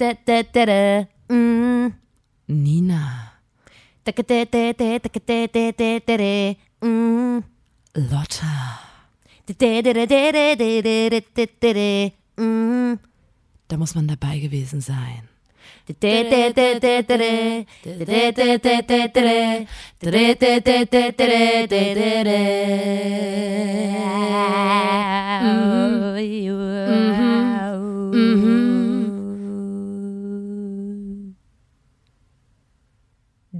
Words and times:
Da, 0.00 0.14
da, 0.24 0.42
da, 0.42 0.64
da. 0.64 1.06
Mm. 1.28 1.92
Nina, 2.48 3.32
Da, 4.02 4.12
da, 4.12 4.22
da, 4.22 4.44
da, 4.72 4.72
da, 4.72 4.98
da, 4.98 5.46
da, 5.52 5.72
da, 5.76 6.00
da, 6.06 6.16
da. 6.16 6.56
Mm. 6.80 7.42
Lotta. 8.10 8.80
Da, 9.44 9.82
da, 9.82 9.92
da, 9.92 10.06
da, 10.06 10.32
da, 10.32 10.54
da, 10.56 10.80
da, 10.80 11.20
da, 11.36 11.46
da, 11.60 11.72
da. 11.74 12.12
Mm. 12.42 12.98
Da 13.68 13.76
muss 13.76 13.94
man 13.94 14.06
dabei 14.06 14.38
gewesen 14.38 14.80
sein. 14.80 15.28
Da, 15.84 16.08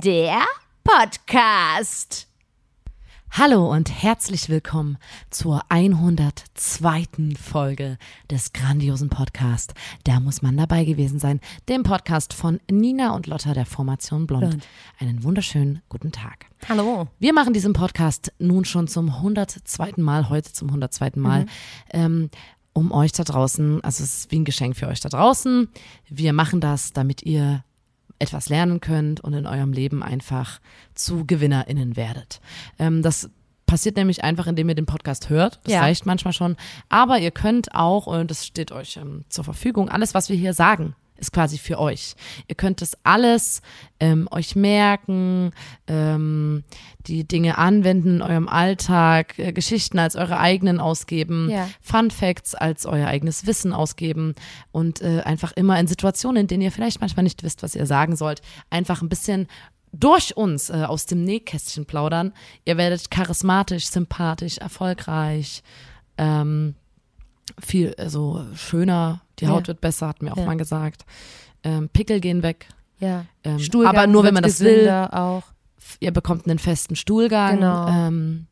Der 0.05 0.41
Podcast. 0.83 2.27
Hallo 3.33 3.71
und 3.71 4.03
herzlich 4.03 4.49
willkommen 4.49 4.97
zur 5.29 5.63
102. 5.69 7.35
Folge 7.39 7.99
des 8.31 8.55
grandiosen 8.55 9.11
Podcasts. 9.11 9.75
Da 10.05 10.21
muss 10.21 10.41
man 10.41 10.57
dabei 10.57 10.85
gewesen 10.85 11.19
sein, 11.19 11.41
dem 11.69 11.83
Podcast 11.83 12.33
von 12.33 12.61
Nina 12.71 13.15
und 13.15 13.27
Lotta 13.27 13.53
der 13.53 13.67
Formation 13.67 14.27
Blond. 14.27 14.49
Blond. 14.49 14.69
Einen 14.99 15.23
wunderschönen 15.23 15.83
guten 15.91 16.13
Tag. 16.13 16.47
Hallo. 16.67 17.09
Wir 17.19 17.35
machen 17.35 17.53
diesen 17.53 17.75
Podcast 17.75 18.33
nun 18.39 18.65
schon 18.65 18.89
zum 18.89 19.11
102. 19.11 19.95
Mal, 19.99 20.31
heute 20.31 20.51
zum 20.53 20.69
102. 20.69 21.13
Mal, 21.17 21.45
ähm, 21.91 22.31
um 22.73 22.91
euch 22.93 23.13
da 23.13 23.25
draußen, 23.25 23.85
also 23.85 24.03
es 24.03 24.21
ist 24.21 24.31
wie 24.31 24.39
ein 24.39 24.47
Geschenk 24.47 24.77
für 24.77 24.89
euch 24.89 25.01
da 25.01 25.11
draußen. 25.11 25.69
Wir 26.09 26.33
machen 26.33 26.63
das, 26.63 26.95
damit 26.95 27.23
ihr 27.23 27.65
etwas 28.21 28.49
lernen 28.49 28.81
könnt 28.81 29.21
und 29.21 29.33
in 29.33 29.47
eurem 29.47 29.73
Leben 29.73 30.03
einfach 30.05 30.61
zu 30.95 31.25
GewinnerInnen 31.25 31.97
werdet. 31.97 32.41
Ähm, 32.79 33.03
das 33.03 33.29
passiert 33.67 33.97
nämlich 33.97 34.23
einfach, 34.25 34.47
indem 34.47 34.69
ihr 34.69 34.75
den 34.75 34.87
Podcast 34.87 35.29
hört. 35.31 35.61
Das 35.65 35.73
Ja. 35.75 35.81
reicht 35.81 36.07
manchmal 36.07 36.33
schon. 36.33 36.57
Aber 36.89 37.19
ihr 37.19 37.31
könnt 37.31 37.75
auch, 37.75 38.07
und 38.07 38.31
das 38.31 38.47
steht 38.47 38.73
euch 38.73 38.97
ähm, 38.97 39.25
zur 39.29 39.45
Verfügung, 39.45 39.89
alles, 39.89 40.13
was 40.15 40.29
wir 40.29 40.37
hier 40.37 40.55
sagen, 40.55 40.95
ist 41.21 41.33
quasi 41.33 41.59
für 41.59 41.79
euch. 41.79 42.15
Ihr 42.49 42.55
könnt 42.55 42.81
das 42.81 42.97
alles 43.05 43.63
ähm, 44.01 44.29
euch 44.31 44.57
merken, 44.57 45.53
ähm, 45.87 46.65
die 47.07 47.25
Dinge 47.25 47.59
anwenden 47.59 48.17
in 48.17 48.23
eurem 48.23 48.49
Alltag, 48.49 49.39
äh, 49.39 49.53
Geschichten 49.53 49.99
als 49.99 50.17
eure 50.17 50.39
eigenen 50.39 50.81
ausgeben, 50.81 51.51
Ja. 51.51 51.69
Fun 51.81 52.11
Facts 52.11 52.55
als 52.55 52.87
euer 52.87 53.07
eigenes 53.07 53.47
Wissen 53.47 53.73
ausgeben 53.73 54.35
und 54.73 55.03
äh, 55.03 55.21
einfach 55.21 55.53
immer 55.53 55.79
in 55.79 55.87
Situationen, 55.87 56.43
in 56.43 56.47
denen 56.47 56.63
ihr 56.63 56.73
vielleicht 56.73 57.01
manchmal 57.01 57.25
nicht 57.25 57.43
wisst, 57.43 57.63
was 57.63 57.75
ihr 57.75 57.87
sagen 57.87 58.17
sollt, 58.17 58.43
einfach 58.71 59.03
ein 59.03 59.09
bisschen 59.09 59.47
durch 59.93 60.37
uns 60.37 60.71
äh, 60.71 60.85
aus 60.87 61.07
dem 61.07 61.25
Nähkästchen 61.25 61.85
plaudern. 61.85 62.33
Ihr 62.65 62.77
werdet 62.77 63.11
charismatisch, 63.11 63.87
sympathisch, 63.89 64.59
erfolgreich, 64.59 65.63
ähm, 66.17 66.75
viel, 67.59 67.95
also 67.99 68.45
schöner, 68.55 69.23
die 69.39 69.45
Ja. 69.45 69.51
Haut 69.51 69.69
wird 69.69 69.81
besser, 69.81 70.09
hat 70.09 70.23
mir 70.23 70.33
auch 70.33 70.37
Ja. 70.39 70.45
mal 70.45 70.57
gesagt. 70.57 71.05
Ähm, 71.65 71.89
Pickel 71.89 72.21
gehen 72.21 72.43
weg. 72.43 72.69
Ja. 72.99 73.25
Ähm, 73.45 73.59
aber 73.85 74.07
nur, 74.07 74.25
wenn 74.25 74.35
man 74.35 74.43
das 74.43 74.61
will. 74.61 74.89
auch. 74.91 75.45
Ihr 76.01 76.13
bekommt 76.13 76.47
einen 76.47 76.59
festen 76.59 76.97
Stuhlgang. 76.97 77.57
Genau. 77.57 77.89
Ähm, 77.89 78.47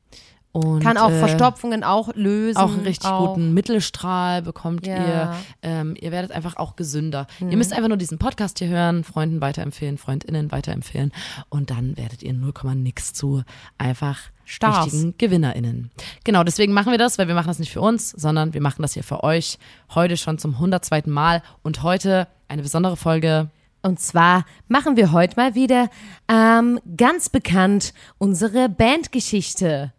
und, 0.53 0.81
Kann 0.83 0.97
auch 0.97 1.11
äh, 1.11 1.19
Verstopfungen 1.19 1.85
auch 1.85 2.15
lösen. 2.15 2.57
auch 2.59 2.73
einen 2.73 2.81
richtig 2.81 3.09
auch. 3.11 3.35
guten 3.35 3.53
Mittelstrahl 3.55 4.43
bekommt 4.43 4.87
Ja. 4.87 4.97
Mhm. 4.99 5.07
ihr. 5.07 5.35
Ähm, 5.63 5.97
ihr 6.01 6.11
werdet 6.11 6.33
einfach 6.33 6.57
auch 6.57 6.75
gesünder. 6.75 7.27
Ihr 7.41 7.57
müsst 7.57 7.73
einfach 7.73 7.89
nur 7.89 7.97
diesen 7.99 8.19
Podcast 8.19 8.59
hier 8.59 8.69
hören, 8.69 9.05
Freunden 9.05 9.41
weiterempfehlen, 9.41 9.99
FreundInnen 9.99 10.51
weiterempfehlen 10.51 11.13
und 11.51 11.71
dann 11.71 11.97
werdet 11.97 12.23
ihr 12.23 12.33
0, 12.33 12.53
nix 12.75 13.13
zu 13.13 13.43
einfach 13.77 14.19
Stars. 14.45 14.87
richtigen 14.87 15.15
GewinnerInnen. 15.19 15.91
Genau, 16.25 16.43
deswegen 16.43 16.72
machen 16.72 16.91
wir 16.91 16.99
das, 16.99 17.19
weil 17.19 17.28
wir 17.28 17.34
machen 17.34 17.49
das 17.49 17.59
nicht 17.59 17.71
für 17.72 17.83
uns, 17.83 18.11
sondern 18.11 18.55
wir 18.55 18.62
machen 18.62 18.81
das 18.83 18.95
hier 18.95 19.05
für 19.05 19.22
euch. 19.22 19.59
Heute 19.95 20.17
schon 20.17 20.39
zum 20.39 20.55
102. 20.55 21.03
Mal 21.06 21.43
und 21.62 21.83
heute 21.83 22.27
eine 22.49 22.62
besondere 22.62 22.97
Folge. 22.97 23.51
Und 23.83 24.01
zwar 24.01 24.45
machen 24.67 24.97
wir 24.97 25.12
heute 25.12 25.37
mal 25.37 25.55
wieder 25.55 25.89
ähm, 26.28 26.81
ganz 26.97 27.28
bekannt 27.28 27.93
unsere 28.17 28.69
Bandgeschichte. 28.69 29.93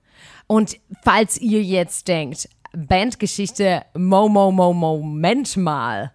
Und 0.52 0.80
falls 1.04 1.40
ihr 1.40 1.62
jetzt 1.62 2.08
denkt, 2.08 2.50
Bandgeschichte, 2.76 3.84
Mo, 3.96 4.28
Mo, 4.28 4.52
Mo, 4.52 4.74
Moment 4.74 5.56
mal. 5.58 6.12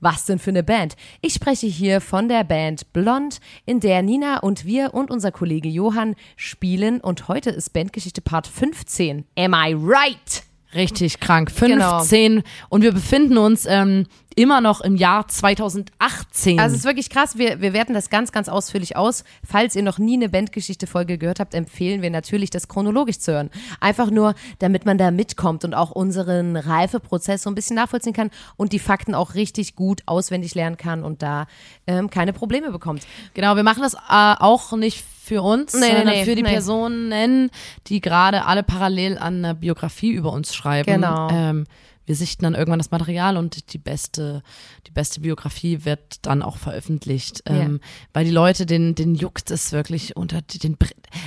Was 0.00 0.26
denn 0.26 0.38
für 0.38 0.50
eine 0.50 0.62
Band? 0.62 0.96
Ich 1.22 1.32
spreche 1.32 1.66
hier 1.66 2.02
von 2.02 2.28
der 2.28 2.44
Band 2.44 2.92
Blond, 2.92 3.40
in 3.64 3.80
der 3.80 4.02
Nina 4.02 4.40
und 4.40 4.66
wir 4.66 4.92
und 4.92 5.10
unser 5.10 5.32
Kollege 5.32 5.70
Johann 5.70 6.14
spielen. 6.36 7.00
Und 7.00 7.28
heute 7.28 7.48
ist 7.48 7.72
Bandgeschichte 7.72 8.20
Part 8.20 8.46
15. 8.46 9.24
Am 9.34 9.54
I 9.54 9.74
right? 9.74 10.42
Richtig 10.74 11.20
krank. 11.20 11.50
Genau. 11.58 12.00
15 12.00 12.42
und 12.68 12.82
wir 12.82 12.92
befinden 12.92 13.38
uns 13.38 13.64
ähm, 13.64 14.06
immer 14.36 14.60
noch 14.60 14.80
im 14.80 14.96
Jahr 14.96 15.28
2018. 15.28 16.58
Also 16.58 16.74
es 16.74 16.80
ist 16.80 16.86
wirklich 16.86 17.10
krass. 17.10 17.38
Wir, 17.38 17.60
wir 17.60 17.72
werten 17.72 17.94
das 17.94 18.10
ganz, 18.10 18.32
ganz 18.32 18.48
ausführlich 18.48 18.96
aus. 18.96 19.24
Falls 19.46 19.76
ihr 19.76 19.82
noch 19.82 19.98
nie 19.98 20.14
eine 20.14 20.28
Bandgeschichte-Folge 20.28 21.18
gehört 21.18 21.40
habt, 21.40 21.54
empfehlen 21.54 22.02
wir 22.02 22.10
natürlich, 22.10 22.50
das 22.50 22.68
chronologisch 22.68 23.18
zu 23.18 23.32
hören. 23.32 23.50
Einfach 23.80 24.10
nur, 24.10 24.34
damit 24.58 24.86
man 24.86 24.98
da 24.98 25.10
mitkommt 25.10 25.64
und 25.64 25.74
auch 25.74 25.90
unseren 25.90 26.56
Reifeprozess 26.56 27.42
so 27.42 27.50
ein 27.50 27.54
bisschen 27.54 27.76
nachvollziehen 27.76 28.12
kann 28.12 28.30
und 28.56 28.72
die 28.72 28.78
Fakten 28.78 29.14
auch 29.14 29.34
richtig 29.34 29.76
gut 29.76 30.02
auswendig 30.06 30.54
lernen 30.54 30.76
kann 30.76 31.04
und 31.04 31.22
da 31.22 31.46
ähm, 31.86 32.10
keine 32.10 32.32
Probleme 32.32 32.70
bekommt. 32.70 33.06
Genau, 33.34 33.56
wir 33.56 33.62
machen 33.62 33.82
das 33.82 33.94
äh, 33.94 33.98
auch 34.08 34.72
nicht 34.72 35.04
für 35.24 35.42
uns, 35.42 35.72
Nee, 35.72 35.86
sondern 35.86 36.06
nee, 36.06 36.24
für 36.24 36.34
die 36.34 36.42
nee. 36.42 36.50
Personen, 36.50 37.50
die 37.86 38.00
gerade 38.00 38.44
alle 38.44 38.62
parallel 38.62 39.16
an 39.16 39.38
einer 39.38 39.54
Biografie 39.54 40.10
über 40.10 40.32
uns 40.32 40.54
schreiben. 40.54 40.92
Genau. 40.92 41.30
Ähm, 41.30 41.66
wir 42.06 42.14
sichten 42.16 42.44
dann 42.44 42.54
irgendwann 42.54 42.78
das 42.78 42.90
Material 42.90 43.36
und 43.36 43.72
die 43.72 43.78
beste, 43.78 44.42
die 44.86 44.90
beste 44.90 45.20
Biografie 45.20 45.84
wird 45.84 46.26
dann 46.26 46.42
auch 46.42 46.56
veröffentlicht, 46.58 47.42
ähm, 47.46 47.80
weil 48.12 48.24
die 48.24 48.30
Leute, 48.30 48.66
den, 48.66 48.94
den 48.94 49.14
juckt 49.14 49.50
es 49.50 49.72
wirklich 49.72 50.16
unter 50.16 50.42
den, 50.42 50.76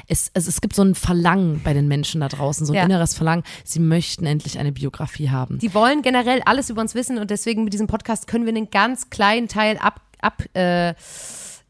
es, 0.07 0.29
es, 0.33 0.47
es 0.47 0.61
gibt 0.61 0.75
so 0.75 0.83
ein 0.83 0.95
Verlangen 0.95 1.61
bei 1.63 1.73
den 1.73 1.87
Menschen 1.87 2.21
da 2.21 2.27
draußen, 2.27 2.66
so 2.66 2.73
ein 2.73 2.77
Ja. 2.77 2.83
inneres 2.83 3.13
Verlangen, 3.16 3.43
sie 3.63 3.79
möchten 3.79 4.25
endlich 4.25 4.59
eine 4.59 4.71
Biografie 4.71 5.29
haben. 5.29 5.59
Die 5.59 5.73
wollen 5.73 6.01
generell 6.01 6.41
alles 6.45 6.69
über 6.69 6.81
uns 6.81 6.93
wissen 6.95 7.17
und 7.17 7.31
deswegen 7.31 7.63
mit 7.63 7.73
diesem 7.73 7.87
Podcast 7.87 8.27
können 8.27 8.45
wir 8.45 8.53
einen 8.55 8.69
ganz 8.69 9.09
kleinen 9.09 9.47
Teil 9.47 9.77
ab, 9.77 10.01
ab 10.21 10.43
äh, 10.55 10.93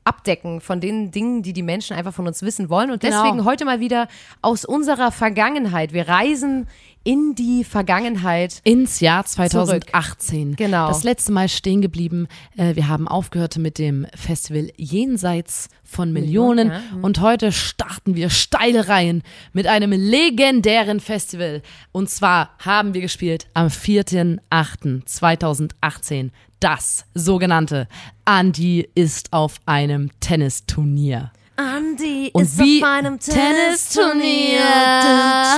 abdecken 0.03 0.62
von 0.62 0.79
den 0.79 1.12
Dingen, 1.12 1.44
die 1.44 1.51
die 1.51 1.63
Menschen 1.63 1.96
einfach 1.97 2.13
von 2.13 2.28
uns 2.28 2.41
wissen 2.41 2.69
wollen. 2.69 2.91
Und 2.91 3.01
Genau. 3.01 3.23
deswegen 3.23 3.44
heute 3.44 3.66
mal 3.66 3.81
wieder 3.81 4.07
aus 4.41 4.63
unserer 4.63 5.12
Vergangenheit. 5.12 5.91
Wir 5.91 6.07
reisen 6.07 6.67
in 7.07 7.34
die 7.35 7.63
Vergangenheit. 7.63 8.59
ins 8.66 9.00
Jahr 9.00 9.23
2018. 9.23 10.57
Genau. 10.57 10.90
Das 10.90 11.06
letzte 11.06 11.31
Mal 11.31 11.47
stehen 11.47 11.81
geblieben. 11.81 12.28
Äh, 12.57 12.75
wir 12.75 12.90
haben 12.90 13.07
aufgehört 13.07 13.57
mit 13.57 13.78
dem 13.78 14.06
Festival 14.13 14.69
Jenseits 14.75 15.69
von 15.85 16.12
Millionen. 16.12 16.67
ja. 16.67 16.81
Und 17.01 17.22
heute 17.22 17.53
starten 17.53 18.17
wir 18.17 18.29
steile 18.29 18.90
Reihen 18.90 19.23
mit 19.53 19.67
einem 19.67 19.94
legendären 19.94 21.00
Festival. 21.00 21.62
Und 21.94 22.09
zwar 22.09 22.50
haben 22.59 22.94
wir 22.94 23.00
gespielt 23.00 23.47
am 23.53 23.67
4.8.2018. 23.67 26.31
Das 26.59 27.06
sogenannte 27.13 27.88
Andi 28.25 28.85
ist 28.96 29.31
auf 29.31 29.62
einem 29.66 30.09
Tennisturnier. 30.19 31.31
Andy 31.56 32.31
Und 32.34 32.44
ist 32.44 32.59
auf 32.59 32.84
einem 32.84 33.17
Tennisturnier. 33.17 34.59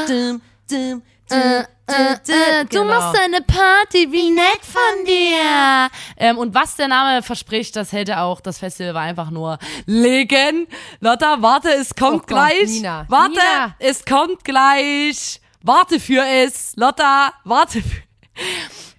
Tennisturnier. 0.06 1.02
Dum, 1.30 1.66
Äh, 1.88 2.66
Du 2.66 2.82
Genau. 2.82 2.84
machst 2.86 3.20
eine 3.20 3.42
Party, 3.42 4.12
wie 4.12 4.30
nett 4.30 4.62
von 4.64 5.06
dir. 5.06 5.90
Ähm, 6.18 6.38
und 6.38 6.54
was 6.54 6.76
der 6.76 6.88
Name 6.88 7.24
verspricht, 7.24 7.76
das 7.76 7.92
hält 7.92 8.10
er 8.10 8.22
auch. 8.24 8.42
Das 8.42 8.60
Festival 8.60 8.94
war 8.94 9.02
einfach 9.02 9.32
nur 9.32 9.58
Legen. 9.88 10.68
Lotta, 11.00 11.38
warte, 11.42 11.70
es 11.74 11.96
kommt 11.96 12.14
Oh 12.14 12.18
Gott, 12.20 12.28
gleich. 12.28 12.70
Nina. 12.70 13.06
Warte, 13.10 13.32
Nina. 13.32 13.76
es 13.80 14.06
kommt 14.06 14.44
gleich. 14.44 15.42
Warte 15.64 16.00
für 16.00 16.24
es. 16.28 16.74
Lotta, 16.76 17.34
warte 17.44 17.82
für. 17.82 18.02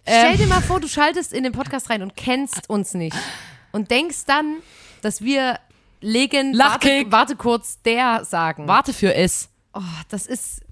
Stell 0.02 0.32
Ähm. 0.32 0.38
dir 0.38 0.46
mal 0.48 0.60
vor, 0.60 0.80
du 0.80 0.88
schaltest 0.88 1.32
in 1.32 1.44
den 1.44 1.52
Podcast 1.52 1.90
rein 1.90 2.02
und 2.02 2.16
kennst 2.16 2.68
uns 2.68 2.94
nicht. 2.94 3.16
Und 3.70 3.92
denkst 3.92 4.24
dann, 4.26 4.56
dass 5.02 5.22
wir 5.22 5.60
legen, 6.00 6.58
warte, 6.58 7.04
warte 7.06 7.36
kurz, 7.36 7.80
der 7.82 8.24
sagen. 8.24 8.66
Warte 8.66 8.92
für 8.92 9.14
es. 9.14 9.48
Oh, 9.74 9.80
das 10.08 10.26
ist, 10.26 10.62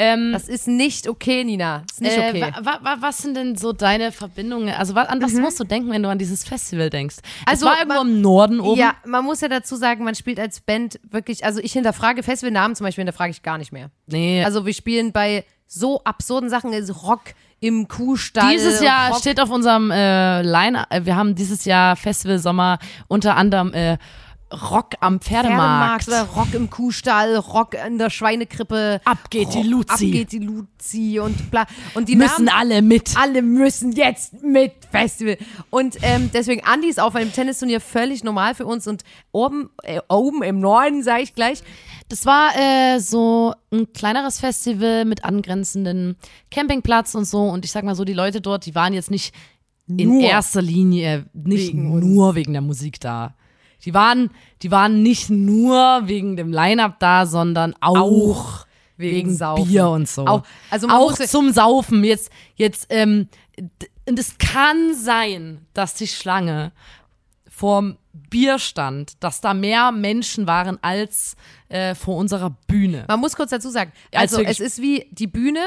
Ähm, 0.00 0.32
das 0.32 0.48
ist 0.48 0.66
nicht 0.66 1.08
okay, 1.08 1.44
Nina. 1.44 1.82
Das 1.86 1.92
ist 1.96 2.00
nicht 2.00 2.16
äh, 2.16 2.28
okay. 2.30 2.52
wa, 2.62 2.78
wa, 2.82 2.96
was 3.00 3.18
sind 3.18 3.36
denn 3.36 3.56
so 3.56 3.72
deine 3.72 4.12
Verbindungen? 4.12 4.74
Also 4.74 4.94
an 4.94 5.20
was 5.22 5.34
musst 5.34 5.60
du 5.60 5.64
denken, 5.64 5.90
wenn 5.90 6.02
du 6.02 6.08
an 6.08 6.18
dieses 6.18 6.44
Festival 6.44 6.88
denkst? 6.90 7.16
Also, 7.46 7.66
es 7.66 7.70
war 7.72 7.78
irgendwo 7.78 7.98
man- 8.02 8.08
im 8.14 8.20
Norden 8.22 8.60
oben. 8.60 8.80
Ja, 8.80 8.94
man 9.04 9.24
muss 9.24 9.40
ja 9.40 9.48
dazu 9.48 9.76
sagen, 9.76 10.04
man 10.04 10.14
spielt 10.14 10.40
als 10.40 10.60
Band 10.60 10.98
wirklich, 11.10 11.44
also 11.44 11.60
ich 11.60 11.72
hinterfrage 11.72 12.22
Festivalnamen 12.22 12.74
zum 12.76 12.84
Beispiel, 12.86 13.02
hinterfrage 13.02 13.30
ich 13.30 13.42
gar 13.42 13.58
nicht 13.58 13.72
mehr. 13.72 13.90
Nee, 14.06 14.42
Also 14.44 14.64
wir 14.66 14.74
spielen 14.74 15.12
bei 15.12 15.44
so 15.66 16.02
absurden 16.04 16.48
Sachen, 16.50 16.72
also 16.72 16.92
Rock 16.94 17.20
im 17.60 17.86
Kuhstall. 17.86 18.50
Dieses 18.52 18.80
Jahr 18.80 19.10
Rock- 19.10 19.18
steht 19.20 19.38
auf 19.38 19.50
unserem 19.50 19.90
äh, 19.90 20.42
Line, 20.42 20.84
äh, 20.90 21.04
wir 21.04 21.14
haben 21.14 21.34
dieses 21.34 21.64
Jahr 21.66 21.94
Festival 21.94 22.38
Sommer 22.38 22.78
unter 23.06 23.36
anderem 23.36 23.72
äh, 23.74 23.98
Rock 24.52 24.94
am 25.00 25.20
Pferdemarkt. 25.20 26.04
Pferdemarkt, 26.04 26.36
Rock 26.36 26.54
im 26.54 26.70
Kuhstall, 26.70 27.36
Rock 27.36 27.74
in 27.74 27.98
der 27.98 28.10
Schweinekrippe. 28.10 29.00
Ab 29.04 29.30
geht 29.30 29.54
die 29.54 29.62
Luzi. 29.62 29.92
Ab 29.92 29.98
geht 30.00 30.32
die 30.32 30.38
Luzi 30.38 31.20
und 31.20 31.50
bla. 31.50 31.66
Und 31.94 32.08
die 32.08 32.16
Müssen 32.16 32.46
Namen, 32.46 32.58
alle 32.58 32.82
mit. 32.82 33.16
alle 33.16 33.42
müssen 33.42 33.92
jetzt 33.92 34.42
mit 34.42 34.72
Festival. 34.90 35.38
Und 35.70 35.98
ähm, 36.02 36.30
deswegen, 36.34 36.64
Andi 36.64 36.88
ist 36.88 37.00
auf 37.00 37.14
einem 37.14 37.32
Tennisturnier 37.32 37.80
völlig 37.80 38.24
normal 38.24 38.54
für 38.54 38.66
uns 38.66 38.86
und 38.88 39.02
oben, 39.32 39.70
äh, 39.82 40.00
oben 40.08 40.42
im 40.42 40.58
Norden, 40.60 41.02
sage 41.02 41.22
ich 41.22 41.34
gleich, 41.34 41.62
Das 42.08 42.26
war 42.26 42.50
äh, 42.56 42.98
so 42.98 43.54
ein 43.72 43.92
kleineres 43.92 44.40
Festival 44.40 45.04
mit 45.04 45.24
angrenzenden 45.24 46.16
Campingplatz 46.50 47.14
und 47.14 47.24
so. 47.24 47.42
Und 47.42 47.64
ich 47.64 47.70
sag 47.70 47.84
mal 47.84 47.94
so, 47.94 48.04
die 48.04 48.14
Leute 48.14 48.40
dort, 48.40 48.66
die 48.66 48.74
waren 48.74 48.92
jetzt 48.94 49.12
nicht 49.12 49.32
in 49.86 50.08
Nur 50.08 50.22
erster 50.22 50.62
Linie 50.62 51.26
nicht 51.32 51.68
wegen 51.68 51.98
nur 51.98 52.34
wegen 52.34 52.52
der 52.52 52.62
Musik 52.62 53.00
da. 53.00 53.34
Die 53.84 53.94
waren, 53.94 54.30
die 54.62 54.70
waren 54.70 55.02
nicht 55.02 55.30
nur 55.30 56.02
wegen 56.04 56.36
dem 56.36 56.52
Line-Up 56.52 56.98
da, 57.00 57.26
sondern 57.26 57.74
auch, 57.80 58.66
wegen, 58.96 59.34
Saufen. 59.34 59.66
Bier 59.68 59.88
und 59.88 60.08
so. 60.08 60.26
Auch- 60.26 60.42
also 60.70 60.88
auch 60.88 61.14
zum 61.14 61.52
Saufen. 61.52 62.04
Jetzt, 62.04 62.30
jetzt, 62.56 62.86
ähm, 62.90 63.28
und 64.06 64.18
es 64.18 64.36
kann 64.38 64.94
sein, 64.94 65.66
dass 65.72 65.94
die 65.94 66.06
Schlange 66.06 66.72
vorm 67.48 67.96
Bierstand, 68.12 69.22
dass 69.22 69.40
da 69.40 69.54
mehr 69.54 69.92
Menschen 69.92 70.46
waren 70.46 70.78
als 70.82 71.36
äh, 71.68 71.94
vor 71.94 72.16
unserer 72.16 72.50
Bühne. 72.66 73.04
Man 73.08 73.20
muss 73.20 73.36
kurz 73.36 73.50
dazu 73.50 73.70
sagen, 73.70 73.92
Als 74.12 74.32
also 74.32 74.38
wirklich- 74.38 74.60
es 74.60 74.66
ist 74.78 74.82
wie 74.82 75.06
die 75.12 75.26
Bühne, 75.26 75.60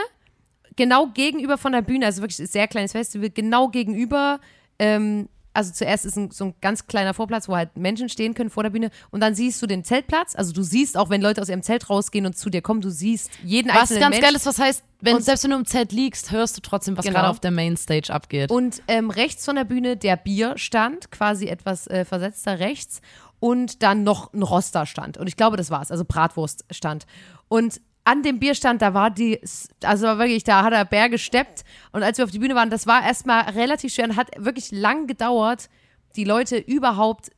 genau 0.75 1.07
gegenüber 1.07 1.57
von 1.57 1.71
der 1.71 1.81
Bühne, 1.81 2.05
also 2.05 2.21
wirklich 2.21 2.39
ein 2.39 2.47
sehr 2.47 2.67
kleines 2.67 2.91
Festival, 2.93 3.29
genau 3.29 3.69
gegenüber, 3.69 4.39
ähm, 4.79 5.29
also 5.53 5.71
zuerst 5.71 6.05
ist 6.05 6.17
ein, 6.17 6.31
so 6.31 6.45
ein 6.45 6.55
ganz 6.61 6.87
kleiner 6.87 7.13
Vorplatz, 7.13 7.47
wo 7.47 7.55
halt 7.55 7.77
Menschen 7.77 8.09
stehen 8.09 8.33
können 8.33 8.49
vor 8.49 8.63
der 8.63 8.69
Bühne 8.71 8.89
und 9.11 9.19
dann 9.21 9.35
siehst 9.35 9.61
du 9.61 9.67
den 9.67 9.83
Zeltplatz, 9.83 10.35
also 10.35 10.51
du 10.53 10.63
siehst 10.63 10.97
auch, 10.97 11.09
wenn 11.09 11.21
Leute 11.21 11.41
aus 11.41 11.49
ihrem 11.49 11.61
Zelt 11.63 11.89
rausgehen 11.89 12.25
und 12.25 12.37
zu 12.37 12.49
dir 12.49 12.61
kommen, 12.61 12.81
du 12.81 12.89
siehst 12.89 13.29
jeden 13.43 13.69
Was 13.69 13.81
einzelnen 13.81 14.01
ganz 14.01 14.15
Mensch. 14.15 14.25
geil 14.25 14.35
ist, 14.35 14.45
was 14.45 14.59
heißt, 14.59 14.83
wenn, 15.01 15.15
Und- 15.17 15.23
selbst 15.25 15.43
wenn 15.43 15.51
du 15.51 15.57
im 15.57 15.65
Zelt 15.65 15.91
liegst, 15.91 16.31
hörst 16.31 16.57
du 16.57 16.61
trotzdem, 16.61 16.97
was 16.97 17.05
Genau. 17.05 17.19
gerade 17.19 17.29
auf 17.29 17.39
der 17.39 17.51
Mainstage 17.51 18.11
abgeht. 18.13 18.51
Und 18.51 18.81
ähm, 18.87 19.09
rechts 19.09 19.45
von 19.45 19.55
der 19.55 19.65
Bühne 19.65 19.97
der 19.97 20.15
Bierstand, 20.17 21.11
quasi 21.11 21.47
etwas 21.47 21.87
äh, 21.87 22.05
versetzter 22.05 22.59
rechts. 22.59 23.01
Und 23.39 23.83
dann 23.83 24.03
noch 24.03 24.31
ein 24.33 24.41
Rosterstand. 24.41 25.17
Und 25.17 25.27
ich 25.27 25.35
glaube, 25.35 25.57
das 25.57 25.69
war's. 25.69 25.91
Also 25.91 26.05
Bratwurststand. 26.05 27.05
Und 27.49 27.81
an 28.05 28.21
dem 28.21 28.39
Bierstand, 28.39 28.81
da 28.81 28.93
war 28.93 29.09
die, 29.09 29.39
also 29.83 30.05
war 30.07 30.17
wirklich, 30.19 30.43
da 30.43 30.63
hat 30.63 30.73
er 30.73 30.83
Berge 30.85 31.11
gesteppt. 31.11 31.63
Und 31.91 32.03
als 32.03 32.17
wir 32.17 32.25
auf 32.25 32.31
die 32.31 32.39
Bühne 32.39 32.55
waren, 32.55 32.69
das 32.69 32.85
war 32.85 33.03
erstmal 33.03 33.43
relativ 33.51 33.93
schwer 33.93 34.05
und 34.05 34.15
hat 34.17 34.31
wirklich 34.37 34.71
lang 34.71 35.07
gedauert, 35.07 35.69
die 36.15 36.25
Leute 36.25 36.57
überhaupt 36.57 37.31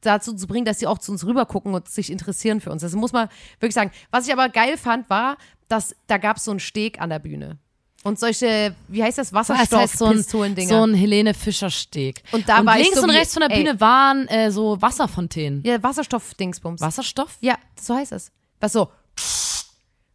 dazu 0.00 0.34
zu 0.34 0.46
bringen, 0.48 0.64
dass 0.64 0.80
sie 0.80 0.86
auch 0.86 0.98
zu 0.98 1.12
uns 1.12 1.24
rüber 1.24 1.46
gucken 1.46 1.74
und 1.74 1.88
sich 1.88 2.10
interessieren 2.10 2.60
für 2.60 2.70
uns. 2.72 2.82
Das 2.82 2.94
muss 2.94 3.12
man 3.12 3.28
wirklich 3.60 3.74
sagen. 3.74 3.92
Was 4.10 4.26
ich 4.26 4.32
aber 4.32 4.48
geil 4.48 4.76
fand, 4.76 5.08
war, 5.08 5.36
dass 5.68 5.94
da 6.08 6.18
gab 6.18 6.38
es 6.38 6.44
so 6.44 6.50
einen 6.50 6.60
Steg 6.60 7.00
an 7.00 7.10
der 7.10 7.20
Bühne. 7.20 7.58
Und 8.02 8.18
solche, 8.18 8.74
wie 8.88 9.04
heißt 9.04 9.18
das, 9.18 9.30
Das 9.30 9.48
heißt 9.48 9.70
so 9.70 9.76
ein, 9.76 9.82
Wasserstoffpistolendinger. 9.84 10.68
so 10.68 10.82
ein 10.84 10.94
Helene 10.94 11.34
Fischer 11.34 11.70
Steg. 11.70 12.24
Und 12.32 12.48
da 12.48 12.66
war 12.66 12.76
ich 12.76 12.86
links 12.86 12.98
so 12.98 13.04
und 13.04 13.10
rechts 13.10 13.34
von 13.34 13.42
der 13.42 13.50
ey. 13.52 13.62
Bühne 13.62 13.80
waren 13.80 14.26
äh, 14.26 14.50
so 14.50 14.82
Wasserfontänen. 14.82 15.62
ja, 15.64 15.80
Wasserstoff-Dingsbums. 15.80 16.80
Wasserstoff? 16.80 17.38
Ja, 17.40 17.56
so 17.80 17.94
heißt 17.94 18.10
es. 18.10 18.32
Was 18.58 18.72
so, 18.72 18.88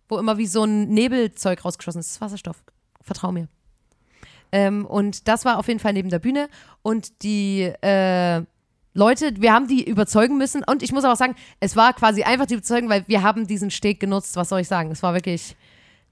wo 0.10 0.18
immer 0.18 0.38
wie 0.38 0.48
so 0.48 0.64
ein 0.64 0.90
Nebelzeug 0.90 1.64
rausgeschossen 1.66 2.00
ist. 2.00 2.08
Das 2.10 2.16
ist 2.16 2.22
Wasserstoff. 2.22 2.64
Vertrau 3.02 3.32
mir. 3.32 3.48
Ähm, 4.52 4.86
und 4.86 5.28
das 5.28 5.46
war 5.46 5.58
auf 5.58 5.68
jeden 5.68 5.80
Fall 5.80 5.94
neben 5.94 6.10
der 6.10 6.20
Bühne. 6.20 6.50
Und 6.82 7.24
die 7.24 7.62
äh, 7.82 8.42
Leute, 8.94 9.34
wir 9.40 9.54
haben 9.54 9.68
die 9.68 9.84
überzeugen 9.88 10.38
müssen. 10.38 10.64
Und 10.64 10.82
ich 10.84 10.92
muss 10.92 11.04
aber 11.04 11.14
auch 11.14 11.18
sagen, 11.18 11.36
es 11.60 11.76
war 11.76 11.94
quasi 11.94 12.24
einfach 12.24 12.46
die 12.46 12.56
überzeugen, 12.56 12.90
weil 12.90 13.04
wir 13.08 13.22
haben 13.24 13.46
diesen 13.48 13.70
Steg 13.72 14.00
genutzt. 14.00 14.36
Was 14.36 14.50
soll 14.50 14.62
ich 14.62 14.68
sagen? 14.68 14.90
Es 14.92 15.04
war 15.04 15.14
wirklich, 15.14 15.56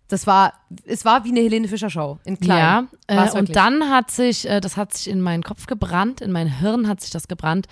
das 0.08 0.28
war, 0.28 0.54
es 0.86 1.04
war 1.04 1.24
wie 1.24 1.30
eine 1.30 1.40
Helene 1.40 1.68
Fischer 1.68 1.90
Show 1.90 2.20
in 2.26 2.40
klein. 2.40 2.88
Ja, 3.10 3.28
äh, 3.28 3.32
und 3.38 3.56
dann 3.56 3.90
hat 3.90 4.12
sich, 4.12 4.48
äh, 4.48 4.62
das 4.62 4.78
hat 4.78 4.94
sich 4.94 5.10
in 5.10 5.22
meinen 5.22 5.42
Kopf 5.42 5.66
gebrannt, 5.66 6.22
in 6.22 6.32
mein 6.32 6.60
Hirn 6.60 6.88
hat 6.88 7.02
sich 7.02 7.10
das 7.10 7.28
gebrannt. 7.28 7.68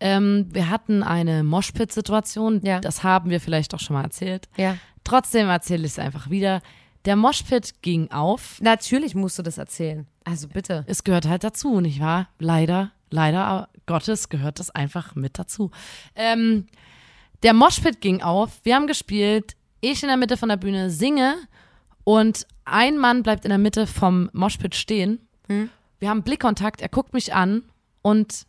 Ähm, 0.00 0.48
wir 0.50 0.68
hatten 0.68 1.02
eine 1.04 1.44
Moshpit-Situation, 1.44 2.60
Ja. 2.64 2.80
das 2.80 3.04
haben 3.04 3.30
wir 3.30 3.40
vielleicht 3.40 3.72
auch 3.72 3.80
schon 3.80 3.94
mal 3.94 4.02
erzählt. 4.02 4.48
Ja. 4.56 4.76
Trotzdem 5.06 5.48
erzähle 5.48 5.86
ich 5.86 5.92
es 5.92 5.98
einfach 6.00 6.30
wieder. 6.30 6.60
Der 7.04 7.14
Moshpit 7.14 7.80
ging 7.80 8.10
auf. 8.10 8.60
Natürlich 8.60 9.14
musst 9.14 9.38
du 9.38 9.42
das 9.44 9.56
erzählen. 9.56 10.04
Also 10.24 10.48
bitte. 10.48 10.84
Es 10.88 11.04
gehört 11.04 11.28
halt 11.28 11.44
dazu, 11.44 11.80
nicht 11.80 12.00
wahr? 12.00 12.28
Leider, 12.40 12.90
leider 13.10 13.68
Gottes 13.86 14.28
gehört 14.28 14.58
das 14.58 14.70
einfach 14.70 15.14
mit 15.14 15.38
dazu. 15.38 15.70
Ähm, 16.16 16.66
der 17.44 17.54
Moshpit 17.54 18.00
ging 18.00 18.20
auf, 18.20 18.58
wir 18.64 18.74
haben 18.74 18.88
gespielt, 18.88 19.54
ich 19.80 20.02
in 20.02 20.08
der 20.08 20.16
Mitte 20.16 20.36
von 20.36 20.48
der 20.48 20.56
Bühne 20.56 20.90
singe 20.90 21.36
und 22.02 22.44
ein 22.64 22.98
Mann 22.98 23.22
bleibt 23.22 23.44
in 23.44 23.50
der 23.50 23.58
Mitte 23.58 23.86
vom 23.86 24.28
Moshpit 24.32 24.74
stehen. 24.74 25.20
Wir 26.00 26.10
haben 26.10 26.24
Blickkontakt, 26.24 26.80
er 26.80 26.88
guckt 26.88 27.12
mich 27.12 27.32
an 27.32 27.62
und 28.02 28.46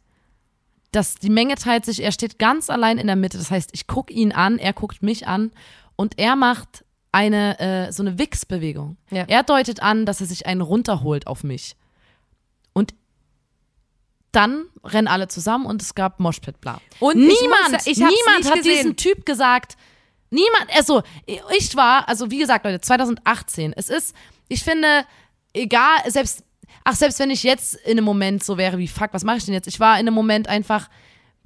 das, 0.92 1.16
die 1.16 1.30
Menge 1.30 1.54
teilt 1.54 1.86
sich, 1.86 2.02
er 2.02 2.12
steht 2.12 2.40
ganz 2.40 2.72
allein 2.72 2.98
in 2.98 3.06
der 3.06 3.16
Mitte. 3.16 3.38
Das 3.38 3.52
heißt, 3.52 3.70
ich 3.74 3.86
gucke 3.86 4.12
ihn 4.12 4.32
an, 4.32 4.58
er 4.58 4.74
guckt 4.74 5.04
mich 5.04 5.28
an 5.28 5.52
und 5.98 6.18
er 6.18 6.38
macht 6.38 6.86
eine, 7.12 7.60
äh, 7.60 7.92
so 7.92 8.04
eine 8.04 8.18
Wix-Bewegung. 8.18 8.96
Ja. 9.10 9.26
Er 9.28 9.44
deutet 9.44 9.82
an, 9.82 10.06
dass 10.06 10.22
er 10.22 10.28
sich 10.28 10.46
einen 10.46 10.62
runterholt 10.62 11.28
auf 11.28 11.44
mich. 11.44 11.76
Und 12.74 12.94
dann 14.32 14.66
rennen 14.84 15.08
alle 15.08 15.28
zusammen 15.28 15.66
und 15.66 15.82
es 15.82 15.96
gab 15.96 16.20
Moshpit, 16.20 16.62
bla. 16.62 16.80
Und 17.00 17.18
ich 17.18 17.42
niemand, 17.42 17.88
ich 17.88 18.02
hab's 18.02 18.14
niemand 18.14 18.46
hat 18.46 18.58
gesehen. 18.58 18.64
diesen 18.64 18.96
Typ 18.96 19.26
gesagt, 19.26 19.78
niemand, 20.30 20.68
also 20.76 21.02
ich 21.58 21.76
war, 21.76 22.08
also 22.08 22.30
wie 22.30 22.38
gesagt, 22.38 22.64
Leute, 22.64 22.80
2018, 22.80 23.74
es 23.74 23.90
ist, 23.90 24.16
ich 24.48 24.64
finde, 24.64 25.06
egal, 25.54 25.98
selbst, 26.08 26.44
ach, 26.84 26.96
selbst 26.96 27.20
wenn 27.20 27.32
ich 27.32 27.42
jetzt 27.42 27.76
in 27.76 27.94
einem 27.94 28.06
Moment 28.06 28.44
so 28.44 28.58
wäre 28.58 28.78
wie, 28.78 28.88
fuck, 28.88 29.10
was 29.12 29.24
mache 29.24 29.38
ich 29.38 29.46
denn 29.46 29.56
jetzt? 29.56 29.68
Ich 29.68 29.80
war 29.80 29.96
in 29.96 30.08
einem 30.08 30.14
Moment 30.14 30.48
einfach 30.48 30.90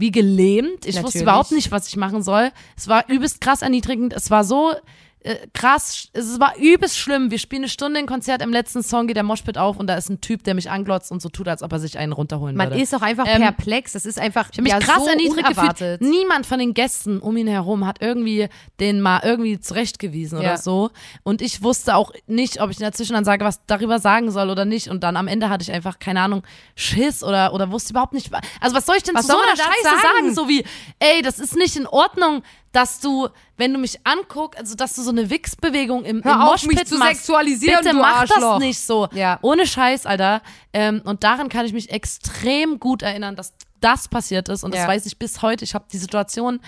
wie 0.01 0.11
gelähmt. 0.11 0.85
Ich 0.85 0.95
wusste 0.95 1.03
Natürlich. 1.03 1.21
überhaupt 1.21 1.51
nicht, 1.51 1.71
was 1.71 1.87
ich 1.87 1.95
machen 1.95 2.21
soll. 2.21 2.51
Es 2.75 2.89
war 2.89 3.07
übelst 3.07 3.39
krass 3.39 3.61
erniedrigend. 3.61 4.13
Es 4.13 4.29
war 4.29 4.43
so 4.43 4.73
äh, 5.23 5.35
krass, 5.53 6.09
es 6.13 6.39
war 6.39 6.55
übelst 6.57 6.97
schlimm. 6.97 7.29
Wir 7.31 7.37
spielen 7.39 7.61
eine 7.61 7.69
Stunde 7.69 7.99
ein 7.99 8.05
Konzert, 8.07 8.41
im 8.41 8.51
letzten 8.51 8.81
Song 8.83 9.07
geht 9.07 9.15
der 9.15 9.23
Moshpit 9.23 9.57
auf 9.57 9.77
und 9.77 9.87
da 9.87 9.95
ist 9.95 10.09
ein 10.09 10.19
Typ, 10.21 10.43
der 10.43 10.53
mich 10.55 10.69
anglotzt 10.71 11.11
und 11.11 11.21
so 11.21 11.29
tut, 11.29 11.47
als 11.47 11.61
ob 11.63 11.71
er 11.71 11.79
sich 11.79 11.97
einen 11.97 12.11
runterholen 12.11 12.55
Man 12.55 12.69
würde. 12.71 12.81
ist 12.81 12.91
doch 12.93 13.01
einfach 13.01 13.25
Ähm, 13.27 13.41
perplex. 13.41 13.93
Das 13.93 14.05
ist 14.05 14.19
einfach 14.19 14.47
Ich 14.51 14.57
habe 14.57 14.63
mich 14.63 14.71
ja, 14.71 14.79
krass 14.79 15.03
so 15.03 15.07
erniedrigt 15.09 15.47
unerwartet. 15.47 15.99
gefühlt. 15.99 16.01
Niemand 16.01 16.45
von 16.45 16.59
den 16.59 16.73
Gästen 16.73 17.19
um 17.19 17.37
ihn 17.37 17.47
herum 17.47 17.85
hat 17.85 18.01
irgendwie 18.01 18.47
den 18.79 18.99
mal 19.01 19.21
irgendwie 19.23 19.59
zurechtgewiesen 19.59 20.41
Ja. 20.41 20.53
oder 20.53 20.57
so. 20.57 20.89
Und 21.23 21.41
ich 21.41 21.61
wusste 21.61 21.95
auch 21.95 22.11
nicht, 22.27 22.61
ob 22.61 22.69
ich 22.71 22.77
in 22.77 22.83
der 22.83 22.91
Zwischenansage 22.93 23.45
was 23.45 23.65
darüber 23.67 23.99
sagen 23.99 24.31
soll 24.31 24.49
oder 24.49 24.65
nicht. 24.65 24.89
Und 24.89 25.03
dann 25.03 25.17
am 25.17 25.27
Ende 25.27 25.49
hatte 25.49 25.61
ich 25.63 25.71
einfach, 25.71 25.99
keine 25.99 26.21
Ahnung, 26.21 26.43
Schiss 26.75 27.23
oder, 27.23 27.53
oder 27.53 27.71
wusste 27.71 27.93
überhaupt 27.93 28.13
nicht. 28.13 28.31
Also 28.59 28.75
was 28.75 28.85
soll 28.85 28.95
ich 28.97 29.03
denn 29.03 29.15
Was 29.15 29.25
zu 29.27 29.33
so 29.33 29.37
man 29.37 29.47
einer 29.49 29.57
Scheiße 29.57 29.83
sagen? 29.83 30.01
sagen? 30.01 30.33
So 30.35 30.49
wie, 30.49 30.63
ey, 30.99 31.21
das 31.21 31.39
ist 31.39 31.55
nicht 31.55 31.75
in 31.75 31.85
Ordnung, 31.85 32.41
dass 32.71 32.99
du, 32.99 33.27
wenn 33.57 33.73
du 33.73 33.79
mich 33.79 33.99
anguckst, 34.05 34.59
also 34.59 34.75
dass 34.75 34.93
du 34.95 35.01
so 35.01 35.09
eine 35.11 35.29
Wix-Bewegung 35.29 36.05
im, 36.05 36.23
Hör 36.23 36.33
im 36.33 36.41
auf, 36.41 36.53
mich 36.63 36.71
Moshpit 36.77 36.87
zu 36.87 36.97
machst. 36.97 37.15
sexualisieren, 37.17 37.79
Bitte 37.81 37.91
du 37.95 38.01
mach 38.01 38.21
das 38.21 38.31
Arschloch. 38.31 38.59
nicht 38.59 38.79
so. 38.79 39.07
Ja. 39.13 39.39
Ohne 39.41 39.67
Scheiß, 39.67 40.05
Alter. 40.05 40.41
Ähm, 40.73 41.01
und 41.03 41.23
daran 41.23 41.49
kann 41.49 41.65
ich 41.65 41.73
mich 41.73 41.89
extrem 41.91 42.79
gut 42.79 43.01
erinnern, 43.01 43.35
dass 43.35 43.53
das 43.81 44.07
passiert 44.07 44.47
ist. 44.47 44.63
Und 44.63 44.73
das 44.73 44.81
Ja. 44.81 44.87
weiß 44.87 45.05
ich 45.05 45.17
bis 45.17 45.41
heute. 45.41 45.65
Ich 45.65 45.73
habe 45.73 45.85
die 45.91 45.97
Situation 45.97 46.59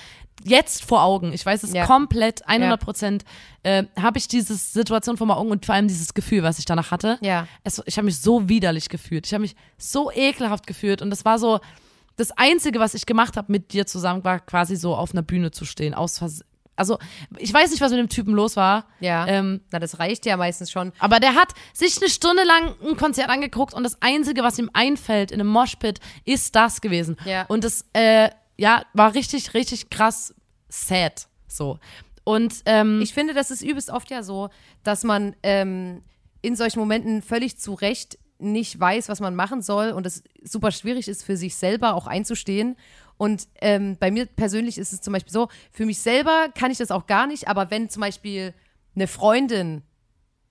jetzt 0.44 0.84
vor 0.84 1.04
Augen. 1.04 1.32
Ich 1.32 1.46
weiß 1.46 1.64
es 1.64 1.72
Ja. 1.72 1.86
komplett, 1.86 2.46
100 2.48 2.82
Prozent. 2.82 3.24
Äh, 3.62 3.84
habe 4.02 4.18
ich 4.18 4.28
diese 4.28 4.56
Situation 4.56 5.16
vor 5.16 5.30
Augen 5.38 5.52
und 5.52 5.66
vor 5.66 5.76
allem 5.76 5.88
dieses 5.88 6.14
Gefühl, 6.16 6.44
was 6.44 6.60
ich 6.60 6.66
danach 6.66 6.92
hatte. 6.92 7.18
Ja. 7.22 7.48
Es, 7.64 7.82
ich 7.86 7.98
habe 7.98 8.06
mich 8.06 8.20
so 8.20 8.50
widerlich 8.50 8.90
gefühlt. 8.90 9.26
Ich 9.28 9.34
habe 9.34 9.44
mich 9.44 9.56
so 9.78 10.12
ekelhaft 10.12 10.68
gefühlt. 10.68 11.02
Und 11.02 11.12
das 11.12 11.24
war 11.24 11.40
so, 11.40 11.60
das 12.16 12.32
Einzige, 12.32 12.80
was 12.80 12.94
ich 12.94 13.06
gemacht 13.06 13.38
habe 13.38 13.52
mit 13.52 13.74
dir 13.74 13.86
zusammen, 13.86 14.24
war 14.24 14.40
quasi 14.40 14.76
so 14.76 14.96
auf 14.96 15.12
einer 15.14 15.22
Bühne 15.24 15.52
zu 15.52 15.66
stehen. 15.66 15.94
Aus 15.94 16.20
Vers 16.20 16.44
also, 16.76 16.98
ich 17.38 17.54
weiß 17.54 17.70
nicht, 17.70 17.82
was 17.82 17.92
mit 17.92 18.00
dem 18.00 18.10
Typen 18.10 18.34
los 18.34 18.56
war. 18.56 18.88
Ja. 19.00 19.28
Ähm, 19.28 19.62
Na, 19.72 19.78
das 19.78 20.00
reicht 20.00 20.26
ja 20.26 20.38
meistens 20.38 20.72
schon. 20.72 20.92
aber 20.98 21.20
der 21.20 21.36
hat 21.36 21.54
sich 21.72 21.98
eine 22.02 22.10
Stunde 22.10 22.44
lang 22.44 22.74
ein 22.84 22.98
Konzert 22.98 23.30
angeguckt 23.30 23.74
und 23.76 23.84
das 23.84 24.02
Einzige, 24.02 24.42
was 24.42 24.58
ihm 24.58 24.72
einfällt 24.74 25.32
in 25.32 25.40
einem 25.40 25.50
Moshpit, 25.52 26.00
ist 26.26 26.56
das 26.56 26.82
gewesen. 26.82 27.18
Ja. 27.26 27.44
Und 27.44 27.64
das, 27.64 27.86
äh, 27.94 28.30
ja, 28.58 28.84
war 28.94 29.14
richtig, 29.14 29.54
richtig 29.54 29.90
krass 29.92 30.34
sad. 30.70 31.28
So. 31.48 31.78
Und, 32.24 32.64
ähm, 32.66 33.02
Ich 33.02 33.14
finde, 33.14 33.34
das 33.34 33.52
ist 33.52 33.62
übelst 33.62 33.92
oft 33.92 34.10
ja 34.10 34.24
so, 34.24 34.50
dass 34.84 35.04
man 35.04 35.36
ähm, 35.44 36.02
in 36.42 36.56
solchen 36.56 36.80
Momenten 36.80 37.22
völlig 37.22 37.58
zu 37.58 37.74
Recht 37.74 38.18
nicht 38.44 38.80
weiß, 38.80 39.10
was 39.10 39.20
man 39.20 39.36
machen 39.36 39.62
soll 39.62 39.90
und 39.92 40.06
es 40.06 40.24
super 40.44 40.72
schwierig 40.72 41.08
ist, 41.08 41.24
für 41.24 41.38
sich 41.38 41.56
selber 41.56 41.96
auch 41.96 42.08
einzustehen. 42.08 42.76
Und 43.18 43.48
ähm, 43.62 43.98
bei 44.00 44.12
mir 44.12 44.26
persönlich 44.26 44.78
ist 44.78 44.92
es 44.94 45.02
zum 45.02 45.14
Beispiel 45.14 45.32
so, 45.32 45.48
für 45.72 45.86
mich 45.86 46.00
selber 46.00 46.48
kann 46.58 46.72
ich 46.72 46.78
das 46.80 46.92
auch 46.92 47.08
gar 47.08 47.28
nicht, 47.28 47.48
aber 47.48 47.72
wenn 47.72 47.90
zum 47.90 48.02
Beispiel 48.02 48.54
eine 48.96 49.08
Freundin 49.08 49.82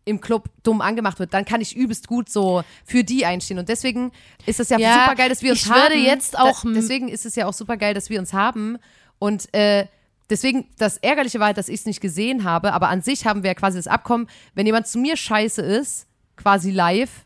im 0.05 0.21
Club 0.21 0.49
dumm 0.65 0.81
angemacht 0.81 1.19
wird, 1.21 1.33
dann 1.33 1.45
kann 1.45 1.61
ich 1.61 1.77
übelst 1.77 2.09
gut 2.09 2.29
so 2.29 2.65
für 2.85 3.05
die 3.05 3.25
einstehen. 3.25 3.59
Und 3.59 3.69
deswegen 3.69 4.11
ist 4.47 4.59
es 4.59 4.69
ja, 4.69 4.79
Ja, 4.79 5.03
super 5.05 5.15
geil, 5.17 5.29
dass 5.29 5.43
wir 5.43 5.53
uns 5.53 5.63
ich 5.65 5.71
haben. 5.71 5.81
würde 5.83 5.95
jetzt 5.97 6.37
auch- 6.39 6.63
Da, 6.65 6.71
deswegen 6.75 7.09
ist 7.09 7.25
es 7.27 7.37
ja 7.37 7.47
auch 7.47 7.53
super 7.53 7.77
geil, 7.77 7.95
dass 7.95 8.11
wir 8.11 8.19
uns 8.19 8.33
haben. 8.33 8.79
Und 9.21 9.53
äh, 9.55 9.87
deswegen, 10.29 10.67
das 10.79 10.97
Ärgerliche 10.99 11.39
war 11.39 11.47
halt, 11.49 11.57
dass 11.59 11.69
ich 11.69 11.81
es 11.81 11.87
nicht 11.87 12.01
gesehen 12.01 12.43
habe, 12.43 12.73
aber 12.73 12.89
an 12.89 13.01
sich 13.03 13.27
haben 13.27 13.45
wir 13.45 13.51
ja 13.51 13.55
quasi 13.55 13.79
das 13.79 13.87
Abkommen, 13.87 14.29
wenn 14.55 14.67
jemand 14.67 14.89
zu 14.89 14.99
mir 14.99 15.17
scheiße 15.17 15.63
ist, 15.63 16.07
quasi 16.37 16.73
live, 16.73 17.25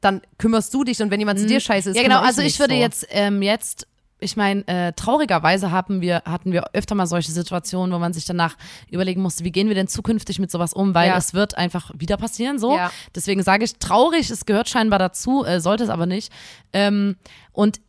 dann 0.00 0.20
kümmerst 0.38 0.72
du 0.74 0.84
dich 0.84 1.00
und 1.02 1.10
wenn 1.10 1.20
jemand 1.20 1.38
zu 1.40 1.46
dir 1.46 1.60
scheiße 1.60 1.90
ist, 1.90 1.96
Ja, 1.96 2.02
genau. 2.02 2.20
Also 2.20 2.42
ich 2.42 2.58
würde 2.58 2.74
so. 2.74 2.80
jetzt, 2.80 3.06
ähm, 3.10 3.42
jetzt, 3.42 3.86
ich 4.20 4.36
meine, 4.36 4.66
äh, 4.66 4.92
traurigerweise 4.94 5.70
haben 5.70 6.00
wir, 6.00 6.22
hatten 6.24 6.50
wir 6.52 6.64
öfter 6.72 6.94
mal 6.94 7.06
solche 7.06 7.30
Situationen, 7.32 7.94
wo 7.94 7.98
man 7.98 8.12
sich 8.12 8.24
danach 8.24 8.56
überlegen 8.90 9.22
musste, 9.22 9.44
wie 9.44 9.52
gehen 9.52 9.68
wir 9.68 9.74
denn 9.74 9.88
zukünftig 9.88 10.38
mit 10.38 10.50
sowas 10.50 10.72
um, 10.72 10.94
weil 10.94 11.08
Ja. 11.08 11.16
es 11.16 11.34
wird 11.34 11.56
einfach 11.56 11.90
wieder 11.96 12.16
passieren 12.16 12.58
so. 12.58 12.76
Ja. 12.76 12.90
Deswegen 13.14 13.42
sage 13.42 13.64
ich, 13.64 13.78
traurig, 13.78 14.30
es 14.30 14.44
gehört 14.46 14.68
scheinbar 14.68 14.98
dazu, 14.98 15.44
äh, 15.44 15.60
sollte 15.60 15.84
es 15.84 15.90
aber 15.90 16.06
nicht. 16.06 16.32
Ähm, 16.72 17.16
und 17.52 17.80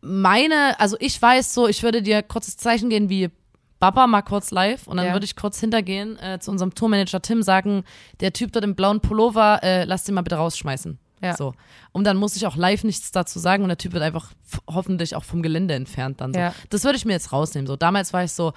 meine, 0.00 0.78
also 0.78 0.96
ich 1.00 1.20
weiß 1.20 1.54
so, 1.54 1.66
ich 1.68 1.82
würde 1.82 2.02
dir 2.02 2.22
kurzes 2.22 2.56
Zeichen 2.56 2.90
gehen 2.90 3.08
wie 3.08 3.30
Baba 3.80 4.06
mal 4.06 4.22
kurz 4.22 4.50
live 4.50 4.86
und 4.86 4.96
dann 4.96 5.06
Ja. 5.06 5.12
würde 5.12 5.24
ich 5.26 5.36
kurz 5.36 5.58
hintergehen 5.60 6.18
äh, 6.18 6.38
zu 6.38 6.50
unserem 6.50 6.74
Tourmanager 6.74 7.20
Tim 7.20 7.42
sagen, 7.42 7.84
der 8.20 8.32
Typ 8.32 8.52
dort 8.52 8.64
im 8.64 8.74
blauen 8.74 9.00
Pullover, 9.00 9.60
äh, 9.62 9.84
lass 9.84 10.04
den 10.04 10.14
mal 10.14 10.22
bitte 10.22 10.36
rausschmeißen. 10.36 10.98
Ja. 11.22 11.36
So. 11.36 11.54
Und 11.92 12.04
dann 12.04 12.16
muss 12.16 12.36
ich 12.36 12.46
auch 12.46 12.56
live 12.56 12.84
nichts 12.84 13.10
dazu 13.12 13.38
sagen 13.38 13.62
und 13.62 13.68
der 13.68 13.78
Typ 13.78 13.92
wird 13.92 14.02
einfach 14.02 14.32
hoffentlich 14.68 15.16
auch 15.16 15.24
vom 15.24 15.42
Gelände 15.42 15.74
entfernt 15.74 16.20
dann 16.20 16.34
so. 16.34 16.40
Ja. 16.40 16.54
Das 16.70 16.84
würde 16.84 16.96
ich 16.96 17.04
mir 17.04 17.12
jetzt 17.12 17.32
rausnehmen. 17.32 17.66
So, 17.66 17.76
damals 17.76 18.12
war 18.12 18.24
ich 18.24 18.32
so, 18.32 18.52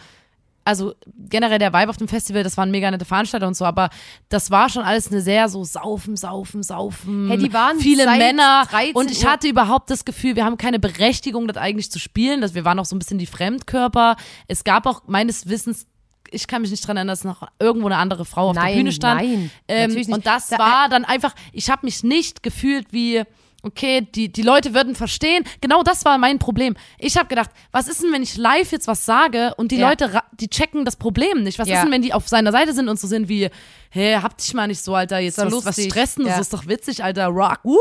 also 0.66 0.96
generell 1.30 1.60
der 1.60 1.72
Vibe 1.72 1.90
auf 1.90 1.96
dem 1.96 2.10
Festival, 2.10 2.44
das 2.44 2.58
waren 2.58 2.72
mega 2.72 2.92
nette 2.92 3.06
Veranstalter 3.06 3.48
und 3.48 3.56
so, 3.56 3.64
aber 3.64 3.90
das 4.28 4.52
war 4.52 4.68
schon 4.70 4.84
alles 4.84 5.10
eine 5.10 5.22
sehr 5.22 5.48
so 5.48 5.64
saufen, 5.64 6.18
saufen, 6.18 6.62
saufen. 6.62 7.30
Hey, 7.30 7.38
die 7.38 7.54
waren 7.54 7.80
viele 7.80 8.06
Männer 8.06 8.68
13 8.70 8.94
und 8.96 9.10
ich 9.10 9.24
Uhr- 9.24 9.32
hatte 9.32 9.48
überhaupt 9.48 9.90
das 9.90 10.04
Gefühl, 10.04 10.36
wir 10.36 10.44
haben 10.44 10.58
keine 10.58 10.80
Berechtigung, 10.80 11.48
das 11.48 11.56
eigentlich 11.56 11.90
zu 11.90 12.00
spielen. 12.00 12.42
Dass 12.42 12.54
wir 12.54 12.66
waren 12.66 12.80
auch 12.80 12.86
so 12.86 12.98
ein 12.98 13.00
bisschen 13.00 13.18
die 13.18 13.28
Fremdkörper. 13.28 14.18
Es 14.50 14.66
gab 14.66 14.86
auch 14.88 15.04
meines 15.08 15.48
Wissens 15.48 15.88
ich 16.32 16.48
kann 16.48 16.62
mich 16.62 16.72
nicht 16.72 16.86
dran 16.88 16.98
erinnern, 16.98 17.14
dass 17.14 17.24
noch 17.24 17.48
irgendwo 17.60 17.88
eine 17.88 17.98
andere 17.98 18.26
Frau 18.26 18.50
auf 18.50 18.56
Nein, 18.56 18.68
der 18.68 18.76
Bühne 18.76 18.92
stand. 18.92 19.22
nein, 19.22 19.52
ähm, 19.68 19.82
natürlich 19.90 20.08
nicht. 20.08 20.16
Und 20.16 20.26
das 20.26 20.48
Da- 20.48 20.58
war 20.60 20.90
dann 20.90 21.06
einfach, 21.06 21.34
ich 21.54 21.70
habe 21.70 21.86
mich 21.86 22.04
nicht 22.04 22.44
gefühlt 22.44 22.88
wie, 22.92 23.24
okay, 23.64 24.02
die, 24.16 24.32
die 24.32 24.44
Leute 24.44 24.74
würden 24.74 24.96
verstehen. 24.96 25.44
Genau 25.62 25.84
das 25.84 26.06
war 26.06 26.18
mein 26.18 26.40
Problem. 26.40 26.76
Ich 27.00 27.18
habe 27.18 27.28
gedacht, 27.28 27.50
was 27.72 27.88
ist 27.88 28.02
denn, 28.04 28.14
wenn 28.14 28.22
ich 28.24 28.38
live 28.38 28.72
jetzt 28.72 28.88
was 28.88 29.06
sage 29.06 29.54
und 29.58 29.72
die 29.72 29.78
Ja. 29.78 29.90
Leute, 29.90 30.22
die 30.40 30.48
checken 30.48 30.86
das 30.86 30.96
Problem 30.96 31.44
nicht? 31.44 31.60
Was 31.60 31.68
Ja. 31.68 31.76
ist 31.78 31.84
denn, 31.84 31.92
wenn 31.92 32.02
die 32.04 32.14
auf 32.14 32.28
seiner 32.28 32.52
Seite 32.52 32.74
sind 32.74 32.88
und 32.88 33.00
so 33.00 33.08
sind 33.08 33.28
wie, 33.30 33.50
hey, 33.90 34.14
hab 34.22 34.38
dich 34.38 34.54
mal 34.54 34.68
nicht 34.68 34.82
so, 34.82 34.96
Alter, 34.96 35.20
jetzt 35.20 35.38
was, 35.40 35.66
was 35.66 35.84
stressen, 35.84 36.26
Ja. 36.26 36.32
das 36.34 36.42
ist 36.42 36.54
doch 36.54 36.68
witzig, 36.68 37.04
Alter, 37.04 37.28
rock, 37.28 37.60
woo! 37.64 37.78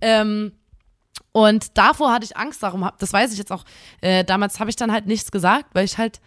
Ähm, 0.00 0.52
und 1.32 1.76
davor 1.78 2.12
hatte 2.12 2.24
ich 2.24 2.36
Angst 2.36 2.62
darum, 2.62 2.84
hab- 2.84 2.98
das 2.98 3.12
weiß 3.12 3.32
ich 3.32 3.38
jetzt 3.38 3.52
auch. 3.52 3.64
Äh, 4.00 4.24
damals 4.24 4.58
habe 4.60 4.70
ich 4.70 4.76
dann 4.76 4.92
halt 4.92 5.06
nichts 5.06 5.30
gesagt, 5.30 5.66
weil 5.74 5.84
ich 5.84 5.96
halt 5.98 6.20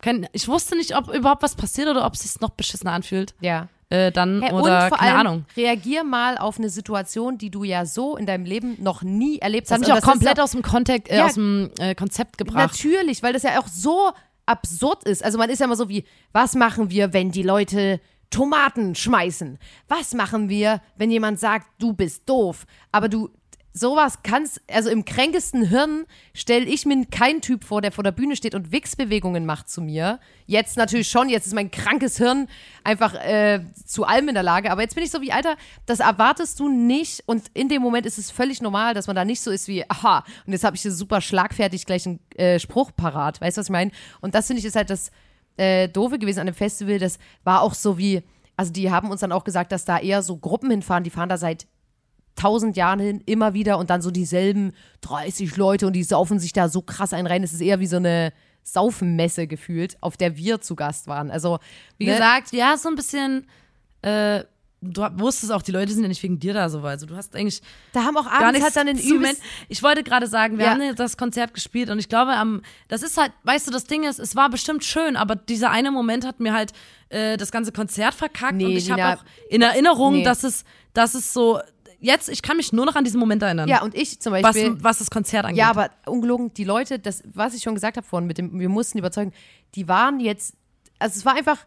kein, 0.00 0.28
ich 0.32 0.48
wusste 0.48 0.76
nicht, 0.76 0.96
ob 0.96 1.08
überhaupt 1.14 1.42
was 1.42 1.54
passiert 1.54 1.88
oder 1.88 2.04
ob 2.06 2.14
es 2.14 2.20
sich 2.20 2.40
noch 2.40 2.50
beschissener 2.50 2.92
anfühlt. 2.92 3.34
Ja. 3.40 3.68
Äh, 3.90 4.12
dann 4.12 4.42
Hey, 4.42 4.52
oder 4.52 4.82
und 4.82 4.88
vor 4.90 4.98
keine 4.98 5.12
allem, 5.16 5.26
Ahnung. 5.26 5.44
reagier 5.56 6.04
mal 6.04 6.36
auf 6.36 6.58
eine 6.58 6.68
Situation, 6.68 7.38
die 7.38 7.50
du 7.50 7.64
ja 7.64 7.86
so 7.86 8.16
in 8.18 8.26
deinem 8.26 8.44
Leben 8.44 8.76
noch 8.82 9.02
nie 9.02 9.38
erlebt 9.38 9.66
Das 9.66 9.72
hat 9.72 9.80
hast. 9.80 9.88
mich 9.88 9.96
Und 9.96 10.02
auch 10.04 10.10
komplett 10.12 10.40
aus 10.40 10.50
dem 10.50 10.60
Kontext, 10.62 11.10
äh, 11.10 11.16
Ja. 11.18 11.24
aus 11.26 11.34
dem 11.34 11.70
äh, 11.78 11.94
Konzept 11.94 12.36
gebracht. 12.36 12.56
Natürlich, 12.72 13.22
weil 13.22 13.32
das 13.32 13.44
ja 13.44 13.58
auch 13.60 13.66
so 13.66 14.12
absurd 14.44 15.04
ist. 15.04 15.24
Also 15.24 15.38
man 15.38 15.48
ist 15.50 15.58
ja 15.60 15.64
immer 15.66 15.76
so 15.76 15.88
wie, 15.88 16.04
was 16.32 16.54
machen 16.54 16.90
wir, 16.90 17.12
wenn 17.14 17.30
die 17.30 17.42
Leute 17.42 18.00
Tomaten 18.30 18.94
schmeißen? 18.94 19.58
Was 19.88 20.12
machen 20.12 20.50
wir, 20.50 20.82
wenn 20.96 21.10
jemand 21.10 21.40
sagt, 21.40 21.66
du 21.78 21.94
bist 21.94 22.28
doof? 22.28 22.66
Aber 22.92 23.08
du, 23.08 23.30
sowas 23.78 24.22
kannst, 24.22 24.60
also 24.68 24.90
im 24.90 25.04
kränkesten 25.04 25.64
Hirn 25.64 26.04
stelle 26.34 26.64
ich 26.64 26.86
mir 26.86 27.06
keinen 27.06 27.40
Typ 27.40 27.64
vor, 27.64 27.80
der 27.80 27.92
vor 27.92 28.04
der 28.04 28.12
Bühne 28.12 28.36
steht 28.36 28.54
und 28.54 28.72
Wichsbewegungen 28.72 29.46
macht 29.46 29.68
zu 29.68 29.80
mir. 29.80 30.18
Jetzt 30.46 30.76
natürlich 30.76 31.08
schon, 31.08 31.28
jetzt 31.28 31.46
ist 31.46 31.54
mein 31.54 31.70
krankes 31.70 32.16
Hirn 32.18 32.48
einfach 32.84 33.14
äh, 33.14 33.60
zu 33.84 34.04
allem 34.04 34.28
in 34.28 34.34
der 34.34 34.42
Lage. 34.42 34.70
Aber 34.70 34.82
jetzt 34.82 34.94
bin 34.94 35.04
ich 35.04 35.10
so 35.10 35.20
wie, 35.20 35.32
Alter, 35.32 35.56
das 35.86 36.00
erwartest 36.00 36.58
du 36.60 36.68
nicht. 36.68 37.22
Und 37.26 37.44
in 37.54 37.68
dem 37.68 37.82
Moment 37.82 38.06
ist 38.06 38.18
es 38.18 38.30
völlig 38.30 38.60
normal, 38.60 38.94
dass 38.94 39.06
man 39.06 39.16
da 39.16 39.24
nicht 39.24 39.40
so 39.40 39.50
ist 39.50 39.68
wie, 39.68 39.88
aha, 39.88 40.24
und 40.46 40.52
jetzt 40.52 40.64
habe 40.64 40.76
ich 40.76 40.82
hier 40.82 40.92
super 40.92 41.20
schlagfertig 41.20 41.86
gleich 41.86 42.06
einen 42.06 42.20
äh, 42.36 42.58
Spruch 42.58 42.90
parat. 42.96 43.40
Weißt 43.40 43.56
du, 43.56 43.60
was 43.60 43.66
ich 43.66 43.72
meine? 43.72 43.90
Und 44.20 44.34
das 44.34 44.46
finde 44.46 44.60
ich 44.60 44.66
ist 44.66 44.76
halt 44.76 44.90
das 44.90 45.10
äh, 45.56 45.88
Doofe 45.88 46.18
gewesen 46.18 46.40
an 46.40 46.46
dem 46.46 46.54
Festival. 46.54 46.98
Das 46.98 47.18
war 47.44 47.62
auch 47.62 47.74
so 47.74 47.98
wie, 47.98 48.22
also 48.56 48.72
die 48.72 48.90
haben 48.90 49.10
uns 49.10 49.20
dann 49.20 49.32
auch 49.32 49.44
gesagt, 49.44 49.72
dass 49.72 49.84
da 49.84 49.98
eher 49.98 50.22
so 50.22 50.36
Gruppen 50.36 50.70
hinfahren, 50.70 51.04
die 51.04 51.10
fahren 51.10 51.28
da 51.28 51.36
seit 51.36 51.66
tausend 52.38 52.76
Jahren 52.76 53.00
hin, 53.00 53.22
immer 53.26 53.52
wieder 53.54 53.78
und 53.78 53.90
dann 53.90 54.00
so 54.02 54.10
dieselben 54.10 54.72
30 55.02 55.56
Leute 55.56 55.86
und 55.86 55.92
die 55.94 56.04
saufen 56.04 56.38
sich 56.38 56.52
da 56.52 56.68
so 56.68 56.80
krass 56.82 57.12
ein 57.12 57.26
rein. 57.26 57.42
Es 57.42 57.52
ist 57.52 57.60
eher 57.60 57.80
wie 57.80 57.86
so 57.86 57.96
eine 57.96 58.32
Saufenmesse 58.62 59.46
gefühlt, 59.46 59.96
auf 60.02 60.16
der 60.16 60.36
wir 60.36 60.60
zu 60.60 60.76
Gast 60.76 61.06
waren. 61.08 61.30
Also, 61.30 61.58
Wie 61.96 62.06
ne? 62.06 62.12
gesagt, 62.12 62.52
ja, 62.52 62.76
so 62.76 62.88
ein 62.88 62.94
bisschen, 62.96 63.46
äh, 64.02 64.44
du 64.80 65.02
wusstest 65.14 65.50
auch, 65.52 65.62
die 65.62 65.72
Leute 65.72 65.92
sind 65.92 66.02
ja 66.02 66.08
nicht 66.08 66.22
wegen 66.22 66.38
dir 66.38 66.52
da 66.54 66.68
so, 66.68 66.80
also 66.80 67.06
du 67.06 67.16
hast 67.16 67.34
eigentlich 67.34 67.62
da 67.92 68.04
haben 68.04 68.16
auch 68.16 68.26
abends 68.26 68.62
halt 68.62 68.76
dann 68.76 68.86
den 68.86 68.96
men- 69.20 69.36
Ich 69.68 69.82
wollte 69.82 70.04
gerade 70.04 70.26
sagen, 70.28 70.58
wir 70.58 70.66
Ja. 70.66 70.70
haben 70.72 70.94
das 70.94 71.16
Konzert 71.16 71.54
gespielt 71.54 71.90
und 71.90 71.98
ich 71.98 72.08
glaube, 72.08 72.32
am, 72.32 72.62
das 72.88 73.02
ist 73.02 73.16
halt, 73.16 73.32
weißt 73.44 73.66
du, 73.66 73.70
das 73.72 73.84
Ding 73.84 74.04
ist, 74.04 74.18
es 74.20 74.36
war 74.36 74.50
bestimmt 74.50 74.84
schön, 74.84 75.16
aber 75.16 75.34
dieser 75.34 75.70
eine 75.70 75.90
Moment 75.90 76.24
hat 76.26 76.38
mir 76.38 76.52
halt 76.52 76.72
äh, 77.08 77.36
das 77.38 77.50
ganze 77.50 77.72
Konzert 77.72 78.14
verkackt 78.14 78.54
Nee, 78.56 78.66
und 78.66 78.72
ich 78.72 78.90
habe 78.90 79.18
auch 79.18 79.24
in 79.48 79.62
Erinnerung, 79.62 80.12
nee. 80.12 80.22
dass 80.24 80.44
es, 80.44 80.64
dass 80.92 81.14
es 81.14 81.32
so, 81.32 81.58
jetzt, 82.00 82.28
ich 82.28 82.42
kann 82.42 82.56
mich 82.56 82.72
nur 82.72 82.86
noch 82.86 82.96
an 82.96 83.04
diesen 83.04 83.20
Moment 83.20 83.42
erinnern, 83.42 83.68
Ja, 83.68 83.82
und 83.82 83.94
ich 83.94 84.20
zum 84.20 84.32
was, 84.32 84.42
Beispiel. 84.42 84.76
was 84.80 84.98
das 84.98 85.10
Konzert 85.10 85.44
angeht. 85.44 85.58
Ja, 85.58 85.70
aber 85.70 85.90
ungelogen, 86.06 86.52
die 86.54 86.64
Leute, 86.64 86.98
das, 86.98 87.22
was 87.32 87.54
ich 87.54 87.62
schon 87.62 87.74
gesagt 87.74 87.96
habe 87.96 88.06
vorhin, 88.06 88.26
mit 88.26 88.38
dem, 88.38 88.58
wir 88.58 88.68
mussten 88.68 88.98
überzeugen, 88.98 89.32
die 89.74 89.88
waren 89.88 90.20
jetzt, 90.20 90.54
also 90.98 91.18
es 91.18 91.24
war 91.24 91.34
einfach, 91.34 91.58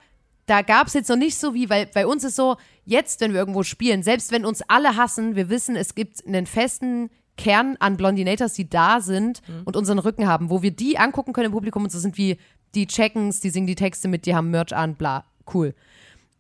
da 0.46 0.62
gab 0.62 0.88
es 0.88 0.94
jetzt 0.94 1.10
noch 1.10 1.18
nicht 1.18 1.38
so 1.38 1.54
wie, 1.54 1.70
weil 1.70 1.86
bei 1.88 2.06
uns 2.08 2.24
ist 2.24 2.36
so, 2.36 2.58
jetzt, 2.86 3.22
wenn 3.22 3.34
wir 3.34 3.40
irgendwo 3.40 3.64
spielen, 3.64 4.04
selbst 4.04 4.32
wenn 4.32 4.46
uns 4.46 4.62
alle 4.68 4.96
hassen, 4.98 5.36
wir 5.36 5.50
wissen, 5.50 5.76
es 5.76 5.96
gibt 5.96 6.26
einen 6.26 6.46
festen 6.46 7.10
Kern 7.38 7.78
an 7.80 7.98
Blondinators, 7.98 8.54
die 8.54 8.70
da 8.70 9.02
sind 9.02 9.42
und 9.66 9.76
unseren 9.76 10.00
Rücken 10.00 10.28
haben, 10.28 10.50
wo 10.50 10.62
wir 10.62 10.72
die 10.72 10.98
angucken 10.98 11.34
können 11.34 11.48
im 11.48 11.52
Publikum 11.54 11.84
und 11.84 11.92
so 11.92 12.00
sind 12.00 12.18
wie, 12.18 12.38
die 12.76 12.88
checken's, 12.88 13.40
die 13.40 13.50
singen 13.50 13.68
die 13.68 13.76
Texte 13.76 14.08
mit, 14.08 14.26
die 14.26 14.36
haben 14.36 14.50
Merch 14.52 14.74
an, 14.74 14.96
bla, 14.96 15.26
cool. 15.54 15.74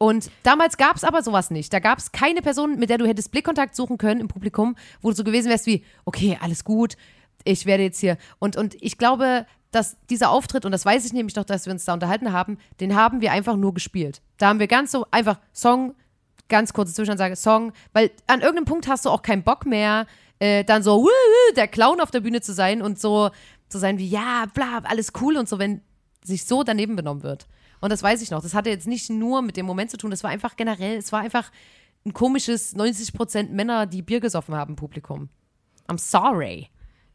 Und 0.01 0.31
damals 0.41 0.77
gab 0.77 0.95
es 0.95 1.03
aber 1.03 1.21
sowas 1.21 1.51
nicht. 1.51 1.71
Da 1.71 1.77
gab 1.77 1.99
es 1.99 2.11
keine 2.11 2.41
Person, 2.41 2.79
mit 2.79 2.89
der 2.89 2.97
du 2.97 3.05
hättest 3.05 3.29
Blickkontakt 3.29 3.75
suchen 3.75 3.99
können 3.99 4.19
im 4.19 4.27
Publikum, 4.27 4.75
wo 4.99 5.11
du 5.11 5.15
so 5.15 5.23
gewesen 5.23 5.49
wärst 5.49 5.67
wie, 5.67 5.85
okay, 6.05 6.39
alles 6.41 6.63
gut, 6.63 6.97
ich 7.43 7.67
werde 7.67 7.83
jetzt 7.83 7.99
hier. 7.99 8.17
Und, 8.39 8.57
und 8.57 8.73
ich 8.81 8.97
glaube, 8.97 9.45
dass 9.69 9.97
dieser 10.09 10.31
Auftritt, 10.31 10.65
und 10.65 10.71
das 10.71 10.85
weiß 10.87 11.05
ich 11.05 11.13
nämlich 11.13 11.35
noch, 11.35 11.43
dass 11.43 11.67
wir 11.67 11.73
uns 11.73 11.85
da 11.85 11.93
unterhalten 11.93 12.33
haben, 12.33 12.57
den 12.79 12.95
haben 12.95 13.21
wir 13.21 13.31
einfach 13.31 13.55
nur 13.55 13.75
gespielt. 13.75 14.23
Da 14.39 14.47
haben 14.47 14.57
wir 14.57 14.65
ganz 14.65 14.91
so 14.91 15.05
einfach 15.11 15.37
Song, 15.53 15.93
ganz 16.49 16.73
kurze 16.73 16.95
Zwischenansage, 16.95 17.35
Song, 17.35 17.71
weil 17.93 18.09
an 18.25 18.41
irgendeinem 18.41 18.65
Punkt 18.65 18.87
hast 18.87 19.05
du 19.05 19.11
auch 19.11 19.21
keinen 19.21 19.43
Bock 19.43 19.67
mehr, 19.67 20.07
äh, 20.39 20.63
dann 20.63 20.81
so, 20.81 21.03
wuh, 21.03 21.53
der 21.55 21.67
Clown 21.67 22.01
auf 22.01 22.09
der 22.09 22.21
Bühne 22.21 22.41
zu 22.41 22.53
sein 22.53 22.81
und 22.81 22.99
so 22.99 23.29
zu 23.69 23.77
sein 23.77 23.99
wie, 23.99 24.09
ja, 24.09 24.47
bla, 24.51 24.79
alles 24.83 25.13
cool 25.21 25.37
und 25.37 25.47
so, 25.47 25.59
wenn 25.59 25.81
sich 26.23 26.45
so 26.45 26.63
daneben 26.63 26.95
benommen 26.95 27.21
wird. 27.21 27.45
Und 27.81 27.91
das 27.91 28.03
weiß 28.03 28.21
ich 28.21 28.31
noch. 28.31 28.41
Das 28.41 28.53
hatte 28.53 28.69
jetzt 28.69 28.87
nicht 28.87 29.09
nur 29.09 29.41
mit 29.41 29.57
dem 29.57 29.65
Moment 29.65 29.91
zu 29.91 29.97
tun, 29.97 30.11
das 30.11 30.23
war 30.23 30.29
einfach 30.29 30.55
generell, 30.55 30.97
es 30.97 31.11
war 31.11 31.19
einfach 31.19 31.51
ein 32.05 32.13
komisches 32.13 32.75
90% 32.75 33.49
Männer, 33.49 33.85
die 33.85 34.01
Bier 34.01 34.19
gesoffen 34.19 34.55
haben, 34.55 34.75
Publikum. 34.75 35.29
I'm 35.87 35.99
sorry. 35.99 36.69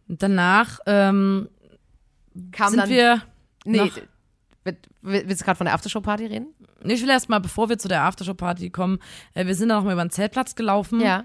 Danach 0.09 0.81
ähm, 0.87 1.49
Kam 2.53 2.71
sind 2.71 2.81
dann, 2.81 2.91
wir, 2.91 3.23
nee, 3.65 3.91
willst 5.03 5.41
du 5.41 5.45
gerade 5.45 5.57
von 5.57 5.65
der 5.65 5.75
Aftershow-Party 5.75 6.27
reden? 6.27 6.49
Nee, 6.83 6.95
ich 6.95 7.03
will 7.03 7.11
erst 7.11 7.29
mal, 7.29 7.39
bevor 7.39 7.69
wir 7.69 7.79
zu 7.79 7.89
der 7.89 8.03
Aftershow-Party 8.03 8.71
kommen, 8.71 8.99
äh, 9.35 9.47
wir 9.47 9.55
sind 9.55 9.69
dann 9.69 9.79
noch 9.79 9.85
mal 9.85 9.93
über 9.93 10.05
den 10.05 10.11
Zeltplatz 10.11 10.55
gelaufen. 10.55 11.01
Ja. 11.01 11.25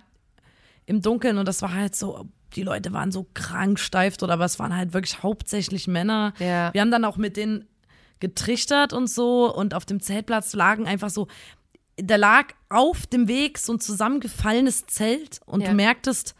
im 0.86 1.02
Dunkeln 1.02 1.38
und 1.38 1.48
das 1.48 1.62
war 1.62 1.74
halt 1.74 1.96
so, 1.96 2.28
die 2.56 2.64
Leute 2.64 2.92
waren 2.94 3.12
so 3.12 3.28
krank 3.34 3.80
steif 3.80 4.18
dort, 4.18 4.32
aber 4.32 4.46
es 4.46 4.60
waren 4.60 4.76
halt 4.76 4.94
wirklich 4.94 5.22
hauptsächlich 5.24 5.88
Männer. 5.88 6.34
Ja. 6.40 6.74
Wir 6.74 6.82
haben 6.82 6.92
dann 6.92 7.06
auch 7.06 7.18
mit 7.18 7.38
denen 7.38 7.68
getrichtert 8.22 8.94
und 8.94 9.08
so 9.08 9.54
und 9.54 9.74
auf 9.74 9.86
dem 9.86 10.00
Zeltplatz 10.00 10.54
lagen 10.54 10.88
einfach 10.88 11.10
so, 11.10 11.28
da 11.98 12.16
lag 12.16 12.54
auf 12.70 13.06
dem 13.06 13.28
Weg 13.28 13.58
so 13.58 13.74
ein 13.74 13.80
zusammengefallenes 13.82 14.86
Zelt 14.88 15.42
und 15.46 15.62
Ja. 15.62 15.70
du 15.70 15.74
merktest, 15.76 16.36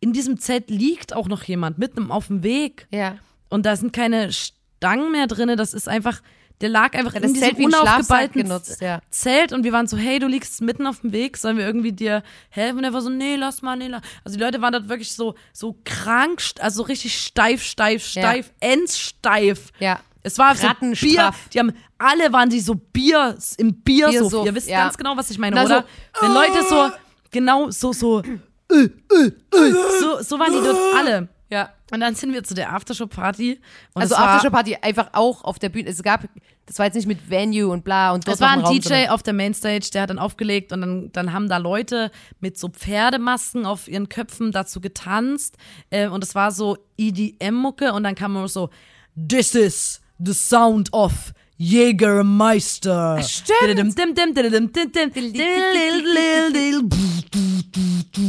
in 0.00 0.12
diesem 0.14 0.38
Zelt 0.40 0.70
liegt 0.70 1.14
auch 1.14 1.28
noch 1.28 1.42
jemand 1.44 1.76
mitten 1.78 2.10
auf 2.10 2.28
dem 2.28 2.42
Weg 2.42 2.86
Ja. 2.90 3.18
und 3.50 3.66
da 3.66 3.76
sind 3.76 3.92
keine 3.92 4.32
Stangen 4.32 5.12
mehr 5.12 5.26
drin, 5.26 5.54
das 5.56 5.74
ist 5.74 5.88
einfach, 5.88 6.20
der 6.60 6.68
lag 6.68 6.94
einfach 6.94 7.14
Ja, 7.14 7.20
in 7.20 7.32
diesem 7.32 7.42
Zelt 7.42 7.58
wie 7.58 7.64
ein 7.66 7.70
Schlafsack 7.70 7.94
unaufgeballten 7.96 8.42
genutzt, 8.42 8.80
ja. 8.80 9.00
Zelt 9.10 9.52
und 9.52 9.64
wir 9.64 9.72
waren 9.72 9.86
so, 9.86 9.96
hey, 9.96 10.18
du 10.18 10.26
liegst 10.28 10.60
mitten 10.62 10.86
auf 10.86 11.00
dem 11.00 11.12
Weg, 11.12 11.36
sollen 11.36 11.56
wir 11.58 11.66
irgendwie 11.66 11.92
dir 11.92 12.22
helfen? 12.48 12.78
Und 12.78 12.84
er 12.84 12.92
war 12.92 13.00
so, 13.02 13.10
nee, 13.10 13.34
lass 13.36 13.60
mal, 13.60 13.76
nee, 13.76 13.88
lass. 13.88 14.02
Also 14.24 14.36
die 14.38 14.42
Leute 14.44 14.62
waren 14.62 14.72
dort 14.72 14.88
wirklich 14.88 15.12
so, 15.12 15.34
so 15.52 15.76
krank, 15.84 16.40
also 16.60 16.76
so 16.78 16.82
richtig 16.84 17.18
steif, 17.18 17.62
steif, 17.62 18.04
steif, 18.06 18.52
endsteif. 18.60 19.72
Ja. 19.80 20.00
Es 20.24 20.38
war 20.38 20.56
so 20.56 20.66
Bier, 20.80 21.32
die 21.52 21.58
haben, 21.58 21.72
alle 21.98 22.32
waren 22.32 22.48
die 22.48 22.60
so 22.60 22.74
Bier, 22.74 23.36
im 23.58 23.74
Biersuff. 23.82 24.12
Biersuff, 24.12 24.46
Ihr 24.46 24.54
wisst 24.54 24.68
ja. 24.68 24.84
ganz 24.84 24.96
genau, 24.96 25.16
was 25.16 25.30
ich 25.30 25.38
meine, 25.38 25.54
Na, 25.54 25.64
oder? 25.64 25.84
so, 26.14 26.26
Wenn 26.26 26.32
Leute 26.32 26.64
so, 26.68 26.90
genau, 27.30 27.70
so, 27.70 27.92
so, 27.92 28.22
so, 28.68 30.22
so 30.22 30.38
waren 30.38 30.52
die 30.52 30.66
dort 30.66 30.78
alle. 30.96 31.28
Ja. 31.50 31.70
Und 31.92 32.00
dann 32.00 32.14
sind 32.14 32.32
wir 32.32 32.42
zu 32.42 32.54
der 32.54 32.72
Aftershow-Party. 32.72 33.60
Also 33.92 34.16
Aftershow-Party 34.16 34.78
einfach 34.80 35.10
auch 35.12 35.44
auf 35.44 35.58
der 35.58 35.68
Bühne. 35.68 35.90
Es 35.90 36.02
gab, 36.02 36.24
das 36.64 36.78
war 36.78 36.86
jetzt 36.86 36.94
nicht 36.94 37.06
mit 37.06 37.28
Venue 37.30 37.70
und 37.70 37.84
bla 37.84 38.12
und 38.12 38.26
dort 38.26 38.36
Es 38.36 38.40
war 38.40 38.50
ein 38.50 38.60
Raum, 38.60 38.80
DJ 38.80 39.08
auf 39.08 39.22
der 39.22 39.34
Mainstage, 39.34 39.90
der 39.92 40.02
hat 40.02 40.10
dann 40.10 40.18
aufgelegt 40.18 40.72
und 40.72 40.80
dann, 40.80 41.12
dann 41.12 41.32
haben 41.34 41.48
da 41.48 41.58
Leute 41.58 42.10
mit 42.40 42.58
so 42.58 42.68
Pferdemasken 42.68 43.66
auf 43.66 43.86
ihren 43.88 44.08
Köpfen 44.08 44.50
dazu 44.50 44.80
getanzt. 44.80 45.56
Äh, 45.90 46.08
und 46.08 46.24
es 46.24 46.34
war 46.34 46.50
so 46.50 46.78
EDM-Mucke 46.96 47.92
und 47.92 48.04
dann 48.04 48.14
kam 48.14 48.34
immer 48.34 48.48
so, 48.48 48.70
This 49.16 49.54
is 49.54 50.00
the 50.18 50.32
sound 50.34 50.92
of 50.92 51.32
Jägermeister. 51.56 53.22
Stimmt. 53.22 53.58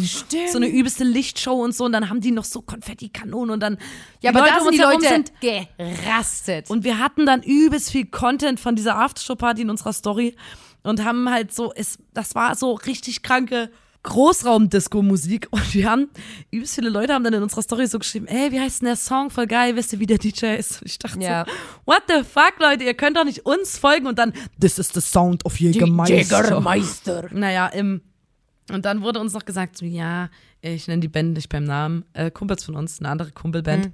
Stimmt. 0.05 0.49
So 0.49 0.57
eine 0.57 0.67
übelste 0.67 1.03
Lichtshow 1.03 1.63
und 1.63 1.75
so 1.75 1.85
und 1.85 1.91
dann 1.91 2.09
haben 2.09 2.21
die 2.21 2.31
noch 2.31 2.45
so 2.45 2.61
Konfettikanonen 2.61 3.51
und 3.51 3.59
dann 3.59 3.77
ja, 4.21 4.29
aber 4.31 4.41
da 4.41 4.57
um 4.57 4.63
sind 4.65 4.73
die 4.73 4.79
Leute 4.79 5.07
sind 5.07 5.31
gerastet. 5.41 6.69
und 6.69 6.83
wir 6.83 6.99
hatten 6.99 7.25
dann 7.25 7.41
übelst 7.41 7.91
viel 7.91 8.05
Content 8.05 8.59
von 8.59 8.75
dieser 8.75 8.97
Aftershow-Party 8.97 9.63
in 9.63 9.69
unserer 9.69 9.93
Story 9.93 10.35
und 10.83 11.03
haben 11.03 11.29
halt 11.29 11.53
so, 11.53 11.73
es, 11.73 11.97
das 12.13 12.35
war 12.35 12.55
so 12.55 12.73
richtig 12.73 13.23
kranke 13.23 13.71
Großraum-Disco-Musik 14.05 15.47
und 15.51 15.73
wir 15.73 15.89
haben, 15.89 16.09
übelst 16.51 16.75
viele 16.75 16.89
Leute 16.89 17.13
haben 17.13 17.23
dann 17.23 17.33
in 17.33 17.43
unserer 17.43 17.61
Story 17.61 17.87
so 17.87 17.99
geschrieben, 17.99 18.27
ey, 18.27 18.51
wie 18.51 18.59
heißt 18.59 18.81
denn 18.81 18.87
der 18.87 18.95
Song? 18.95 19.29
Voll 19.29 19.47
geil, 19.47 19.75
wisst 19.75 19.93
ihr, 19.93 19.99
wie 19.99 20.05
der 20.05 20.17
DJ 20.17 20.55
ist? 20.55 20.81
Und 20.81 20.87
ich 20.87 20.99
dachte 20.99 21.19
Ja. 21.19 21.45
so, 21.45 21.51
what 21.85 22.03
the 22.07 22.23
fuck, 22.23 22.53
Leute, 22.59 22.83
ihr 22.83 22.93
könnt 22.93 23.17
doch 23.17 23.25
nicht 23.25 23.45
uns 23.45 23.77
folgen 23.77 24.07
und 24.07 24.17
dann, 24.19 24.33
this 24.59 24.77
is 24.79 24.89
the 24.93 25.01
sound 25.01 25.45
of 25.45 25.59
Jägermeister. 25.59 26.15
Jägermeister. 26.15 27.27
Naja, 27.31 27.67
im, 27.67 28.01
und 28.71 28.85
dann 28.85 29.01
wurde 29.01 29.19
uns 29.19 29.33
noch 29.33 29.45
gesagt, 29.45 29.77
so, 29.77 29.85
ja, 29.85 30.29
ich 30.61 30.87
nenne 30.87 31.01
die 31.01 31.07
Band 31.07 31.33
nicht 31.33 31.49
beim 31.49 31.63
Namen, 31.65 32.05
äh, 32.13 32.31
Kumpels 32.31 32.63
von 32.63 32.75
uns, 32.75 32.99
eine 32.99 33.09
andere 33.09 33.31
Kumpelband. 33.31 33.91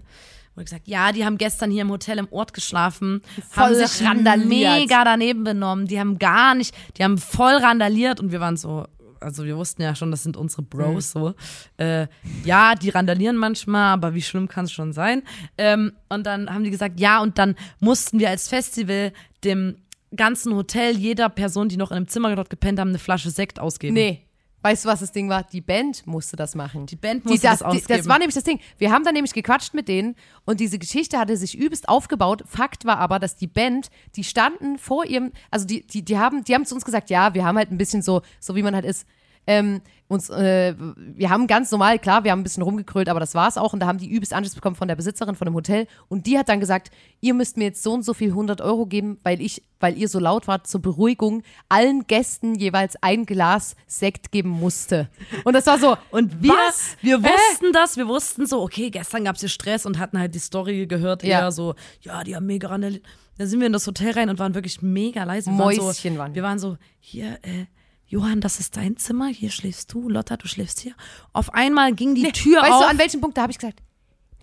Wurde 0.56 0.66
gesagt, 0.66 0.88
ja, 0.88 1.12
die 1.14 1.24
haben 1.26 1.38
gestern 1.38 1.72
hier 1.72 1.82
im 1.84 1.90
Hotel 1.92 2.18
im 2.18 2.28
Ort 2.30 2.54
geschlafen, 2.54 3.22
haben 3.56 3.74
Voll 3.74 3.88
sich 3.88 4.06
randaliert. 4.06 4.50
mega 4.80 5.04
daneben 5.06 5.44
benommen, 5.46 5.88
die 5.88 5.98
haben 6.00 6.20
gar 6.20 6.56
nicht, 6.56 6.76
die 6.98 7.04
haben 7.06 7.18
voll 7.18 7.54
randaliert 7.56 8.20
und 8.20 8.32
wir 8.34 8.42
waren 8.42 8.58
so, 8.58 8.86
also 9.22 9.46
wir 9.46 9.58
wussten 9.58 9.82
ja 9.82 9.96
schon, 9.96 10.12
das 10.12 10.24
sind 10.24 10.38
unsere 10.38 10.64
Bros 10.64 11.12
so. 11.12 11.34
Äh, 11.78 12.08
ja, 12.44 12.76
die 12.76 12.90
randalieren 12.90 13.38
manchmal, 13.38 13.94
aber 13.94 14.14
wie 14.14 14.22
schlimm 14.22 14.48
kann 14.48 14.66
es 14.66 14.72
schon 14.72 14.94
sein? 14.94 15.24
Ähm, 15.58 15.94
und 16.10 16.26
dann 16.26 16.50
haben 16.50 16.64
die 16.64 16.72
gesagt, 16.72 17.00
ja, 17.00 17.22
und 17.22 17.38
dann 17.38 17.56
mussten 17.80 18.20
wir 18.20 18.30
als 18.30 18.48
Festival 18.48 19.14
dem 19.44 19.78
ganzen 20.16 20.56
Hotel, 20.56 20.98
jeder 20.98 21.30
Person, 21.30 21.70
die 21.70 21.78
noch 21.78 21.92
in 21.92 21.98
einem 21.98 22.08
Zimmer 22.08 22.36
dort 22.36 22.50
gepennt 22.50 22.80
haben, 22.80 22.90
eine 22.90 23.00
Flasche 23.00 23.30
Sekt 23.30 23.60
ausgeben. 23.60 23.94
Nee. 23.94 24.26
Weißt 24.62 24.86
du, 24.86 24.90
was 24.90 25.00
das 25.00 25.12
Ding 25.12 25.28
war? 25.30 25.44
Die 25.44 25.62
Band 25.62 26.06
musste 26.06 26.36
das 26.36 26.54
machen. 26.56 26.86
Die 26.86 26.96
Band 26.96 27.26
Die, 27.26 27.30
musste 27.30 27.48
das, 27.48 27.60
das 27.60 27.72
die, 27.72 27.78
ausgeben. 27.78 27.98
das 28.00 28.08
war 28.08 28.20
nämlich 28.20 28.36
das 28.36 28.44
Ding. 28.44 28.60
Wir 28.78 28.92
haben 28.92 29.04
dann 29.04 29.14
nämlich 29.14 29.34
gequatscht 29.34 29.74
mit 29.74 29.88
denen 29.88 30.16
und 30.46 30.60
diese 30.60 30.78
Geschichte 30.78 31.18
hatte 31.18 31.36
sich 31.38 31.58
übelst 31.58 31.90
aufgebaut. 31.90 32.44
Fakt 32.48 32.86
war 32.86 32.98
aber, 32.98 33.20
dass 33.20 33.36
die 33.36 33.48
Band, 33.48 33.90
die 34.16 34.24
standen 34.24 34.78
vor 34.78 35.06
ihrem, 35.06 35.32
also 35.50 35.66
die, 35.66 35.86
die, 35.86 36.04
die 36.04 36.18
haben, 36.18 36.44
die 36.44 36.54
haben 36.54 36.66
zu 36.66 36.76
uns 36.76 36.86
gesagt, 36.86 37.10
ja, 37.10 37.34
wir 37.34 37.44
haben 37.46 37.58
halt 37.58 37.72
ein 37.72 37.78
bisschen 37.78 38.02
so, 38.02 38.22
so 38.40 38.56
wie 38.56 38.62
man 38.64 38.76
halt 38.76 38.86
ist, 38.86 39.08
ähm, 39.48 39.82
uns, 40.08 40.30
äh, 40.30 40.76
wir 40.78 41.30
haben 41.30 41.48
ganz 41.48 41.72
normal, 41.72 41.98
klar, 41.98 42.26
wir 42.26 42.32
haben 42.32 42.42
ein 42.42 42.44
bisschen 42.44 42.64
rumgekrölt, 42.64 43.08
aber 43.08 43.22
das 43.22 43.34
war's 43.34 43.58
auch. 43.58 43.72
Und 43.72 43.80
da 43.80 43.88
haben 43.88 43.98
die 43.98 44.10
übelst 44.10 44.34
Anschiss 44.34 44.56
bekommen 44.56 44.76
von 44.76 44.90
der 44.90 44.98
Besitzerin 44.98 45.36
von 45.36 45.46
dem 45.46 45.54
Hotel. 45.56 45.88
Und 46.10 46.28
die 46.28 46.38
hat 46.38 46.50
dann 46.50 46.60
gesagt, 46.60 46.92
ihr 47.22 47.34
müsst 47.34 47.56
mir 47.56 47.64
jetzt 47.64 47.82
so 47.82 47.94
und 47.94 48.04
so 48.04 48.14
viel 48.14 48.30
100 48.32 48.60
Euro 48.60 48.86
geben, 48.86 49.20
weil 49.24 49.40
ich, 49.42 49.64
weil 49.80 49.98
ihr 49.98 50.10
so 50.10 50.20
laut 50.20 50.48
wart, 50.50 50.68
zur 50.68 50.82
Beruhigung 50.82 51.44
allen 51.70 52.06
Gästen 52.08 52.56
jeweils 52.56 53.02
ein 53.02 53.26
Glas 53.26 53.78
Sekt 53.88 54.34
geben 54.34 54.50
musste. 54.50 55.10
Und 55.46 55.54
das 55.54 55.66
war 55.66 55.80
so, 55.80 55.96
Und 56.12 56.44
wir, 56.44 56.52
Was? 56.52 56.98
wir 57.02 57.24
wussten 57.24 57.72
das, 57.72 57.96
wir 57.96 58.08
wussten 58.10 58.46
so, 58.46 58.62
okay, 58.62 58.90
gestern 58.90 59.24
gab 59.24 59.36
es 59.36 59.40
hier 59.42 59.50
Stress 59.50 59.86
und 59.86 59.98
hatten 59.98 60.20
halt 60.20 60.36
die 60.36 60.40
Story 60.40 60.88
gehört, 60.88 61.24
Ja. 61.24 61.40
eher 61.40 61.52
so, 61.54 61.76
ja, 62.02 62.24
die 62.26 62.36
haben 62.36 62.46
mega 62.48 62.68
randaliert. 62.68 63.06
Da 63.38 63.46
sind 63.48 63.62
wir 63.62 63.68
in 63.68 63.74
das 63.74 63.88
Hotel 63.88 64.12
rein 64.12 64.30
und 64.30 64.40
waren 64.40 64.54
wirklich 64.56 64.82
mega 64.82 65.24
leise. 65.24 65.50
Wir 65.50 65.58
waren 65.58 65.68
Mäuschen 65.78 66.14
so, 66.14 66.20
waren 66.20 66.32
wir. 66.32 66.36
wir. 66.36 66.44
waren 66.44 66.60
so, 66.60 66.78
hier, 67.00 67.40
äh, 67.44 67.66
Johann, 68.12 68.42
das 68.42 68.60
ist 68.60 68.76
dein 68.76 68.98
Zimmer, 68.98 69.28
hier 69.28 69.50
schläfst 69.50 69.94
du, 69.94 70.10
Lotta, 70.10 70.36
du 70.36 70.46
schläfst 70.46 70.82
hier. 70.82 70.94
Auf 71.32 71.54
einmal 71.54 71.94
ging 71.94 72.14
die 72.14 72.30
Tür 72.34 72.62
weißt 72.62 72.72
auf. 72.74 72.82
du, 72.82 72.88
an 72.90 72.98
welchem 72.98 73.22
Punkt, 73.22 73.38
da 73.38 73.44
habe 73.44 73.54
ich 73.54 73.58
gesagt, 73.58 73.82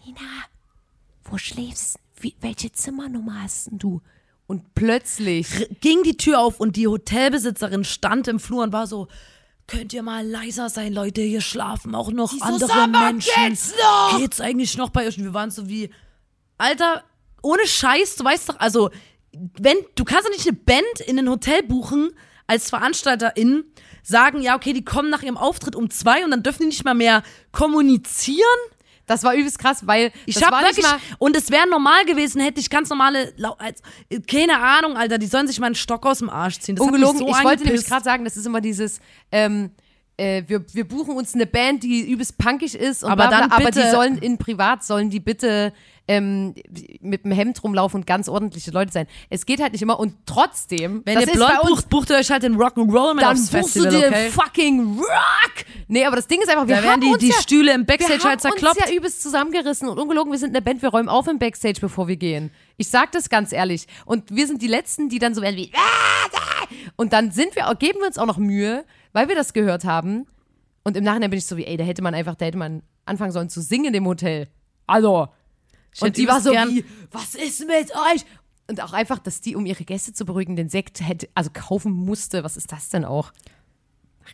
Nina, 0.06 0.18
wo 1.24 1.36
schläfst 1.36 1.98
wie, 2.18 2.34
welche 2.40 2.72
Zimmernummer 2.72 3.42
hast 3.42 3.70
denn 3.70 3.78
du? 3.78 4.00
Und 4.46 4.74
plötzlich, 4.74 5.68
ging 5.82 6.02
die 6.02 6.16
Tür 6.16 6.40
auf 6.40 6.60
und 6.60 6.76
die 6.76 6.88
Hotelbesitzerin 6.88 7.84
stand 7.84 8.26
im 8.28 8.40
Flur 8.40 8.62
und 8.62 8.72
war 8.72 8.86
so, 8.86 9.06
könnt 9.66 9.92
ihr 9.92 10.02
mal 10.02 10.26
leiser 10.26 10.70
sein, 10.70 10.94
Leute, 10.94 11.20
hier 11.20 11.42
schlafen 11.42 11.94
auch 11.94 12.10
noch 12.10 12.32
so, 12.32 12.40
andere 12.40 12.68
"Sag 12.68 12.90
mal, 12.90 13.12
Menschen. 13.12 13.32
geht's 13.36 13.74
noch?" 13.78 14.18
Geht's 14.18 14.40
eigentlich 14.40 14.78
noch 14.78 14.88
bei 14.88 15.06
euch? 15.06 15.18
Und 15.18 15.24
wir 15.24 15.34
waren 15.34 15.50
so 15.50 15.68
wie, 15.68 15.90
Alter, 16.56 17.04
ohne 17.42 17.66
Scheiß, 17.66 18.16
du 18.16 18.24
weißt 18.24 18.48
doch, 18.48 18.58
also, 18.58 18.88
wenn, 19.58 19.76
du 19.94 20.04
kannst 20.04 20.24
doch 20.26 20.32
nicht 20.32 20.48
eine 20.48 20.56
Band 20.56 21.00
in 21.06 21.18
ein 21.18 21.28
Hotel 21.28 21.62
buchen, 21.62 22.12
als 22.48 22.70
Veranstalterin, 22.70 23.64
sagen, 24.02 24.40
ja, 24.42 24.56
okay, 24.56 24.72
die 24.72 24.84
kommen 24.84 25.10
nach 25.10 25.22
ihrem 25.22 25.36
Auftritt 25.36 25.76
um 25.76 25.90
zwei 25.90 26.24
und 26.24 26.32
dann 26.32 26.42
dürfen 26.42 26.62
die 26.62 26.68
nicht 26.68 26.84
mal 26.84 26.94
mehr 26.94 27.22
kommunizieren. 27.52 28.40
das 29.06 29.22
war 29.22 29.34
übelst 29.34 29.58
krass, 29.58 29.86
weil 29.86 30.12
Ich 30.26 30.34
das 30.34 30.44
hab 30.44 30.52
war 30.52 30.62
wirklich, 30.62 30.86
und 31.18 31.36
es 31.36 31.50
wäre 31.50 31.68
normal 31.68 32.04
gewesen, 32.04 32.40
hätte 32.40 32.60
ich 32.60 32.68
ganz 32.70 32.88
normale, 32.90 33.32
keine 34.30 34.58
Ahnung, 34.60 34.96
Alter, 34.96 35.18
die 35.18 35.26
sollen 35.26 35.46
sich 35.46 35.60
mal 35.60 35.66
einen 35.66 35.74
Stock 35.74 36.04
aus 36.04 36.18
dem 36.18 36.30
Arsch 36.30 36.58
ziehen. 36.58 36.76
Das 36.76 36.86
ungelogen. 36.86 37.18
so 37.18 37.28
ich 37.28 37.44
wollte 37.44 37.64
nämlich 37.64 37.86
gerade 37.86 38.04
sagen, 38.04 38.24
das 38.24 38.36
ist 38.36 38.46
immer 38.46 38.60
dieses, 38.60 39.00
ähm, 39.30 39.70
äh, 40.18 40.42
wir, 40.46 40.64
wir 40.74 40.86
buchen 40.86 41.16
uns 41.16 41.34
eine 41.34 41.46
Band, 41.46 41.82
die 41.82 42.00
übelst 42.10 42.36
punkig 42.38 42.74
ist, 42.74 43.02
und 43.04 43.10
Aber 43.10 43.28
bla, 43.28 43.38
bla, 43.38 43.40
dann 43.40 43.50
aber 43.52 43.70
die 43.70 43.78
bitte- 43.78 43.90
sollen 43.90 44.18
in 44.18 44.36
privat, 44.36 44.84
sollen 44.84 45.08
die 45.10 45.20
bitte 45.20 45.72
ähm, 46.10 46.54
mit 47.00 47.24
dem 47.24 47.32
Hemd 47.32 47.62
rumlaufen 47.62 48.00
und 48.00 48.06
ganz 48.06 48.28
ordentliche 48.30 48.70
Leute 48.70 48.90
sein. 48.92 49.06
Es 49.28 49.44
geht 49.44 49.60
halt 49.60 49.72
nicht 49.72 49.82
immer 49.82 50.00
und 50.00 50.14
trotzdem, 50.24 51.02
Wenn 51.04 51.20
ihr 51.20 51.26
blond 51.26 51.52
uns, 51.62 51.70
bucht, 51.70 51.88
bucht 51.90 52.10
ihr 52.10 52.16
euch 52.16 52.30
halt 52.30 52.42
den 52.42 52.56
Rock'n'Roll 52.56 53.14
mit 53.14 53.22
dann 53.24 53.32
aufs 53.32 53.50
buchst 53.50 53.74
Festival, 53.74 53.90
du 53.92 53.98
dir 54.00 54.06
okay? 54.08 54.30
fucking 54.30 54.96
Rock. 54.98 55.64
Nee, 55.88 56.04
aber 56.06 56.16
das 56.16 56.26
Ding 56.26 56.40
ist 56.40 56.48
einfach, 56.48 56.66
wir 56.66 56.76
Da 56.80 56.92
haben 56.92 57.00
die, 57.02 57.08
uns 57.08 57.18
die 57.18 57.28
ja, 57.28 57.34
Stühle 57.42 57.74
im 57.74 57.82
wir 57.82 57.86
Backstage 57.86 58.20
haben 58.20 58.30
halt 58.30 58.40
zerkloppt. 58.40 58.78
uns 58.78 58.88
ja 58.90 58.96
übelst 58.96 59.22
zusammengerissen 59.22 59.88
und 59.88 59.98
ungelogen, 59.98 60.32
wir 60.32 60.38
sind 60.38 60.50
eine 60.56 60.62
Band, 60.62 60.80
wir 60.80 60.88
räumen 60.88 61.10
auf 61.10 61.28
im 61.28 61.38
Backstage, 61.38 61.78
bevor 61.80 62.08
wir 62.08 62.16
gehen. 62.16 62.50
Ich 62.78 62.88
sag 62.88 63.12
das 63.12 63.28
ganz 63.28 63.52
ehrlich. 63.52 63.86
Und 64.06 64.34
wir 64.34 64.46
sind 64.46 64.62
die 64.62 64.66
Letzten, 64.66 65.10
die 65.10 65.18
dann 65.18 65.34
so 65.34 65.42
werden 65.42 65.56
wie 65.56 65.70
und 66.96 67.12
dann 67.12 67.30
sind 67.32 67.54
wir, 67.54 67.72
geben 67.78 68.00
wir 68.00 68.06
uns 68.06 68.18
auch 68.18 68.26
noch 68.26 68.38
Mühe, 68.38 68.84
weil 69.12 69.28
wir 69.28 69.34
das 69.34 69.52
gehört 69.52 69.84
haben. 69.84 70.26
Und 70.84 70.96
im 70.96 71.04
Nachhinein 71.04 71.30
bin 71.30 71.38
ich 71.38 71.46
so 71.46 71.56
wie, 71.56 71.64
ey, 71.66 71.76
da 71.76 71.84
hätte 71.84 72.02
man 72.02 72.14
einfach, 72.14 72.34
da 72.34 72.46
hätte 72.46 72.58
man 72.58 72.82
anfangen 73.04 73.32
sollen 73.32 73.48
zu 73.50 73.60
singen 73.60 73.86
in 73.86 73.92
dem 73.92 74.06
Hotel. 74.06 74.48
Also. 74.86 75.28
Und 76.00 76.16
die 76.16 76.26
war 76.28 76.40
so 76.40 76.50
gern- 76.50 76.70
wie, 76.70 76.84
was 77.10 77.34
ist 77.34 77.60
mit 77.66 77.90
euch? 78.14 78.24
Und 78.70 78.82
auch 78.82 78.92
einfach, 78.92 79.18
dass 79.18 79.40
die, 79.40 79.56
um 79.56 79.64
ihre 79.66 79.84
Gäste 79.84 80.12
zu 80.12 80.24
beruhigen, 80.26 80.54
den 80.56 80.68
Sekt 80.68 81.00
hätte, 81.06 81.28
also 81.34 81.50
kaufen 81.52 81.92
musste. 81.92 82.44
Was 82.44 82.56
ist 82.56 82.70
das 82.72 82.90
denn 82.90 83.04
auch? 83.04 83.32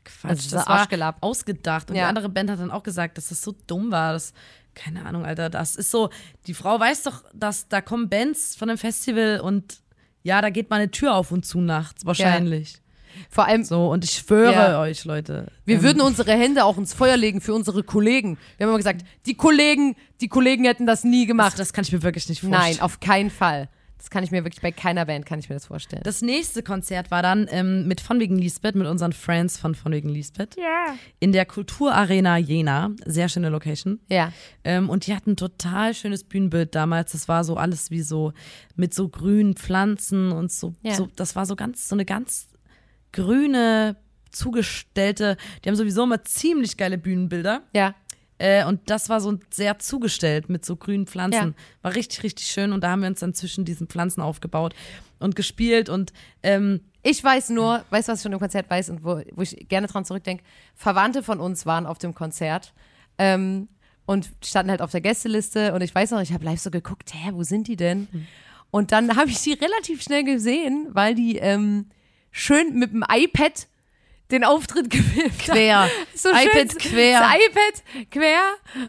Quatsch, 0.05 0.25
Also 0.31 0.43
dieser 0.43 0.57
das 0.59 0.67
war 0.67 0.79
Arschgelapp. 0.81 1.17
ausgedacht. 1.21 1.89
Und 1.91 1.97
Ja. 1.97 2.05
die 2.05 2.09
andere 2.09 2.29
Band 2.29 2.51
hat 2.51 2.59
dann 2.59 2.71
auch 2.73 2.83
gesagt, 2.83 3.17
dass 3.17 3.29
das 3.29 3.43
so 3.43 3.55
dumm 3.69 3.93
war. 3.93 4.13
Das, 4.13 4.33
keine 4.75 5.07
Ahnung, 5.07 5.25
Alter. 5.25 5.51
Das 5.51 5.77
ist 5.77 5.91
so, 5.93 6.11
die 6.49 6.55
Frau 6.55 6.81
weiß 6.81 7.05
doch, 7.05 7.23
dass 7.33 7.69
da 7.69 7.81
kommen 7.81 8.09
Bands 8.09 8.57
von 8.57 8.69
einem 8.69 8.79
Festival 8.79 9.41
und 9.41 9.81
ja, 10.25 10.41
da 10.43 10.51
geht 10.51 10.69
mal 10.71 10.77
eine 10.77 10.91
Tür 10.91 11.15
auf 11.15 11.31
und 11.31 11.47
zu 11.47 11.61
nachts, 11.61 12.05
wahrscheinlich. 12.05 12.81
Vor 13.31 13.47
allem, 13.47 13.65
So, 13.65 13.91
und 13.91 14.05
ich 14.05 14.13
schwöre 14.13 14.53
Ja. 14.53 14.81
euch, 14.81 15.05
Leute. 15.05 15.47
Wir 15.65 15.77
ähm, 15.77 15.83
würden 15.83 16.01
unsere 16.03 16.33
Hände 16.33 16.65
auch 16.65 16.79
ins 16.79 16.95
Feuer 16.95 17.17
legen 17.17 17.41
für 17.41 17.55
unsere 17.55 17.83
Kollegen. 17.83 18.39
Wir 18.57 18.67
haben 18.67 18.71
immer 18.71 18.79
gesagt, 18.79 19.05
die 19.27 19.35
Kollegen, 19.35 19.97
die 20.21 20.29
Kollegen 20.29 20.65
hätten 20.65 20.87
das 20.87 21.05
nie 21.05 21.23
das, 21.23 21.29
gemacht. 21.29 21.59
das 21.59 21.73
kann 21.73 21.85
ich 21.85 21.93
mir 21.93 22.03
wirklich 22.03 22.29
nicht 22.29 22.41
vorstellen. 22.41 22.63
Nein, 22.75 22.81
auf 22.81 23.01
keinen 23.01 23.31
Fall. 23.31 23.69
Das 24.05 24.11
kann 24.11 24.23
ich 24.23 24.31
mir 24.31 24.45
wirklich 24.45 24.61
bei 24.61 24.71
keiner 24.71 25.07
Band 25.07 25.25
kann 25.25 25.39
ich 25.39 25.49
mir 25.49 25.55
das 25.55 25.65
vorstellen. 25.65 26.03
Das 26.05 26.21
nächste 26.21 26.63
Konzert 26.63 27.11
war 27.11 27.23
dann 27.23 27.47
ähm, 27.51 27.89
mit 27.89 28.03
Von 28.03 28.21
wegen 28.21 28.37
Lisbeth, 28.37 28.75
mit 28.75 28.87
unseren 28.87 29.15
Friends 29.15 29.57
von 29.57 29.75
Von 29.75 29.93
wegen 29.93 30.11
Lisbeth. 30.11 30.57
Ja. 30.59 30.95
In 31.21 31.33
der 31.33 31.47
Kulturarena 31.47 32.37
Jena. 32.37 32.91
Sehr 33.07 33.31
schöne 33.31 33.49
Location. 33.49 34.01
Ja. 34.11 34.31
Ähm, 34.63 34.91
und 34.91 35.07
die 35.07 35.15
hatten 35.15 35.31
ein 35.31 35.37
total 35.39 35.95
schönes 35.95 36.23
Bühnenbild 36.23 36.75
damals. 36.75 37.13
Das 37.13 37.29
war 37.29 37.45
so 37.45 37.57
alles 37.57 37.91
wie 37.91 38.03
so 38.03 38.35
mit 38.77 38.93
so 38.93 39.09
grünen 39.09 39.55
Pflanzen 39.55 40.33
und 40.33 40.53
so. 40.53 40.75
Ja. 40.83 40.93
so 40.97 41.09
das 41.17 41.35
war 41.35 41.47
so 41.47 41.57
ganz, 41.57 41.89
so 41.89 41.95
eine 41.95 42.05
ganz 42.05 42.49
grüne, 43.15 43.97
zugestellte. 44.31 45.37
Die 45.65 45.69
haben 45.69 45.77
sowieso 45.77 46.03
immer 46.05 46.23
ziemlich 46.25 46.77
geile 46.77 46.99
Bühnenbilder. 46.99 47.63
Ja. 47.75 47.95
Äh, 48.39 48.67
und 48.67 48.91
das 48.91 49.09
war 49.09 49.21
so 49.21 49.39
sehr 49.51 49.79
zugestellt 49.79 50.49
mit 50.49 50.65
so 50.65 50.77
grünen 50.77 51.07
Pflanzen. 51.07 51.55
Ja. 51.57 51.83
War 51.83 51.95
richtig, 51.95 52.23
richtig 52.25 52.47
schön. 52.47 52.73
Und 52.73 52.83
da 52.83 52.91
haben 52.91 53.01
wir 53.03 53.09
uns 53.09 53.21
dann 53.21 53.33
zwischen 53.33 53.65
diesen 53.65 53.87
Pflanzen 53.87 54.21
aufgebaut 54.21 54.75
und 55.21 55.37
gespielt. 55.37 55.89
Und 55.89 56.13
ähm, 56.43 56.81
Ich 57.03 57.23
weiß 57.23 57.51
nur, 57.51 57.85
weißt 57.91 58.09
du, 58.09 58.13
was 58.13 58.19
ich 58.19 58.23
von 58.25 58.33
dem 58.33 58.41
Konzert 58.41 58.69
weiß 58.69 58.91
und 58.91 59.05
wo, 59.05 59.23
wo 59.33 59.43
ich 59.43 59.69
gerne 59.69 59.87
dran 59.87 60.05
zurückdenke? 60.05 60.43
Verwandte 60.75 61.23
von 61.23 61.39
uns 61.39 61.65
waren 61.65 61.87
auf 61.87 61.99
dem 61.99 62.15
Konzert 62.15 62.75
ähm, 63.19 63.69
und 64.07 64.31
standen 64.43 64.71
halt 64.71 64.83
auf 64.83 64.91
der 64.91 65.01
Gästeliste 65.01 65.73
und 65.73 65.83
ich 65.83 65.95
weiß 65.95 66.11
noch, 66.11 66.21
ich 66.21 66.33
habe 66.33 66.45
live 66.45 66.59
so 66.61 66.71
geguckt, 66.71 67.15
hä, 67.15 67.31
wo 67.33 67.45
sind 67.45 67.69
die 67.69 67.77
denn? 67.77 68.09
Und 68.73 68.91
dann 68.91 69.17
habe 69.17 69.31
ich 69.31 69.39
sie 69.39 69.53
relativ 69.53 70.03
schnell 70.03 70.25
gesehen, 70.25 70.89
weil 70.91 71.15
die 71.15 71.37
ähm, 71.37 71.87
schön 72.35 72.79
mit 72.79 72.93
dem 72.93 73.05
iPad 73.09 73.69
den 74.31 74.45
Auftritt 74.45 74.91
gefilmt 74.91 75.39
Quer. 75.39 75.89
So 76.15 76.29
iPad 76.31 76.73
schön, 76.73 76.93
quer. 76.93 77.21
Das 77.21 77.35
iPad 77.35 78.11
quer 78.11 78.43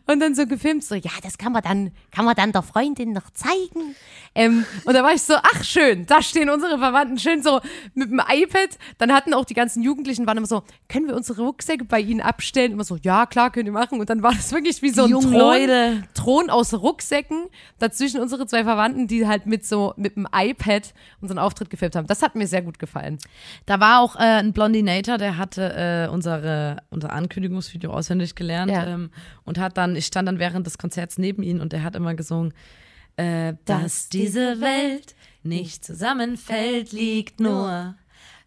und 0.08 0.20
dann 0.20 0.36
so 0.36 0.48
gefilmt, 0.48 0.84
so, 0.84 0.96
ja, 0.96 1.12
das 1.22 1.38
kann 1.38 1.54
man 1.54 1.62
dann, 1.62 1.92
kann 2.16 2.24
man 2.26 2.36
dann 2.36 2.54
der 2.54 2.62
Freundin 2.62 3.12
noch 3.12 3.30
zeigen. 3.32 3.96
Ähm, 4.36 4.66
und 4.86 4.94
da 4.94 5.04
war 5.04 5.14
ich 5.14 5.22
so, 5.22 5.34
ach 5.36 5.64
schön, 5.64 6.06
da 6.06 6.22
stehen 6.22 6.50
unsere 6.50 6.78
Verwandten 6.78 7.18
schön 7.20 7.44
so 7.44 7.60
mit 7.94 8.10
dem 8.10 8.22
iPad. 8.26 8.70
Dann 8.98 9.12
hatten 9.14 9.34
auch 9.34 9.44
die 9.46 9.54
ganzen 9.54 9.84
Jugendlichen, 9.84 10.26
waren 10.26 10.38
immer 10.38 10.48
so, 10.48 10.64
können 10.88 11.08
wir 11.08 11.16
unsere 11.16 11.42
Rucksäcke 11.42 11.84
bei 11.84 12.00
ihnen 12.00 12.22
abstellen? 12.22 12.72
Immer 12.72 12.86
so, 12.86 12.98
ja, 13.02 13.26
klar, 13.26 13.52
könnt 13.52 13.66
ihr 13.66 13.72
machen. 13.74 14.00
Und 14.00 14.10
dann 14.10 14.24
war 14.24 14.34
das 14.34 14.52
wirklich 14.54 14.82
wie 14.82 14.90
so 14.92 15.04
ein 15.04 15.12
Thron, 15.12 15.34
Leute. 15.34 16.04
Thron 16.14 16.50
aus 16.50 16.74
Rucksäcken. 16.74 17.46
Dazwischen 17.80 18.22
unsere 18.22 18.48
zwei 18.48 18.64
Verwandten, 18.64 19.08
die 19.08 19.28
halt 19.28 19.46
mit 19.46 19.66
so, 19.66 19.94
mit 19.98 20.16
dem 20.16 20.28
iPad 20.34 20.94
unseren 21.22 21.40
Auftritt 21.40 21.70
gefilmt 21.70 21.96
haben. 21.96 22.08
Das 22.08 22.22
hat 22.22 22.36
mir 22.36 22.48
sehr 22.48 22.62
gut 22.62 22.80
gefallen. 22.80 23.18
Da 23.66 23.80
war 23.80 24.00
auch 24.00 24.16
äh, 24.16 24.20
ein 24.20 24.54
Blondinator, 24.54 25.18
der 25.18 25.38
hatte 25.38 26.08
äh, 26.08 26.14
unsere, 26.14 26.78
unser 26.90 27.12
Ankündigungsvideo 27.12 27.92
auswendig 27.92 28.36
gelernt 28.36 28.72
Ja. 28.72 28.86
ähm, 28.86 29.12
und 29.44 29.58
hat 29.60 29.78
dann, 29.78 29.96
ich 29.96 30.06
stand 30.06 30.28
dann 30.28 30.40
während 30.40 30.66
des 30.66 30.78
Konzerts 30.78 31.18
neben 31.18 31.44
ihm 31.44 31.60
und 31.62 31.74
er 31.74 31.84
hat 31.84 31.96
immer 31.96 32.05
gesungen, 32.14 32.54
äh, 33.18 33.54
dass 33.66 34.10
diese 34.10 34.62
Welt 34.62 35.16
nicht 35.44 35.86
zusammenfällt, 35.86 36.92
liegt 36.92 37.40
nur 37.40 37.96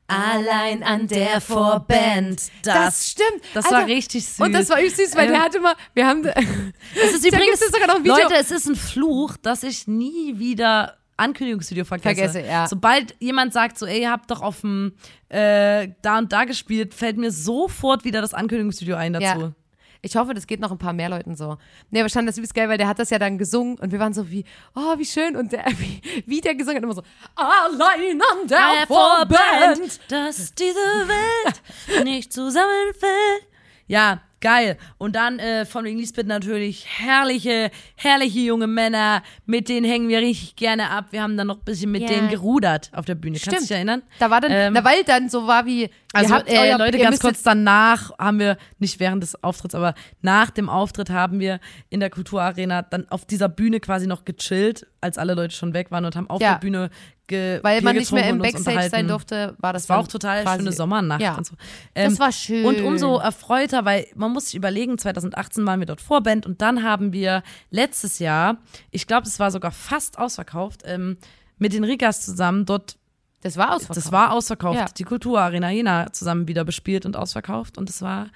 allein 0.09 0.83
an 0.83 1.07
der 1.07 1.41
Vorband. 1.41 2.51
Das 2.63 3.11
stimmt. 3.11 3.43
Das 3.55 3.67
Alter, 3.67 3.77
war 3.79 3.87
richtig 3.87 4.27
süß. 4.27 4.41
Und 4.41 4.53
das 4.53 4.71
war 4.71 4.79
echt 4.79 4.97
süß, 4.97 5.15
weil 5.15 5.27
Ähm, 5.27 5.33
der 5.33 5.43
hat 5.43 5.55
immer, 5.55 5.75
wir 5.95 6.07
haben, 6.07 6.25
Es 6.25 7.15
ist 7.15 7.27
übrigens, 7.27 7.61
es 7.61 7.71
sogar 7.71 7.87
noch 7.87 7.97
ein 7.97 8.05
Video. 8.05 8.17
Leute, 8.17 8.35
es 8.35 8.51
ist 8.51 8.67
ein 8.67 8.77
Fluch, 8.77 9.37
dass 9.37 9.63
ich 9.63 9.87
nie 9.87 10.39
wieder 10.39 10.97
Ankündigungsvideo 11.19 11.85
vergesse. 11.85 12.15
Vergesse, 12.15 12.47
ja. 12.47 12.67
Sobald 12.67 13.15
jemand 13.21 13.53
sagt 13.53 13.79
so, 13.79 13.87
ey, 13.87 14.03
ihr 14.03 14.11
habt 14.11 14.31
doch 14.31 14.41
auf 14.41 14.61
dem 14.63 14.95
äh, 15.29 15.89
da 16.01 16.19
und 16.19 16.33
da 16.33 16.45
gespielt, 16.45 16.95
fällt 16.95 17.19
mir 17.19 17.31
sofort 17.31 18.05
wieder 18.05 18.21
das 18.21 18.35
Ankündigungsvideo 18.35 18.97
ein 18.97 19.13
dazu. 19.13 19.25
Ja. 19.25 19.53
Ich 20.01 20.15
hoffe, 20.17 20.33
das 20.33 20.47
geht 20.47 20.61
noch 20.61 20.71
ein 20.71 20.79
paar 20.79 20.93
mehr 20.93 21.09
Leuten 21.09 21.35
so. 21.35 21.59
Nee, 21.91 22.01
aber 22.01 22.09
stand 22.09 22.29
das 22.29 22.37
übelst 22.39 22.55
geil, 22.55 22.69
weil 22.69 22.79
der 22.79 22.87
hat 22.87 22.99
das 23.01 23.11
ja 23.11 23.19
dann 23.19 23.37
gesungen 23.37 23.79
und 23.79 23.91
wir 23.91 23.99
waren 23.99 24.13
so 24.15 24.31
wie, 24.31 24.45
oh, 24.77 24.97
wie 24.97 25.05
schön. 25.05 25.35
Und 25.37 25.53
der, 25.53 25.65
wie, 25.79 26.01
wie 26.27 26.41
der 26.41 26.55
gesungen 26.55 26.77
hat, 26.77 26.83
immer 26.85 26.95
so, 26.95 27.03
allein 27.35 28.21
an 28.23 28.49
der 28.49 28.87
Vorband. 28.87 30.01
dass 30.09 30.55
diese 30.55 30.77
Welt 30.79 32.05
nicht 32.05 32.33
zusammenfällt. 32.33 33.43
Ja, 33.87 34.21
geil. 34.41 34.77
Und 34.99 35.17
dann 35.17 35.39
äh, 35.39 35.65
von 35.65 35.85
wegen 35.85 35.99
Lisbeth 35.99 36.27
natürlich 36.27 36.87
herrliche, 36.87 37.71
herrliche 37.97 38.41
junge 38.41 38.67
Männer. 38.67 39.23
Mit 39.47 39.69
denen 39.71 39.87
hängen 39.87 40.09
wir 40.09 40.19
richtig 40.21 40.57
gerne 40.57 40.91
ab. 40.91 41.07
Wir 41.11 41.23
haben 41.23 41.37
dann 41.39 41.47
noch 41.47 41.57
ein 41.57 41.65
bisschen 41.65 41.91
mit 41.91 42.03
Ja. 42.03 42.09
denen 42.09 42.29
gerudert 42.29 42.91
auf 42.95 43.07
der 43.07 43.15
Bühne. 43.15 43.37
Kannst 43.37 43.47
du 43.47 43.51
Stimmt. 43.53 43.63
dich 43.71 43.77
erinnern? 43.77 44.03
Da 44.19 44.29
war 44.31 44.41
dann, 44.43 44.51
Ähm, 44.53 44.73
na, 44.75 44.85
weil 44.85 45.03
dann 45.05 45.29
so 45.31 45.47
war 45.47 45.65
wie, 45.65 45.89
Also 46.15 46.35
äh, 46.35 46.59
euer- 46.71 46.79
Leute, 46.79 46.99
ganz 46.99 47.21
kurz 47.21 47.43
danach 47.43 48.13
haben 48.19 48.39
wir, 48.39 48.57
nicht 48.79 48.99
während 48.99 49.23
des 49.23 49.43
Auftritts, 49.45 49.75
aber 49.75 49.95
nach 50.23 50.51
dem 50.51 50.71
Auftritt 50.71 51.11
haben 51.11 51.39
wir 51.39 51.61
in 51.91 52.01
der 52.01 52.09
Kulturarena 52.09 52.81
dann 52.83 53.07
auf 53.11 53.27
dieser 53.27 53.49
Bühne 53.51 53.79
quasi 53.81 54.07
noch 54.07 54.25
gechillt, 54.25 54.87
als 55.03 55.19
alle 55.19 55.35
Leute 55.35 55.55
schon 55.55 55.75
weg 55.75 55.91
waren 55.91 56.07
und 56.07 56.17
haben 56.17 56.31
auf 56.31 56.41
Ja. 56.41 56.53
der 56.55 56.61
Bühne 56.61 56.91
ge 57.27 57.61
weil 57.63 57.81
Bier 57.81 57.85
man 57.85 57.97
nicht 57.97 58.11
mehr 58.11 58.27
im 58.31 58.39
Backstage 58.39 58.89
sein 58.89 59.07
durfte, 59.07 59.55
war 59.59 59.75
das 59.75 59.83
Das 59.83 59.91
war 59.91 59.99
auch 59.99 60.09
total 60.09 60.47
schöne 60.49 60.73
Sommernacht 60.73 61.21
Ja. 61.21 61.35
und 61.37 61.45
so. 61.45 61.57
Das 61.93 62.19
war 62.19 62.33
schön. 62.33 62.65
Und 62.65 62.81
umso 62.81 63.19
erfreuter, 63.19 63.85
weil 63.85 64.07
man 64.15 64.33
muss 64.33 64.47
sich 64.47 64.55
überlegen, 64.55 64.97
2018 64.97 65.67
waren 65.67 65.79
wir 65.81 65.87
dort 65.87 66.01
Vorband 66.01 66.47
und 66.47 66.63
dann 66.63 66.83
haben 66.85 67.13
wir 67.13 67.43
letztes 67.71 68.19
Jahr, 68.19 68.57
ich 68.91 69.07
glaube, 69.07 69.27
es 69.27 69.39
war 69.39 69.51
sogar 69.51 69.73
fast 69.73 70.19
ausverkauft, 70.19 70.83
ähm, 70.87 71.19
mit 71.59 71.75
den 71.75 71.85
Rigas 71.85 72.23
zusammen 72.25 72.65
dort 72.65 72.97
Das 73.43 73.57
war 73.57 73.75
ausverkauft. 73.75 73.97
das 73.97 74.13
war 74.13 74.33
ausverkauft. 74.33 74.79
Ja. 74.79 74.87
Die 74.97 75.05
Kulturarena 75.05 75.71
Jena 75.71 76.13
zusammen 76.13 76.49
wieder 76.49 76.65
bespielt 76.65 77.07
und 77.07 77.17
ausverkauft. 77.17 77.79
Und 77.79 77.89
das 77.89 78.03
war, 78.03 78.29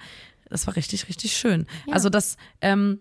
das 0.49 0.65
war 0.67 0.75
richtig, 0.75 1.07
richtig 1.09 1.35
schön. 1.35 1.67
Also 1.91 2.09
das, 2.09 2.37
ähm, 2.61 2.99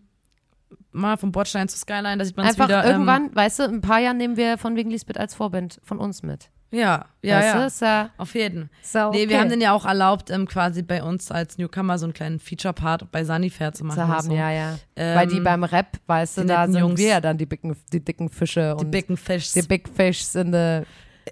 mal 0.91 1.17
vom 1.17 1.33
Bordstein 1.33 1.69
zu 1.69 1.79
Skyline, 1.79 2.19
da 2.19 2.25
sieht 2.25 2.37
man 2.37 2.47
es 2.47 2.53
Einfach 2.53 2.69
wieder. 2.69 2.85
irgendwann, 2.85 3.35
weißt 3.35 3.61
du, 3.61 3.63
in 3.65 3.75
ein 3.75 3.81
paar 3.81 4.01
Jahren 4.01 4.17
nehmen 4.17 4.37
wir 4.37 4.59
von 4.59 4.77
wegen 4.77 4.91
Lisbeth 4.91 5.19
als 5.19 5.35
Vorband 5.35 5.81
von 5.85 5.99
uns 5.99 6.23
mit. 6.23 6.51
Ähm, 6.73 6.79
ja, 6.81 7.05
ja, 7.21 7.37
weißt 7.37 7.55
ja. 7.55 7.67
Ist 7.67 7.81
ja 7.83 8.11
Auf 8.17 8.35
jeden. 8.35 8.71
so 8.83 9.11
Nee, 9.11 9.29
wir 9.29 9.39
haben 9.39 9.51
den 9.51 9.61
ja 9.61 9.73
auch 9.73 9.85
erlaubt, 9.85 10.31
ähm, 10.31 10.49
quasi 10.49 10.81
bei 10.83 11.03
uns 11.03 11.31
als 11.31 11.59
Newcomer 11.59 11.99
so 11.99 12.07
einen 12.07 12.15
kleinen 12.15 12.39
Feature-Part 12.41 13.13
bei 13.13 13.25
Sunnyfair 13.25 13.73
zu 13.75 13.85
machen. 13.85 13.97
zu 13.97 14.09
haben, 14.09 14.27
so. 14.29 14.33
ja, 14.35 14.51
ja. 14.51 14.79
Ähm, 14.97 15.19
Weil 15.19 15.27
die 15.27 15.41
beim 15.41 15.65
Rap, 15.65 15.99
weißt 16.07 16.39
du, 16.39 16.41
die 16.43 16.47
da 16.49 16.67
sind 16.67 16.79
Jungs. 16.81 16.99
wir 16.99 17.09
ja 17.09 17.21
dann 17.21 17.37
die 17.37 17.47
dicken, 17.47 17.77
die 17.93 18.03
dicken 18.03 18.31
Fische 18.31 18.75
Die 18.79 18.85
und 18.87 18.91
Big 18.91 19.07
Fish 19.19 19.53
die 19.53 19.61
Big 19.63 19.87
Fish 19.87 20.35
in 20.35 20.53
the 20.53 20.81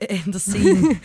in 0.08 0.32
the 0.32 0.38
scene, 0.38 1.00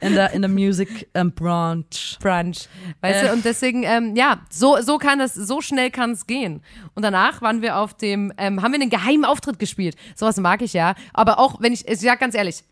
in 0.00 0.14
the, 0.14 0.26
in 0.32 0.42
the 0.42 0.48
music 0.48 1.08
um, 1.14 1.32
branch. 1.32 2.18
Brunch. 2.20 2.68
Weißt 3.00 3.24
Äh. 3.24 3.26
du, 3.28 3.32
und 3.32 3.44
deswegen, 3.44 3.82
ähm, 3.84 4.16
ja, 4.16 4.40
so, 4.50 4.80
so 4.80 4.98
kann 4.98 5.18
das, 5.18 5.34
so 5.34 5.60
schnell 5.60 5.90
kann 5.90 6.12
es 6.12 6.26
gehen. 6.26 6.62
Und 6.94 7.02
danach 7.02 7.42
waren 7.42 7.62
wir 7.62 7.76
auf 7.78 7.94
dem, 7.94 8.32
ähm, 8.36 8.62
haben 8.62 8.72
wir 8.72 8.80
einen 8.80 8.90
geheimen 8.90 9.24
Auftritt 9.24 9.58
gespielt. 9.58 9.96
Sowas 10.14 10.36
mag 10.36 10.62
ich 10.62 10.72
ja. 10.72 10.94
Aber 11.12 11.38
auch, 11.38 11.60
wenn 11.60 11.72
ich, 11.72 11.86
ich 11.88 12.00
sag 12.00 12.20
ganz 12.20 12.34
ehrlich, 12.34 12.62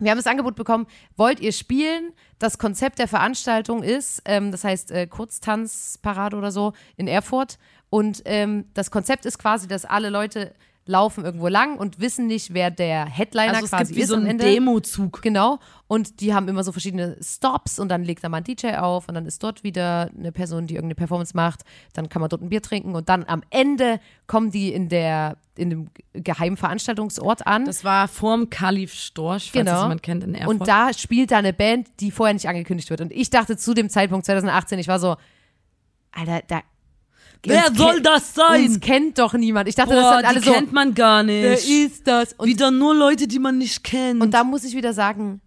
wir 0.00 0.10
haben 0.10 0.18
das 0.18 0.26
Angebot 0.26 0.54
bekommen, 0.54 0.86
wollt 1.16 1.40
ihr 1.40 1.52
spielen? 1.52 2.12
Das 2.38 2.58
Konzept 2.58 3.00
der 3.00 3.08
Veranstaltung 3.08 3.82
ist, 3.82 4.22
ähm, 4.24 4.52
das 4.52 4.62
heißt 4.62 4.92
äh, 4.92 5.06
Kurztanzparade 5.08 6.36
oder 6.36 6.52
so 6.52 6.72
in 6.96 7.08
Erfurt. 7.08 7.58
Und 7.90 8.22
ähm, 8.26 8.66
das 8.74 8.90
Konzept 8.90 9.26
ist 9.26 9.38
quasi, 9.38 9.66
dass 9.66 9.84
alle 9.84 10.10
Leute 10.10 10.54
laufen 10.88 11.24
irgendwo 11.24 11.48
lang 11.48 11.76
und 11.78 12.00
wissen 12.00 12.26
nicht, 12.26 12.54
wer 12.54 12.70
der 12.70 13.04
Headliner 13.06 13.52
Also 13.52 13.66
es 13.66 13.70
quasi 13.70 13.84
gibt 13.92 13.96
wie 13.98 14.02
ist 14.02 14.08
so 14.08 14.16
am 14.16 14.26
Ende. 14.26 14.44
Demozug. 14.44 15.20
Genau. 15.22 15.58
Und 15.86 16.20
die 16.20 16.34
haben 16.34 16.48
immer 16.48 16.64
so 16.64 16.72
verschiedene 16.72 17.16
Stops 17.22 17.78
und 17.78 17.88
dann 17.90 18.02
legt 18.04 18.24
da 18.24 18.28
mal 18.28 18.38
ein 18.38 18.44
DJ 18.44 18.76
auf 18.76 19.06
und 19.06 19.14
dann 19.14 19.26
ist 19.26 19.42
dort 19.42 19.62
wieder 19.62 20.10
eine 20.18 20.32
Person, 20.32 20.66
die 20.66 20.74
irgendeine 20.74 20.94
Performance 20.96 21.36
macht. 21.36 21.60
Dann 21.92 22.08
kann 22.08 22.20
man 22.20 22.30
dort 22.30 22.42
ein 22.42 22.48
Bier 22.48 22.62
trinken 22.62 22.94
und 22.94 23.08
dann 23.08 23.24
am 23.26 23.42
Ende 23.50 24.00
kommen 24.26 24.50
die 24.50 24.72
in 24.72 24.88
der 24.88 25.36
in 25.56 25.70
dem 25.70 25.90
geheimen 26.12 26.56
Veranstaltungsort 26.56 27.46
an. 27.46 27.64
Das 27.64 27.82
war 27.84 28.06
vorm 28.08 28.48
Kalif 28.48 28.94
Storch, 28.94 29.50
falls 29.50 29.64
Genau. 29.64 29.72
das 29.72 29.82
jemand 29.82 30.02
kennt 30.02 30.24
in 30.24 30.34
Erfurt. 30.36 30.60
und 30.60 30.68
da 30.68 30.92
spielt 30.94 31.32
da 31.32 31.38
eine 31.38 31.52
Band, 31.52 31.88
die 32.00 32.10
vorher 32.12 32.32
nicht 32.32 32.48
angekündigt 32.48 32.88
wird. 32.90 33.00
Und 33.00 33.12
ich 33.12 33.28
dachte 33.28 33.56
zu 33.56 33.74
dem 33.74 33.90
Zeitpunkt 33.90 34.24
2018, 34.24 34.78
ich 34.78 34.88
war 34.88 34.98
so, 35.00 35.16
Alter, 36.12 36.42
da. 36.46 36.60
Wer 37.44 37.72
soll 37.74 38.00
das 38.02 38.34
sein? 38.34 38.64
Uns 38.66 38.80
kennt 38.80 39.18
doch 39.18 39.32
niemand. 39.34 39.68
Ich 39.68 39.74
dachte, 39.74 39.94
das 39.94 40.02
Boah, 40.02 40.16
sind 40.16 40.24
alle 40.26 40.40
die 40.40 40.46
so. 40.46 40.52
kennt 40.52 40.72
man 40.72 40.94
gar 40.94 41.26
Wer 41.26 41.52
nicht. 41.52 41.68
ist 41.68 42.06
das? 42.06 42.32
Und 42.34 42.48
Wieder 42.48 42.70
nur 42.70 42.94
Leute, 42.94 43.28
die 43.28 43.38
man 43.38 43.58
nicht 43.58 43.84
kennt. 43.84 44.20
Und 44.20 44.32
da 44.32 44.44
muss 44.44 44.64
ich 44.64 44.74
wieder 44.74 44.92
sagen, 44.92 45.40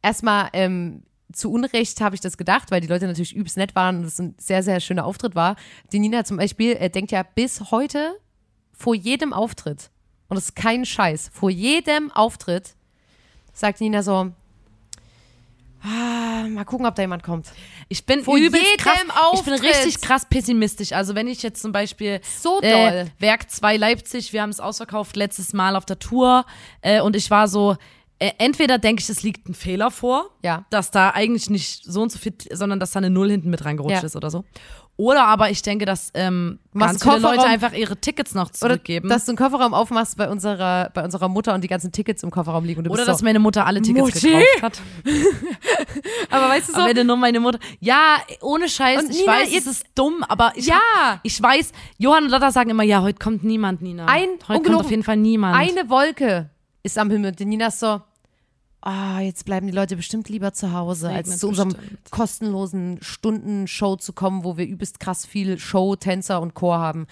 erstmal 0.00 0.48
ähm, 0.52 1.02
zu 1.32 1.50
Unrecht 1.50 2.00
habe 2.00 2.14
ich 2.14 2.20
das 2.20 2.36
gedacht, 2.36 2.70
weil 2.70 2.80
die 2.80 2.88
Leute 2.88 3.06
natürlich 3.06 3.34
übelst 3.34 3.56
nett 3.56 3.74
waren 3.74 3.98
und 3.98 4.04
es 4.04 4.18
ein 4.18 4.34
sehr, 4.38 4.62
sehr 4.62 4.80
schöner 4.80 5.04
Auftritt 5.04 5.34
war. 5.34 5.56
Die 5.92 5.98
Nina 5.98 6.24
zum 6.24 6.36
Beispiel 6.36 6.72
äh, 6.72 6.90
denkt 6.90 7.12
ja 7.12 7.22
bis 7.22 7.70
heute 7.70 8.14
vor 8.72 8.94
jedem 8.94 9.32
Auftritt, 9.32 9.90
und 10.28 10.36
das 10.36 10.46
ist 10.46 10.56
kein 10.56 10.84
Scheiß, 10.84 11.30
vor 11.32 11.50
jedem 11.50 12.10
Auftritt 12.10 12.74
sagt 13.52 13.80
Nina 13.80 14.02
so, 14.02 14.32
ah, 15.82 16.46
mal 16.48 16.64
gucken, 16.64 16.86
ob 16.86 16.94
da 16.94 17.02
jemand 17.02 17.22
kommt. 17.22 17.46
ich 17.88 18.04
bin 18.06 18.24
vor 18.24 18.36
übelst 18.36 18.78
krass, 18.78 18.98
Ich 19.34 19.42
bin 19.42 19.54
richtig 19.54 20.00
krass 20.00 20.26
pessimistisch. 20.28 20.92
Also 20.92 21.14
wenn 21.14 21.26
ich 21.26 21.42
jetzt 21.42 21.60
zum 21.62 21.72
Beispiel 21.72 22.20
So 22.40 22.60
doll. 22.60 22.68
äh, 22.70 23.06
Werk 23.18 23.50
2 23.50 23.76
Leipzig, 23.76 24.32
wir 24.32 24.42
haben 24.42 24.50
es 24.50 24.60
ausverkauft 24.60 25.16
letztes 25.16 25.52
Mal 25.52 25.76
auf 25.76 25.84
der 25.84 25.98
Tour 25.98 26.44
äh, 26.80 27.00
und 27.00 27.16
ich 27.16 27.30
war 27.30 27.48
so, 27.48 27.76
äh, 28.18 28.30
entweder 28.38 28.78
denke 28.78 29.02
ich, 29.02 29.08
es 29.10 29.22
liegt 29.24 29.48
ein 29.48 29.54
Fehler 29.54 29.90
vor, 29.90 30.30
Ja. 30.42 30.64
dass 30.70 30.90
da 30.92 31.10
eigentlich 31.10 31.50
nicht 31.50 31.84
so 31.84 32.02
und 32.02 32.12
so 32.12 32.18
viel, 32.18 32.34
sondern 32.52 32.78
dass 32.78 32.92
da 32.92 32.98
eine 32.98 33.10
Null 33.10 33.30
hinten 33.30 33.50
mit 33.50 33.64
reingerutscht 33.64 34.00
Ja. 34.02 34.06
ist 34.06 34.14
oder 34.16 34.30
so. 34.30 34.44
Oder 35.02 35.24
aber 35.24 35.50
ich 35.50 35.62
denke, 35.62 35.84
dass 35.84 36.10
ähm, 36.14 36.60
ganz 36.78 37.02
viele 37.02 37.18
Leute 37.18 37.42
einfach 37.42 37.72
ihre 37.72 37.96
Tickets 37.96 38.34
noch 38.36 38.50
Oder 38.50 38.52
zurückgeben. 38.52 39.08
dass 39.08 39.24
du 39.24 39.32
einen 39.32 39.36
Kofferraum 39.36 39.74
aufmachst 39.74 40.16
bei 40.16 40.30
unserer, 40.30 40.90
bei 40.94 41.02
unserer 41.02 41.28
Mutter 41.28 41.54
und 41.54 41.64
die 41.64 41.66
ganzen 41.68 41.90
Tickets 41.90 42.22
im 42.22 42.30
Kofferraum 42.30 42.64
liegen. 42.64 42.78
Und 42.78 42.84
du 42.84 42.90
oder 42.92 42.98
bist 43.00 43.08
dass 43.08 43.18
so, 43.18 43.24
meine 43.24 43.40
Mutter 43.40 43.66
alle 43.66 43.82
Tickets 43.82 44.14
Mutti? 44.14 44.28
gekauft 44.28 44.62
hat. 44.62 44.80
aber 46.30 46.48
weißt 46.50 46.68
du 46.68 46.72
so, 46.74 46.78
wenn 46.84 46.94
du 46.94 47.04
nur 47.04 47.16
meine 47.16 47.40
Mutter. 47.40 47.58
Ja, 47.80 48.18
ohne 48.42 48.68
Scheiß, 48.68 49.02
Und 49.02 49.10
ich 49.10 49.20
Nina, 49.22 49.32
weiß, 49.32 49.48
es 49.56 49.66
ist 49.66 49.86
dumm, 49.96 50.24
aber 50.28 50.52
ich, 50.54 50.66
Ja. 50.66 50.78
hab, 51.04 51.20
ich 51.24 51.42
weiß, 51.42 51.72
Johann 51.98 52.24
und 52.24 52.30
Lotta 52.30 52.52
sagen 52.52 52.70
immer, 52.70 52.84
ja, 52.84 53.02
heute 53.02 53.18
kommt 53.18 53.42
niemand, 53.42 53.82
Nina. 53.82 54.06
Ein- 54.06 54.28
heute 54.46 54.62
kommt 54.62 54.80
auf 54.84 54.90
jeden 54.90 55.02
Fall 55.02 55.16
niemand. 55.16 55.56
Eine 55.56 55.90
Wolke 55.90 56.50
ist 56.84 56.96
am 56.96 57.10
Himmel. 57.10 57.32
Die 57.32 57.44
Nina 57.44 57.66
ist 57.66 57.80
so, 57.80 58.00
ah, 58.82 59.20
jetzt 59.20 59.44
bleiben 59.44 59.66
die 59.66 59.72
Leute 59.72 59.96
bestimmt 59.96 60.28
lieber 60.28 60.52
zu 60.52 60.72
Hause, 60.72 61.08
Regnet 61.08 61.26
als 61.28 61.38
zu 61.38 61.48
unserem 61.48 61.70
bestimmt. 61.70 62.10
kostenlosen 62.10 62.98
Stundenshow 63.00 63.96
zu 63.96 64.12
kommen, 64.12 64.44
wo 64.44 64.56
wir 64.56 64.66
übelst 64.66 65.00
krass 65.00 65.24
viel 65.26 65.58
Show, 65.58 65.96
Tänzer 65.96 66.40
und 66.40 66.54
Chor 66.54 66.78
haben. 66.78 67.06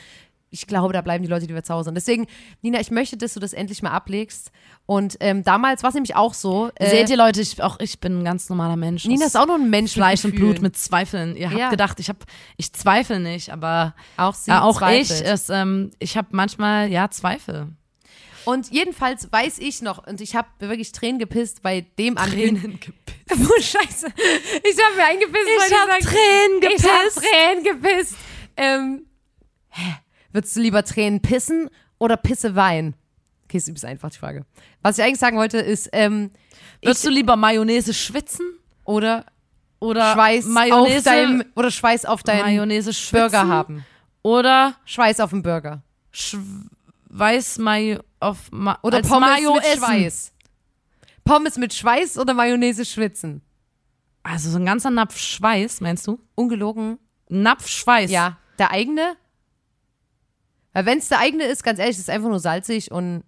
Ich 0.53 0.67
glaube, 0.67 0.93
da 0.93 1.01
bleiben 1.01 1.23
die 1.23 1.31
Leute 1.31 1.47
lieber 1.47 1.63
zu 1.63 1.73
Hause. 1.73 1.91
Und 1.91 1.95
deswegen, 1.95 2.27
Nina, 2.61 2.81
ich 2.81 2.91
möchte, 2.91 3.17
dass 3.17 3.35
du 3.35 3.39
das 3.41 3.53
endlich 3.53 3.83
mal 3.83 3.93
ablegst. 3.93 4.51
Und 4.85 5.17
ähm, 5.21 5.45
damals 5.45 5.85
war 5.85 5.91
es 5.91 5.95
nämlich 5.95 6.17
auch 6.17 6.35
so. 6.35 6.73
Äh, 6.75 6.91
Seht 6.91 7.09
ihr 7.09 7.17
Leute, 7.17 7.41
ich, 7.41 7.63
auch 7.63 7.79
ich 7.79 8.01
bin 8.01 8.19
ein 8.19 8.25
ganz 8.25 8.49
normaler 8.49 8.75
Mensch. 8.75 9.05
Nina 9.05 9.27
ist 9.27 9.37
auch 9.37 9.47
nur 9.47 9.55
ein 9.55 9.71
Mensch. 9.71 9.93
Fleisch 9.93 10.25
und. 10.25 10.35
Blut 10.35 10.61
mit 10.61 10.77
Zweifeln. 10.77 11.37
Ihr 11.37 11.51
habt 11.51 11.61
Ja. 11.61 11.71
gedacht, 11.71 12.01
ich 12.01 12.09
hab, 12.09 12.25
ich 12.57 12.73
zweifle 12.73 13.21
nicht, 13.21 13.53
aber 13.53 13.95
Auch 14.17 14.35
sie 14.35 14.51
ja, 14.51 14.63
auch 14.63 14.79
zweifelt. 14.79 15.21
ich, 15.21 15.25
es, 15.25 15.51
ähm, 15.51 15.93
ich 16.01 16.17
habe 16.17 16.27
manchmal 16.33 16.89
ja 16.91 17.09
Zweifel. 17.11 17.69
Und 18.45 18.71
jedenfalls 18.71 19.31
weiß 19.31 19.59
ich 19.59 19.83
noch, 19.83 20.07
und 20.07 20.21
ich 20.21 20.35
habe 20.37 20.49
wirklich 20.61 20.93
Tränen 20.93 21.19
gepisst 21.19 21.63
bei 21.63 21.83
dem. 21.99 22.17
Tränen 22.17 22.81
gepisst. 22.81 22.97
Oh, 23.33 23.61
Scheiße. 23.61 24.07
Ich 24.09 24.85
habe 24.85 24.97
mir 24.97 25.05
eingepisst, 25.05 25.47
Ich 25.47 25.71
weil 25.73 25.79
hab 25.79 25.89
sag, 25.89 26.01
Tränen 26.01 26.77
Ich 26.77 26.83
habe 26.85 26.99
gepisst. 27.05 27.23
Tränen 27.23 27.65
gepisst. 27.65 28.15
Ähm, 28.57 29.07
hä? 29.69 29.95
Würdest 30.33 30.57
du 30.57 30.61
lieber 30.61 30.83
Tränen 30.85 31.23
pissen 31.23 31.71
oder 31.99 32.17
Pisse 32.17 32.57
weinen? 32.57 32.95
Okay, 33.45 33.59
ist 33.59 33.69
übrigens 33.69 33.85
einfach 33.85 34.11
die 34.11 34.19
Frage. 34.19 34.45
Was 34.83 34.99
ich 34.99 35.05
eigentlich 35.05 35.21
sagen 35.21 35.37
wollte, 35.37 35.59
ist, 35.59 35.91
ähm, 35.93 36.33
Würdest 36.83 37.05
du 37.07 37.11
lieber 37.11 37.37
Mayonnaise 37.37 37.95
schwitzen 37.95 38.59
oder 38.85 39.27
oder 39.79 40.13
Schweiß 40.13 40.47
Mayonnaise, 40.47 40.99
auf 40.99 41.05
deinem, 41.05 41.45
oder 41.55 41.71
Schweiß 41.71 42.05
auf 42.07 42.23
deinem 42.25 42.43
Mayonnaise 42.47 42.93
schwitzen 42.93 43.21
Burger 43.31 43.47
haben. 43.49 43.85
oder 44.23 44.75
Schweiß 44.87 45.21
auf 45.21 45.31
dem 45.31 45.43
Burger. 45.43 45.83
Schweiß 46.11 47.59
Mayo 47.59 48.01
auf 48.21 48.51
Ma 48.53 48.79
Oder 48.83 48.99
als 48.99 49.09
Pommes 49.09 49.29
Mayo 49.29 49.55
mit 49.55 49.65
essen. 49.65 49.79
Schweiß. 49.79 50.33
Pommes 51.25 51.57
mit 51.57 51.75
Schweiß 51.75 52.19
oder 52.19 52.35
Mayonnaise 52.35 52.85
schwitzen? 52.85 53.43
Also 54.23 54.51
so 54.51 54.59
ein 54.59 54.67
ganzer 54.67 54.91
Napf 54.91 55.17
Schweiß, 55.19 55.81
meinst 55.81 56.07
du? 56.07 56.21
Ungelogen. 56.35 56.99
Napf 57.29 57.67
Schweiß. 57.69 58.11
Ja. 58.11 58.39
Der 58.59 58.71
eigene? 58.71 59.17
Weil 60.73 60.87
wenn 60.87 60.99
es 60.99 61.09
der 61.09 61.19
eigene 61.19 61.45
ist, 61.45 61.63
ganz 61.65 61.79
ehrlich, 61.79 61.97
ist 61.97 62.03
es 62.03 62.09
einfach 62.09 62.29
nur 62.29 62.39
salzig 62.41 62.93
und 62.93 63.25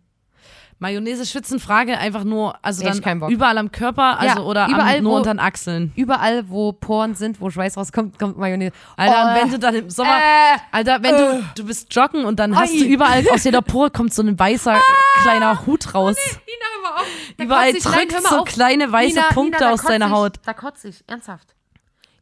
Mayonnaise 0.82 1.24
schwitzen, 1.24 1.60
Frage 1.60 1.96
einfach 1.96 2.24
nur, 2.24 2.56
also 2.60 2.82
keinen 3.00 3.20
dann 3.20 3.30
überall 3.30 3.56
am 3.56 3.70
Körper, 3.72 4.18
also 4.18 4.40
Ja, 4.40 4.44
oder 4.44 4.66
überall, 4.68 4.98
am, 4.98 5.02
nur 5.04 5.12
wo- 5.12 5.16
unter 5.18 5.32
den 5.32 5.38
Achseln. 5.40 5.92
überall, 5.96 6.48
wo 6.50 6.72
Poren 6.72 7.14
sind, 7.14 7.40
wo 7.40 7.48
Schweiß 7.50 7.76
rauskommt, 7.76 8.18
kommt 8.18 8.36
Mayonnaise. 8.36 8.72
Alter, 8.96 9.14
Oh, 9.24 9.28
und 9.28 9.34
wenn 9.42 9.50
du 9.52 9.58
dann 9.58 9.74
im 9.76 9.88
Sommer, 9.90 10.18
äh, 10.18 10.58
Alter, 10.72 11.02
wenn 11.02 11.16
du, 11.16 11.44
du 11.54 11.64
bist 11.64 11.94
joggen 11.94 12.24
und 12.24 12.38
dann 12.38 12.54
hast 12.56 12.72
Ai. 12.74 12.78
du 12.78 12.84
überall 12.84 13.24
aus 13.32 13.44
jeder 13.44 13.62
Pore 13.62 13.90
kommt 13.90 14.12
so 14.12 14.22
ein 14.22 14.38
weißer 14.38 14.78
kleiner 15.22 15.64
Hut 15.66 15.94
raus. 15.94 16.16
Nina, 16.16 16.66
hör 16.74 16.82
mal 16.92 17.00
auf. 17.00 17.06
Da 17.38 17.44
Überall 17.44 17.72
drückt 17.72 18.22
so 18.28 18.42
kleine 18.44 18.90
weiße 18.92 19.14
Nina, 19.14 19.28
Punkte 19.32 19.58
Nina, 19.60 19.72
aus 19.72 19.82
deiner. 19.82 20.10
Haut. 20.10 20.34
Da 20.44 20.52
kotze 20.52 20.88
ich, 20.88 21.04
ernsthaft. 21.06 21.54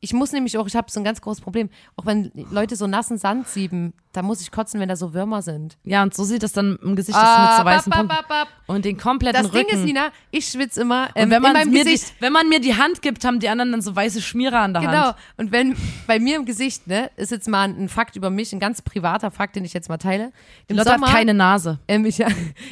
Ich 0.02 0.14
muss 0.14 0.32
nämlich 0.32 0.56
auch, 0.56 0.66
ich 0.66 0.74
habe 0.76 0.90
so 0.90 0.98
ein 0.98 1.04
ganz 1.04 1.20
großes 1.20 1.42
Problem, 1.42 1.68
auch 1.96 2.06
wenn 2.06 2.32
Leute 2.50 2.74
so 2.74 2.86
nassen 2.86 3.18
Sand 3.18 3.46
sieben, 3.48 3.92
da 4.12 4.22
muss 4.22 4.40
ich 4.40 4.50
kotzen, 4.50 4.80
wenn 4.80 4.88
da 4.88 4.96
so 4.96 5.12
Würmer 5.12 5.42
sind. 5.42 5.76
Ja, 5.84 6.02
und 6.02 6.14
so 6.14 6.24
sieht 6.24 6.42
das 6.42 6.52
dann 6.52 6.78
im 6.82 6.96
Gesicht 6.96 7.18
aus 7.18 7.22
mit 7.22 7.58
so 7.58 7.64
weißen 7.66 7.90
bap, 7.90 8.08
bap, 8.08 8.26
bap. 8.28 8.48
Und 8.66 8.86
den 8.86 8.96
kompletten 8.96 9.42
Das 9.42 9.52
Rücken. 9.52 9.66
Ding 9.68 9.78
ist, 9.78 9.84
Nina, 9.84 10.08
ich 10.30 10.46
schwitze 10.46 10.80
immer 10.80 11.08
und 11.14 11.22
ähm, 11.24 11.30
wenn 11.30 11.36
in 11.36 11.42
man, 11.42 11.52
meinem 11.52 11.70
mir 11.70 11.84
die, 11.84 11.92
Gesicht. 11.92 12.14
wenn 12.20 12.32
man 12.32 12.48
mir 12.48 12.60
die 12.60 12.76
Hand 12.76 13.02
gibt, 13.02 13.26
haben 13.26 13.40
die 13.40 13.50
anderen 13.50 13.72
dann 13.72 13.82
so 13.82 13.94
weiße 13.94 14.22
Schmierer 14.22 14.60
an 14.60 14.72
der 14.72 14.80
Genau. 14.82 14.92
Hand. 15.08 15.16
Und 15.36 15.52
wenn 15.52 15.76
bei 16.06 16.18
mir 16.18 16.36
im 16.36 16.46
Gesicht, 16.46 16.86
ne, 16.86 17.10
ist 17.16 17.30
jetzt 17.30 17.46
mal 17.46 17.68
ein 17.68 17.90
Fakt 17.90 18.16
über 18.16 18.30
mich, 18.30 18.54
ein 18.54 18.58
ganz 18.60 18.80
privater 18.80 19.30
Fakt, 19.30 19.54
den 19.56 19.66
ich 19.66 19.74
jetzt 19.74 19.90
mal 19.90 19.98
teile. 19.98 20.32
Im 20.68 20.76
Lotta 20.78 20.92
Sommer, 20.94 21.08
hat 21.08 21.14
keine 21.14 21.34
Nase. 21.34 21.78
ähm, 21.88 22.06
ich, 22.06 22.20
im 22.20 22.26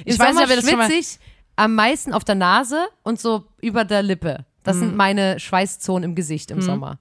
Ich 0.06 0.18
weiß 0.18 0.28
Sommer 0.28 0.44
ob 0.44 0.48
ihr 0.50 0.56
das 0.56 0.68
schwitze 0.70 0.94
ich 0.94 1.18
am 1.56 1.74
meisten 1.74 2.14
auf 2.14 2.24
der 2.24 2.36
Nase 2.36 2.86
und 3.02 3.20
so 3.20 3.44
über 3.60 3.84
der 3.84 4.02
Lippe. 4.02 4.46
Das 4.62 4.76
Mhm. 4.76 4.80
sind 4.80 4.96
meine 4.96 5.38
Schweißzonen 5.38 6.04
im 6.10 6.14
Gesicht 6.14 6.50
im 6.50 6.62
Sommer. 6.62 6.98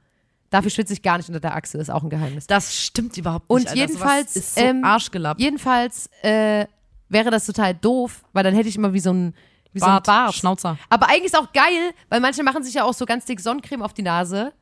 Dafür 0.49 0.71
schwitze 0.71 0.93
ich 0.93 1.01
gar 1.01 1.17
nicht 1.17 1.27
unter 1.27 1.41
der 1.41 1.55
Achse, 1.55 1.77
ist 1.77 1.89
auch 1.89 2.03
ein 2.03 2.09
Geheimnis. 2.09 2.47
Das 2.47 2.75
stimmt 2.75 3.17
überhaupt 3.17 3.49
Und 3.49 3.59
nicht. 3.59 3.69
Alter. 3.69 3.79
jedenfalls, 3.81 4.35
ist 4.35 4.55
so 4.55 4.61
ähm, 4.61 4.83
arschgelappt. 4.83 5.41
Jedenfalls 5.41 6.09
äh, 6.21 6.65
wäre 7.09 7.31
das 7.31 7.45
total 7.45 7.73
doof, 7.73 8.23
weil 8.33 8.43
dann 8.43 8.53
hätte 8.55 8.69
ich 8.69 8.75
immer 8.77 8.93
wie 8.93 8.99
so 9.01 9.11
ein, 9.11 9.33
wie 9.73 9.79
Bart, 9.79 10.05
so 10.05 10.11
ein 10.11 10.15
Bart. 10.17 10.35
Schnauzer. 10.35 10.77
Aber 10.89 11.09
eigentlich 11.09 11.25
ist 11.25 11.37
auch 11.37 11.51
geil, 11.51 11.91
weil 12.09 12.21
manche 12.21 12.43
machen 12.43 12.63
sich 12.63 12.75
ja 12.75 12.85
auch 12.85 12.93
so 12.93 13.05
ganz 13.05 13.25
dick 13.25 13.41
Sonnencreme 13.41 13.81
auf 13.81 13.93
die 13.93 14.03
Nase, 14.03 14.53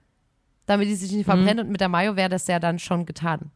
damit 0.65 0.87
die 0.87 0.95
sich 0.95 1.11
nicht 1.11 1.25
verbrennen 1.25 1.65
und 1.67 1.71
mit 1.71 1.81
der 1.81 1.89
Mayo 1.89 2.15
wäre 2.15 2.29
das 2.29 2.47
ja 2.47 2.59
dann 2.59 2.79
schon 2.79 3.05
getan. 3.05 3.51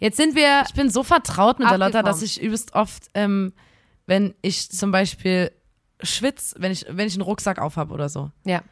Jetzt 0.00 0.16
sind 0.18 0.36
wir, 0.36 0.64
Ich 0.68 0.74
bin 0.74 0.90
so 0.90 1.02
vertraut 1.02 1.58
mit 1.58 1.68
der 1.70 1.78
Lotta, 1.78 2.02
dass 2.02 2.22
ich 2.22 2.40
übelst 2.40 2.74
oft, 2.74 3.08
ähm, 3.14 3.52
wenn 4.06 4.34
ich 4.42 4.70
zum 4.70 4.92
Beispiel 4.92 5.50
schwitz, 6.02 6.54
wenn 6.58 6.70
ich, 6.70 6.86
wenn 6.88 7.08
ich 7.08 7.14
einen 7.14 7.22
Rucksack 7.22 7.58
aufhab 7.58 7.90
oder 7.90 8.08
so. 8.08 8.30
ja, 8.44 8.62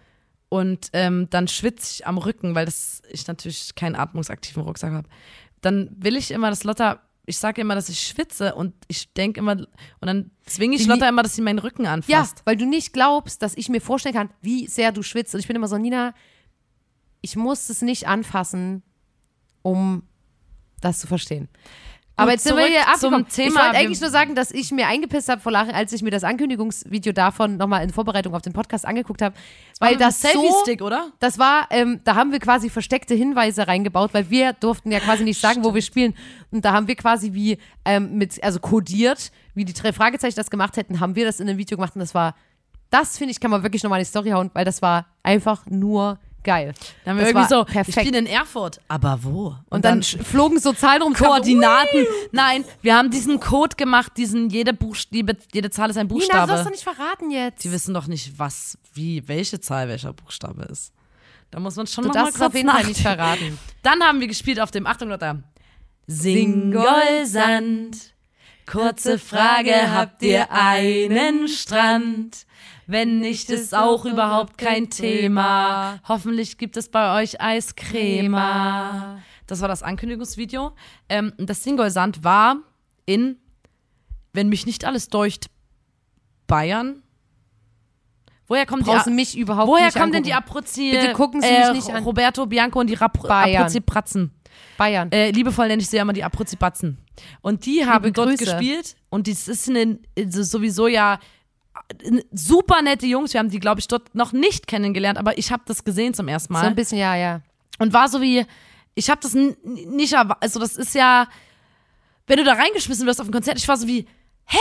Und 0.56 0.88
ähm, 0.92 1.28
dann 1.30 1.48
schwitze 1.48 1.92
ich 1.94 2.06
am 2.06 2.18
Rücken, 2.18 2.54
weil 2.54 2.64
das, 2.66 3.02
ich 3.10 3.26
natürlich 3.26 3.74
keinen 3.74 3.94
atmungsaktiven 3.96 4.62
Rucksack 4.62 4.92
habe. 4.92 5.08
Dann 5.60 5.90
will 5.98 6.16
ich 6.16 6.30
immer, 6.30 6.50
dass 6.50 6.64
Lotta, 6.64 7.00
ich 7.26 7.38
sage 7.38 7.60
immer, 7.60 7.74
dass 7.74 7.88
ich 7.88 8.00
schwitze 8.00 8.54
und 8.54 8.72
ich 8.88 9.12
denke 9.14 9.40
immer, 9.40 9.52
und 9.52 9.66
dann 10.06 10.30
zwinge 10.44 10.76
ich 10.76 10.82
Die- 10.84 10.88
Lotta 10.88 11.08
immer, 11.08 11.22
dass 11.22 11.34
sie 11.34 11.42
meinen 11.42 11.58
Rücken 11.58 11.84
ja, 11.84 11.92
anfasst. 11.92 12.42
weil 12.44 12.56
du 12.56 12.66
nicht 12.66 12.92
glaubst, 12.92 13.42
dass 13.42 13.56
ich 13.56 13.68
mir 13.68 13.80
vorstellen 13.80 14.14
kann, 14.14 14.30
wie 14.42 14.66
sehr 14.68 14.92
du 14.92 15.02
schwitzt. 15.02 15.34
Und 15.34 15.40
ich 15.40 15.46
bin 15.46 15.56
immer 15.56 15.68
so, 15.68 15.76
Nina, 15.78 16.14
ich 17.20 17.36
muss 17.36 17.68
es 17.68 17.82
nicht 17.82 18.06
anfassen, 18.06 18.82
um 19.62 20.02
das 20.80 21.00
zu 21.00 21.06
verstehen. 21.06 21.48
Aber 22.16 22.32
jetzt 22.32 22.44
sind 22.44 22.56
wir 22.56 22.66
hier 22.66 22.80
zum 22.98 23.14
abgekommen. 23.14 23.28
Thema. 23.28 23.48
Ich 23.48 23.54
wollte 23.54 23.76
eigentlich 23.76 24.00
nur 24.00 24.10
sagen, 24.10 24.34
dass 24.34 24.50
ich 24.50 24.72
mir 24.72 24.86
eingepisst 24.86 25.28
habe 25.28 25.40
vor 25.40 25.52
Lachen, 25.52 25.72
als 25.72 25.92
ich 25.92 26.02
mir 26.02 26.10
das 26.10 26.24
Ankündigungsvideo 26.24 27.12
davon 27.12 27.58
nochmal 27.58 27.84
in 27.84 27.90
Vorbereitung 27.90 28.34
auf 28.34 28.42
den 28.42 28.54
Podcast 28.54 28.86
angeguckt 28.86 29.20
habe. 29.20 29.34
Weil 29.80 29.96
das 29.96 30.22
so, 30.22 30.28
Selfie-Stick, 30.28 30.80
oder? 30.80 31.12
das 31.20 31.38
war, 31.38 31.66
ähm, 31.70 32.00
da 32.04 32.14
haben 32.14 32.32
wir 32.32 32.38
quasi 32.38 32.70
versteckte 32.70 33.14
Hinweise 33.14 33.68
reingebaut, 33.68 34.14
weil 34.14 34.30
wir 34.30 34.54
durften 34.54 34.90
ja 34.90 35.00
quasi 35.00 35.24
nicht 35.24 35.40
sagen, 35.40 35.62
wo 35.62 35.74
wir 35.74 35.82
spielen. 35.82 36.14
Und 36.50 36.64
da 36.64 36.72
haben 36.72 36.88
wir 36.88 36.96
quasi 36.96 37.34
wie 37.34 37.58
ähm, 37.84 38.16
mit, 38.16 38.42
also 38.42 38.60
kodiert, 38.60 39.30
wie 39.54 39.66
die 39.66 39.74
drei 39.74 39.92
Fragezeichen 39.92 40.36
das 40.36 40.50
gemacht 40.50 40.76
hätten, 40.78 41.00
haben 41.00 41.16
wir 41.16 41.26
das 41.26 41.40
in 41.40 41.48
einem 41.48 41.58
Video 41.58 41.76
gemacht 41.76 41.94
und 41.94 42.00
das 42.00 42.14
war, 42.14 42.34
das 42.90 43.18
finde 43.18 43.32
ich, 43.32 43.40
kann 43.40 43.50
man 43.50 43.62
wirklich 43.62 43.82
nochmal 43.82 43.98
in 43.98 44.04
die 44.04 44.08
Story 44.08 44.30
hauen, 44.30 44.50
weil 44.54 44.64
das 44.64 44.80
war 44.80 45.06
einfach 45.22 45.66
nur 45.66 46.18
geil. 46.46 46.72
Dann 47.04 47.12
haben 47.12 47.18
wir 47.18 47.24
das 47.24 47.32
irgendwie 47.34 47.48
so, 47.48 47.64
perfekt. 47.64 47.88
ich 47.88 47.94
spiele 48.02 48.18
in 48.18 48.26
Erfurt. 48.26 48.80
Aber 48.88 49.18
wo? 49.22 49.48
Und, 49.48 49.56
und 49.68 49.84
dann, 49.84 50.00
sch- 50.00 50.22
flogen 50.22 50.58
so 50.58 50.72
Zahlen 50.72 51.02
rum. 51.02 51.12
Koordinaten. 51.12 52.06
Nein, 52.32 52.64
wir 52.80 52.96
haben 52.96 53.10
diesen 53.10 53.40
Code 53.40 53.76
gemacht, 53.76 54.12
diesen 54.16 54.48
jede, 54.48 54.72
Buchstabe, 54.72 55.36
jede 55.52 55.68
Zahl 55.70 55.90
ist 55.90 55.98
ein 55.98 56.06
Nina, 56.06 56.14
Buchstabe. 56.18 56.46
du 56.46 56.52
sollst 56.54 56.66
doch 56.66 56.70
nicht 56.70 56.84
verraten 56.84 57.30
jetzt. 57.30 57.62
Die 57.64 57.72
wissen 57.72 57.92
doch 57.92 58.06
nicht, 58.06 58.38
was, 58.38 58.78
wie, 58.94 59.26
welche 59.28 59.60
Zahl 59.60 59.88
welcher 59.88 60.12
Buchstabe 60.14 60.62
ist. 60.64 60.92
Da 61.50 61.60
muss 61.60 61.76
man 61.76 61.86
schon 61.86 62.04
du 62.04 62.08
noch 62.08 62.14
mal 62.14 62.22
kurz 62.30 62.40
auf 62.40 62.54
jeden 62.54 62.70
Fall 62.70 62.84
nicht 62.86 63.00
verraten. 63.00 63.58
Dann 63.82 64.02
haben 64.02 64.20
wir 64.20 64.26
gespielt 64.26 64.58
auf 64.60 64.70
dem, 64.70 64.86
Achtung 64.86 65.10
Lotta, 65.10 65.42
Singolsand. 66.06 68.14
Kurze 68.66 69.18
Frage, 69.18 69.92
habt 69.92 70.22
ihr 70.22 70.50
einen 70.50 71.48
Strand? 71.48 72.46
Wenn 72.88 73.18
nicht, 73.20 73.50
ist 73.50 73.74
auch 73.74 74.04
überhaupt 74.04 74.58
kein 74.58 74.90
Thema. 74.90 75.98
Hoffentlich 76.06 76.58
gibt 76.58 76.76
es 76.76 76.88
bei 76.88 77.20
euch 77.20 77.40
Eiscrema. 77.40 79.18
Das 79.46 79.60
war 79.60 79.68
das 79.68 79.82
Ankündigungsvideo. 79.82 80.72
Ähm, 81.08 81.32
das 81.38 81.62
Singolsand 81.62 82.22
war 82.24 82.56
in, 83.04 83.38
wenn 84.32 84.48
mich 84.48 84.66
nicht 84.66 84.84
alles 84.84 85.08
deucht, 85.08 85.46
Bayern. 86.46 87.02
Woher 88.48 88.66
kommt 88.66 88.86
die 88.86 88.90
Brauchst 88.90 89.06
du 89.06 89.10
mich 89.10 89.36
überhaupt 89.36 89.66
Woher 89.66 89.86
nicht 89.86 89.96
kommen 89.96 90.12
denn 90.12 90.24
angucken. 90.24 90.44
die 90.44 90.50
Aprozi? 90.50 90.90
Bitte 90.92 91.12
gucken 91.12 91.40
Sie 91.40 91.48
äh, 91.48 91.72
mich 91.72 91.84
nicht 91.86 91.94
an. 91.94 92.04
Roberto 92.04 92.46
Bianco 92.46 92.78
und 92.78 92.88
die 92.88 92.94
Rap 92.94 93.20
Bayern. 93.22 93.68
Bayern. 94.78 95.10
Äh, 95.12 95.30
liebevoll 95.30 95.68
nenne 95.68 95.82
ich 95.82 95.88
sie 95.88 95.96
ja 95.96 96.02
immer 96.02 96.12
die 96.12 96.24
Aprozi-Batzen. 96.24 96.98
Und 97.40 97.64
die 97.66 97.86
haben 97.86 98.12
dort 98.12 98.28
Grüße. 98.30 98.44
gespielt 98.44 98.96
und 99.10 99.26
das 99.28 99.48
ist 99.48 99.68
eine, 99.68 99.98
also 100.18 100.42
sowieso 100.42 100.86
ja 100.86 101.18
super 102.32 102.82
nette 102.82 103.06
Jungs. 103.06 103.32
Wir 103.32 103.40
haben 103.40 103.50
die, 103.50 103.58
glaube 103.60 103.80
ich, 103.80 103.88
dort 103.88 104.14
noch 104.14 104.32
nicht 104.32 104.66
kennengelernt, 104.66 105.18
aber 105.18 105.38
ich 105.38 105.52
habe 105.52 105.62
das 105.66 105.84
gesehen 105.84 106.14
zum 106.14 106.28
ersten 106.28 106.52
Mal 106.52 106.60
so 106.60 106.66
ein 106.66 106.74
bisschen, 106.74 106.98
ja, 106.98 107.14
ja. 107.16 107.40
und 107.78 107.92
war 107.92 108.08
so 108.08 108.20
wie, 108.20 108.44
ich 108.94 109.10
habe 109.10 109.20
das 109.22 109.34
nicht, 109.34 110.14
erwa- 110.14 110.36
also 110.40 110.58
das 110.58 110.76
ist 110.76 110.94
ja, 110.94 111.28
wenn 112.26 112.38
du 112.38 112.44
da 112.44 112.54
reingeschmissen 112.54 113.06
wirst 113.06 113.20
auf 113.20 113.28
ein 113.28 113.32
Konzert, 113.32 113.58
ich 113.58 113.68
war 113.68 113.76
so 113.76 113.86
wie, 113.86 114.06
hä? 114.46 114.58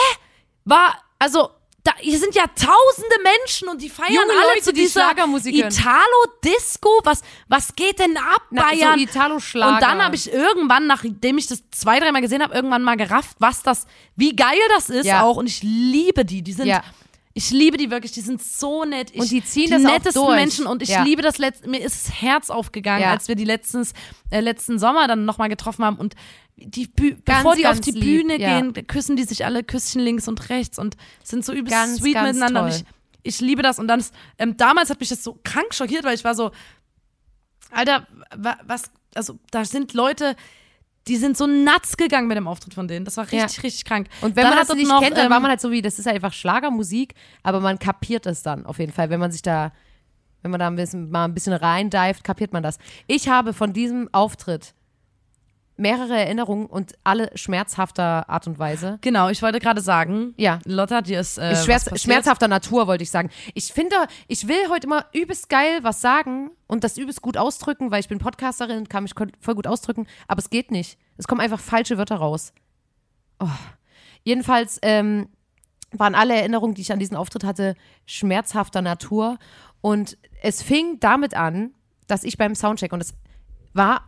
War, 0.66 0.98
also, 1.20 1.50
da, 1.86 1.94
hier 2.00 2.18
sind 2.20 2.36
ja 2.36 2.44
tausende 2.48 3.16
Menschen 3.24 3.70
und 3.70 3.82
die 3.82 3.90
feiern 3.90 4.12
Junge 4.14 4.32
alle 4.34 4.50
Leute, 4.56 4.64
zu 4.64 4.74
die 4.74 4.82
dieser 4.82 5.06
hören. 5.16 5.32
Italo-Disco. 5.70 6.90
Was, 7.04 7.22
was 7.48 7.76
geht 7.76 8.00
denn 8.00 8.18
ab, 8.18 8.42
Na, 8.50 8.64
Bayern? 8.64 8.98
so 9.00 9.04
Italo-Schlager. 9.06 9.74
und 9.76 9.82
dann 9.82 10.04
habe 10.04 10.16
ich 10.16 10.32
irgendwann, 10.32 10.88
nachdem 10.88 11.38
ich 11.38 11.48
das 11.48 11.64
zwei, 11.72 12.00
dreimal 12.00 12.22
gesehen 12.22 12.42
habe, 12.42 12.54
irgendwann 12.54 12.84
mal 12.84 12.98
gerafft, 12.98 13.38
was 13.40 13.62
das, 13.64 13.86
wie 14.16 14.36
geil 14.36 14.58
das 14.76 14.90
ist 14.90 15.06
Ja. 15.06 15.22
auch. 15.24 15.38
Und 15.38 15.48
ich 15.48 15.62
liebe 15.64 16.26
die. 16.26 16.42
Die 16.42 16.54
sind, 16.54 16.66
Ja. 16.68 16.84
Ich 17.38 17.52
liebe 17.52 17.76
die 17.76 17.92
wirklich. 17.92 18.14
Die 18.14 18.22
sind 18.22 18.42
so 18.42 18.86
nett. 18.86 19.12
Ich, 19.12 19.20
Und 19.20 19.30
die 19.30 19.44
ziehen 19.44 19.66
die 19.66 19.72
das 19.72 19.86
auch 19.86 19.92
nettesten 19.92 20.24
durch. 20.24 20.36
Menschen. 20.36 20.66
Und 20.68 20.82
ich 20.82 20.88
Ja. 20.90 21.04
liebe 21.04 21.22
das 21.22 21.38
letzte, 21.38 21.70
mir 21.70 21.80
ist 21.82 22.08
das 22.08 22.22
Herz 22.22 22.50
aufgegangen, 22.50 23.02
Ja. 23.02 23.12
als 23.12 23.28
wir 23.28 23.36
die 23.36 23.44
letztens, 23.44 23.92
äh, 24.30 24.40
letzten 24.40 24.80
Sommer 24.80 25.08
dann 25.10 25.26
nochmal 25.26 25.50
getroffen 25.50 25.84
haben 25.84 25.98
und 25.98 26.16
die 26.56 26.88
Bü 26.88 27.10
Ganz, 27.26 27.40
bevor 27.44 27.56
die 27.58 27.68
auf 27.68 27.82
die 27.82 27.92
lieb, 27.92 28.02
Bühne 28.04 28.40
ja. 28.40 28.62
gehen, 28.62 28.88
küssen 28.88 29.18
die 29.18 29.26
sich 29.26 29.44
alle 29.44 29.66
Küsschen 29.66 30.00
links 30.02 30.30
und 30.30 30.50
rechts 30.50 30.80
und 30.80 30.96
sind 31.24 31.44
so 31.44 31.52
übelst 31.52 31.72
Ganz, 31.76 31.98
sweet 32.00 32.14
ganz 32.14 32.38
miteinander. 32.38 32.70
Ich, 32.70 32.86
ich 33.24 33.42
liebe 33.42 33.62
das. 33.62 33.80
Und 33.80 33.90
dann 33.90 34.00
ist, 34.00 34.14
ähm, 34.40 34.56
damals 34.56 34.90
hat 34.90 35.02
mich 35.02 35.10
das 35.10 35.22
so 35.22 35.38
krank 35.44 35.74
schockiert, 35.74 36.06
weil 36.06 36.16
ich 36.16 36.24
war 36.24 36.36
so, 36.36 36.52
Alter, 37.72 38.08
wa, 38.34 38.58
was, 38.66 38.84
also 39.14 39.38
da 39.52 39.66
sind 39.66 39.94
Leute, 39.94 40.38
die 41.08 41.18
sind 41.18 41.38
so 41.38 41.48
nuts 41.48 41.98
gegangen 41.98 42.28
mit 42.28 42.38
dem 42.38 42.48
Auftritt 42.48 42.74
von 42.74 42.88
denen. 42.88 43.06
Das 43.06 43.18
war 43.18 43.24
richtig, 43.26 43.58
Ja. 43.58 43.62
richtig 43.64 43.86
krank. 43.86 44.08
Und 44.22 44.36
wenn 44.36 44.44
Dann 44.44 44.56
man 44.56 44.68
das 44.68 44.76
nicht 44.76 44.88
noch, 44.88 45.02
kennt, 45.02 45.18
dann 45.18 45.26
ähm, 45.26 45.32
war 45.32 45.40
man 45.40 45.50
halt 45.52 45.62
so 45.62 45.72
wie, 45.72 45.82
das 45.82 45.98
ist 46.00 46.08
einfach 46.08 46.34
Schlagermusik, 46.34 47.14
aber 47.44 47.60
man 47.60 47.80
kapiert 47.80 48.26
es 48.28 48.44
dann 48.44 48.66
auf 48.66 48.80
jeden 48.80 48.92
Fall. 48.92 49.10
Wenn 49.10 49.20
man 49.20 49.32
sich 49.32 49.42
da, 49.42 49.72
wenn 50.44 50.52
man 50.52 50.60
da 50.60 50.68
ein 50.68 50.76
bisschen, 50.76 51.10
mal 51.10 51.26
ein 51.26 51.34
bisschen 51.34 51.54
reindived, 51.54 52.24
kapiert 52.24 52.54
man 52.54 52.62
das. 52.62 52.78
Ich 53.08 53.28
habe 53.30 53.54
von 53.54 53.74
diesem 53.74 54.10
Auftritt 54.12 54.75
mehrere 55.78 56.18
Erinnerungen 56.18 56.68
und 56.68 56.94
alle 57.04 57.30
schmerzhafter 57.36 58.30
Art 58.30 58.48
und 58.48 58.60
Weise. 58.60 58.98
Genau, 59.02 59.30
ich 59.30 59.42
wollte 59.42 59.60
gerade 59.60 59.82
sagen, 59.82 60.34
Ja. 60.38 60.60
Lotta, 60.66 61.02
dir 61.02 61.20
ist 61.20 61.38
äh, 61.38 61.56
Schmerz, 61.56 61.90
schmerzhafter 62.02 62.48
Natur, 62.48 62.88
wollte 62.88 63.04
ich 63.04 63.12
sagen. 63.12 63.30
Ich 63.54 63.74
finde, 63.74 63.96
ich 64.28 64.48
will 64.48 64.70
heute 64.70 64.88
immer 64.88 65.06
übelst 65.14 65.50
geil 65.50 65.80
was 65.82 66.02
sagen 66.02 66.52
und 66.68 66.84
das 66.84 66.98
übelst 66.98 67.22
gut 67.22 67.38
ausdrücken, 67.38 67.92
weil 67.92 68.00
ich 68.00 68.08
bin 68.08 68.20
Podcasterin 68.20 68.78
und 68.78 68.90
kann 68.90 69.04
mich 69.04 69.14
voll 69.40 69.56
gut 69.56 69.68
ausdrücken, 69.68 70.08
aber 70.28 70.40
es 70.40 70.50
geht 70.50 70.72
nicht. 70.72 70.98
Es 71.18 71.28
kommen 71.28 71.42
einfach 71.42 71.60
falsche 71.60 71.98
Wörter 71.98 72.18
raus. 72.18 72.54
Oh. 73.40 73.48
Jedenfalls 74.24 74.80
ähm, 74.82 75.30
waren 75.92 76.16
alle 76.16 76.36
Erinnerungen, 76.36 76.76
die 76.76 76.82
ich 76.82 76.92
an 76.92 77.00
diesen 77.00 77.18
Auftritt 77.18 77.44
hatte, 77.44 77.76
schmerzhafter 78.06 78.82
Natur. 78.82 79.38
Und 79.82 80.18
es 80.42 80.62
fing 80.62 81.00
damit 81.00 81.36
an, 81.36 81.74
dass 82.08 82.24
ich 82.24 82.38
beim 82.38 82.56
Soundcheck, 82.56 82.92
und 82.94 83.02
es 83.02 83.14
war, 83.74 84.02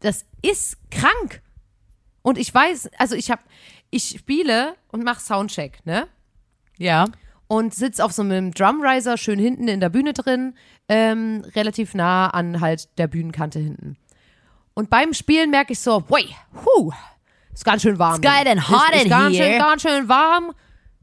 das 0.00 0.24
ist 0.42 0.76
krank. 0.90 1.42
Und 2.22 2.36
ich 2.38 2.52
weiß, 2.54 2.90
also 2.98 3.14
ich 3.14 3.30
habe, 3.30 3.42
ich 3.90 4.16
spiele 4.18 4.74
und 4.88 5.04
mache 5.04 5.20
Soundcheck, 5.20 5.84
ne? 5.86 6.06
Ja. 6.78 7.06
und 7.46 7.74
sitze 7.74 8.04
auf 8.04 8.12
so 8.12 8.22
einem 8.22 8.52
Drumriser 8.52 9.16
schön 9.18 9.38
hinten 9.38 9.66
in 9.68 9.80
der 9.80 9.88
Bühne 9.88 10.12
drin, 10.12 10.54
ähm, 10.88 11.44
relativ 11.56 11.94
nah 11.94 12.28
an 12.28 12.60
halt 12.60 12.96
der 12.98 13.06
Bühnenkante 13.08 13.58
hinten. 13.58 13.96
Und 14.74 14.88
beim 14.88 15.12
Spielen 15.12 15.50
merke 15.50 15.72
ich 15.72 15.80
so, 15.80 16.02
wait, 16.08 16.30
hu, 16.64 16.92
ist 17.52 17.64
ganz 17.64 17.82
schön 17.82 17.98
warm. 17.98 18.14
It's 18.14 18.22
geil 18.22 18.46
and 18.48 18.68
hot 18.68 18.90
ist, 18.90 18.96
ist 18.98 19.04
in 19.04 19.10
ganz 19.10 19.36
here. 19.36 19.50
Schön, 19.50 19.58
ganz 19.58 19.82
schön 19.82 20.08
warm. 20.08 20.52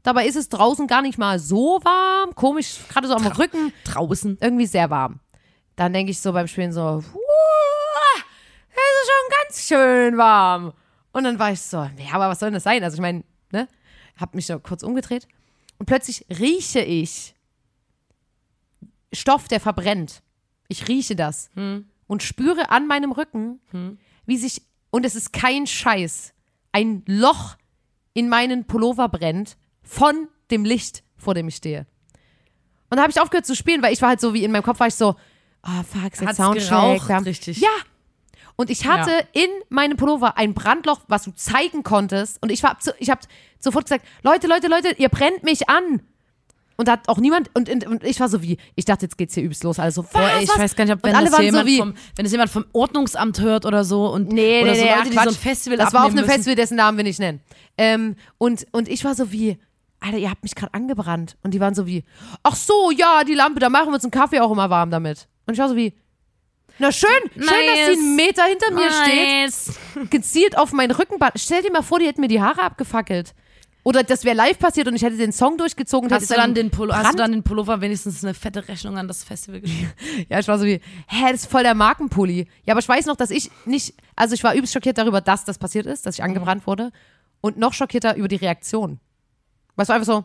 Dabei 0.02 0.26
ist 0.26 0.36
es 0.36 0.48
draußen 0.48 0.86
gar 0.86 1.02
nicht 1.02 1.18
mal 1.18 1.38
so 1.38 1.80
warm. 1.84 2.34
Komisch, 2.34 2.78
gerade 2.88 3.06
so 3.08 3.14
am 3.14 3.26
Rücken 3.26 3.72
Draußen. 3.84 4.38
irgendwie 4.40 4.66
sehr 4.66 4.88
warm. 4.90 5.20
Dann 5.76 5.92
denke 5.92 6.10
ich 6.12 6.20
so 6.20 6.32
beim 6.32 6.46
Spielen 6.48 6.72
so, 6.72 6.80
"Uah, 6.80 7.02
es 8.80 9.02
ist 9.02 9.10
schon 9.10 9.30
ganz 9.42 9.66
schön 9.68 10.18
warm. 10.18 10.72
Und 11.12 11.24
dann 11.24 11.38
war 11.38 11.52
ich 11.52 11.60
so, 11.60 11.76
ja, 11.78 12.12
aber 12.12 12.28
was 12.28 12.38
soll 12.40 12.48
denn 12.48 12.54
das 12.54 12.62
sein? 12.64 12.82
Also 12.84 12.96
ich 12.96 13.00
meine, 13.00 13.24
ne, 13.52 13.66
hab 14.16 14.34
mich 14.34 14.46
so 14.46 14.58
kurz 14.58 14.82
umgedreht 14.82 15.26
und 15.78 15.86
plötzlich 15.86 16.26
rieche 16.30 16.80
ich 16.80 17.34
Stoff, 19.12 19.48
der 19.48 19.60
verbrennt. 19.60 20.22
Ich 20.68 20.86
rieche 20.88 21.16
das 21.16 21.50
und 22.06 22.22
spüre 22.22 22.70
an 22.70 22.86
meinem 22.86 23.12
Rücken, 23.12 23.60
wie 24.26 24.36
sich, 24.36 24.62
und 24.90 25.06
es 25.06 25.14
ist 25.14 25.32
kein 25.32 25.66
Scheiß, 25.66 26.34
ein 26.72 27.02
Loch 27.06 27.56
in 28.12 28.28
meinen 28.28 28.66
Pullover 28.66 29.08
brennt 29.08 29.56
von 29.82 30.28
dem 30.50 30.64
Licht, 30.64 31.02
vor 31.16 31.34
dem 31.34 31.48
ich 31.48 31.56
stehe. 31.56 31.86
Und 32.90 32.96
da 32.96 33.02
habe 33.02 33.10
ich 33.10 33.20
aufgehört 33.20 33.46
zu 33.46 33.56
spielen, 33.56 33.82
weil 33.82 33.92
ich 33.92 34.02
war 34.02 34.10
halt 34.10 34.20
so 34.20 34.34
wie 34.34 34.44
in 34.44 34.52
meinem 34.52 34.62
Kopf 34.62 34.80
war 34.80 34.86
ich 34.88 34.94
so, 34.94 35.16
ah 35.62 35.82
fuck, 35.82 36.12
ist 36.12 36.20
jetzt 36.22 36.36
Soundcheck. 36.36 36.68
geraucht, 36.68 37.08
haben- 37.10 37.24
richtig. 37.24 37.58
Ja. 37.60 37.68
Und 38.60 38.70
ich 38.70 38.88
hatte 38.88 39.12
in 39.34 39.48
meinem 39.68 39.96
Pullover 39.96 40.36
ein 40.36 40.52
Brandloch, 40.52 41.02
was 41.06 41.22
du 41.22 41.30
zeigen 41.30 41.84
konntest. 41.84 42.42
Und 42.42 42.50
ich 42.50 42.64
ich 42.98 43.10
habe 43.10 43.20
sofort 43.60 43.84
gesagt, 43.84 44.04
Leute, 44.24 44.48
Leute, 44.48 44.66
Leute, 44.66 44.96
ihr 44.98 45.08
brennt 45.08 45.44
mich 45.44 45.68
an. 45.68 46.02
Und 46.76 46.88
da 46.88 46.92
hat 46.92 47.08
auch 47.08 47.18
niemand, 47.18 47.50
und, 47.54 47.68
und, 47.86 48.02
ich 48.02 48.18
war 48.18 48.28
so 48.28 48.42
wie, 48.42 48.58
ich 48.74 48.84
dachte, 48.84 49.06
jetzt 49.06 49.16
geht's 49.16 49.34
hier 49.34 49.44
übelst 49.44 49.62
los. 49.62 49.78
Also, 49.78 50.02
was, 50.04 50.10
Boah, 50.10 50.30
ich 50.42 50.48
was? 50.48 50.58
weiß 50.58 50.74
gar 50.74 50.84
nicht, 50.84 50.94
ob 50.94 51.04
wenn 51.04 51.12
das 51.12 51.30
so 51.30 51.40
jemand 51.40 51.66
wie, 51.66 51.78
vom, 51.78 51.94
wenn 52.16 52.24
das 52.24 52.32
jemand 52.32 52.50
vom 52.50 52.64
Ordnungsamt 52.72 53.40
hört 53.40 53.64
oder 53.64 53.84
so 53.84 54.08
und 54.12 54.32
Nee, 54.32 54.62
oder 54.62 54.72
nee, 54.72 54.78
so 54.78 54.84
nee, 54.84 54.94
Leute, 54.94 55.14
ja, 55.14 55.22
so 55.22 55.28
ein 55.28 55.34
Festival 55.36 55.78
Das 55.78 55.92
war 55.92 56.00
auf 56.02 56.10
einem 56.10 56.16
müssen. 56.16 56.30
Festival, 56.30 56.56
dessen 56.56 56.76
Namen 56.76 56.96
wir 56.98 57.04
nicht 57.04 57.20
nennen. 57.20 57.40
Ähm, 57.76 58.16
und, 58.38 58.66
und 58.72 58.88
ich 58.88 59.04
war 59.04 59.14
so 59.14 59.30
wie, 59.30 59.56
Alter, 60.00 60.18
ihr 60.18 60.30
habt 60.30 60.42
mich 60.42 60.56
gerade 60.56 60.74
angebrannt. 60.74 61.36
Und 61.44 61.54
die 61.54 61.60
waren 61.60 61.74
so 61.76 61.86
wie, 61.86 62.04
ach 62.42 62.56
so, 62.56 62.90
ja, 62.90 63.22
die 63.22 63.34
Lampe, 63.34 63.60
da 63.60 63.68
machen 63.68 63.88
wir 63.88 63.94
uns 63.94 64.04
einen 64.04 64.10
Kaffee 64.10 64.40
auch 64.40 64.50
immer 64.50 64.68
warm 64.68 64.90
damit. 64.90 65.28
Und 65.46 65.54
ich 65.54 65.60
war 65.60 65.68
so 65.68 65.76
wie, 65.76 65.94
na 66.78 66.92
schön, 66.92 67.08
schön, 67.34 67.42
dass 67.42 67.48
sie 67.50 67.92
einen 67.92 68.16
Meter 68.16 68.44
hinter 68.44 68.70
mir 68.72 68.90
steht, 68.90 69.44
Nice. 69.44 69.78
gezielt 70.10 70.56
auf 70.56 70.72
meinen 70.72 70.90
Rückenband. 70.92 71.32
Stell 71.36 71.62
dir 71.62 71.72
mal 71.72 71.82
vor, 71.82 71.98
die 71.98 72.06
hätten 72.06 72.20
mir 72.20 72.28
die 72.28 72.40
Haare 72.40 72.62
abgefackelt. 72.62 73.34
Oder 73.84 74.02
das 74.02 74.24
wäre 74.24 74.36
live 74.36 74.58
passiert 74.58 74.86
und 74.88 74.96
ich 74.96 75.02
hätte 75.02 75.16
den 75.16 75.32
Song 75.32 75.56
durchgezogen. 75.56 76.10
Hast 76.12 76.30
du, 76.30 76.34
dann 76.34 76.54
den 76.54 76.70
Pullo, 76.70 76.94
hast 76.94 77.14
du 77.14 77.16
dann 77.16 77.32
den 77.32 77.42
Pullover 77.42 77.80
wenigstens 77.80 78.22
eine 78.22 78.34
fette 78.34 78.68
Rechnung 78.68 78.98
an 78.98 79.08
das 79.08 79.24
Festival 79.24 79.60
geschrieben? 79.60 79.92
Ja, 80.28 80.38
ich 80.40 80.48
war 80.48 80.58
so 80.58 80.66
wie, 80.66 80.80
hä, 81.06 81.32
das 81.32 81.42
ist 81.42 81.50
voll 81.50 81.62
der 81.62 81.74
Markenpulli. 81.74 82.48
Ja, 82.66 82.74
aber 82.74 82.80
ich 82.80 82.88
weiß 82.88 83.06
noch, 83.06 83.16
dass 83.16 83.30
ich 83.30 83.50
nicht, 83.64 83.94
also 84.14 84.34
ich 84.34 84.44
war 84.44 84.52
übelst 84.54 84.74
schockiert 84.74 84.98
darüber, 84.98 85.20
dass 85.22 85.44
das 85.46 85.56
passiert 85.58 85.86
ist, 85.86 86.04
dass 86.04 86.16
ich 86.16 86.22
angebrannt 86.22 86.66
wurde. 86.66 86.90
Und 87.40 87.56
noch 87.56 87.72
schockierter 87.72 88.16
über 88.16 88.28
die 88.28 88.36
Reaktion. 88.36 89.00
Weißt 89.76 89.88
du, 89.88 89.94
einfach 89.94 90.06
so, 90.06 90.24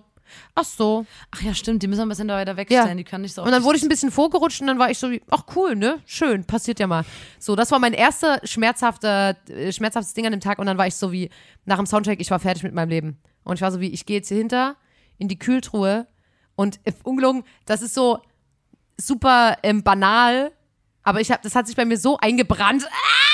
ach 0.56 0.64
so. 0.64 1.06
Ach 1.32 1.42
ja, 1.42 1.54
stimmt, 1.54 1.84
die 1.84 1.88
müssen 1.88 2.00
wir 2.02 2.06
ein 2.06 2.10
bisschen 2.10 2.28
da 2.28 2.36
weiter 2.36 2.58
wegstellen, 2.58 2.98
die 2.98 3.04
können 3.04 3.24
nicht 3.24 3.34
so 3.34 3.44
Und 3.44 3.52
dann 3.52 3.64
wurde 3.64 3.78
ich 3.78 3.84
ein 3.84 3.90
bisschen 3.90 4.12
vorgerutscht 4.12 4.62
und 4.62 4.68
dann 4.68 4.80
war 4.80 4.90
ich 4.90 4.98
so 4.98 5.10
wie, 5.12 5.22
ach 5.30 5.44
cool, 5.56 5.76
ne? 5.76 6.00
Schön, 6.06 6.46
passiert 6.46 6.80
ja 6.80 6.88
mal. 6.88 7.04
So, 7.40 7.56
das 7.56 7.72
war 7.72 7.80
mein 7.80 7.94
erster 7.94 8.40
schmerzhafter, 8.44 9.36
äh, 9.50 9.72
schmerzhaftes 9.72 10.14
Ding 10.14 10.26
an 10.26 10.32
dem 10.32 10.42
Tag 10.42 10.60
und 10.60 10.66
dann 10.66 10.78
war 10.78 10.88
ich 10.88 10.96
so 10.96 11.12
wie, 11.12 11.30
nach 11.66 11.78
dem 11.78 11.86
Soundcheck, 11.86 12.20
ich 12.20 12.32
war 12.32 12.40
fertig 12.40 12.64
mit 12.64 12.74
meinem 12.74 12.90
Leben. 12.90 13.20
Und 13.44 13.56
ich 13.56 13.62
war 13.62 13.72
so 13.72 13.80
wie, 13.80 13.90
ich 13.90 14.06
gehe 14.06 14.18
jetzt 14.18 14.30
hier 14.30 14.38
hinter 14.38 14.76
in 15.18 15.28
die 15.28 15.38
Kühltruhe 15.38 16.08
und 16.56 16.80
äh, 16.84 16.94
ungelogen, 17.04 17.44
das 17.66 17.82
ist 17.82 17.94
so 17.94 18.20
super 18.98 19.58
ähm, 19.64 19.84
banal, 19.84 20.52
aber 21.04 21.20
ich 21.20 21.32
hab, 21.32 21.42
das 21.42 21.56
hat 21.56 21.68
sich 21.68 21.76
bei 21.76 21.86
mir 21.86 21.98
so 21.98 22.18
eingebrannt. 22.18 22.86
Ah! 22.86 23.34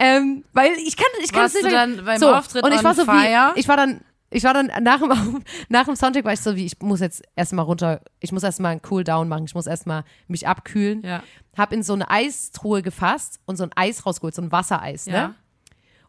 Ähm, 0.00 0.44
weil 0.52 0.72
ich 0.74 0.96
kann, 0.96 1.06
ich 1.22 1.32
kann 1.32 1.42
Warst 1.42 1.56
es 1.56 1.62
nicht 1.62 1.72
du 1.72 1.76
dann 1.76 2.04
beim 2.04 2.18
so, 2.18 2.32
Auftritt 2.32 2.62
und 2.62 2.72
ich 2.72 2.84
war 2.84 2.94
so 2.94 3.04
fire? 3.04 3.52
wie, 3.54 3.60
ich 3.60 3.66
war 3.66 3.76
dann, 3.76 4.00
ich 4.30 4.44
war 4.44 4.52
dann 4.54 4.70
nach 4.82 4.98
dem, 5.00 5.42
nach 5.68 5.84
dem 5.86 5.96
Soundcheck 5.96 6.24
war 6.24 6.32
ich 6.32 6.40
so 6.40 6.54
wie, 6.56 6.66
ich 6.66 6.78
muss 6.80 7.00
jetzt 7.00 7.22
erstmal 7.36 7.64
runter, 7.64 8.00
ich 8.20 8.32
muss 8.32 8.42
erstmal 8.42 8.72
einen 8.72 8.82
Cooldown 8.82 9.28
machen, 9.28 9.44
ich 9.44 9.54
muss 9.54 9.66
erstmal 9.66 10.04
mich 10.26 10.46
abkühlen. 10.46 11.02
Ja. 11.02 11.22
Hab 11.56 11.72
in 11.72 11.82
so 11.82 11.94
eine 11.94 12.10
Eistruhe 12.10 12.82
gefasst 12.82 13.40
und 13.46 13.56
so 13.56 13.64
ein 13.64 13.70
Eis 13.74 14.04
rausgeholt, 14.04 14.34
so 14.34 14.42
ein 14.42 14.52
Wassereis, 14.52 15.06
Ja. 15.06 15.28
ne? 15.28 15.34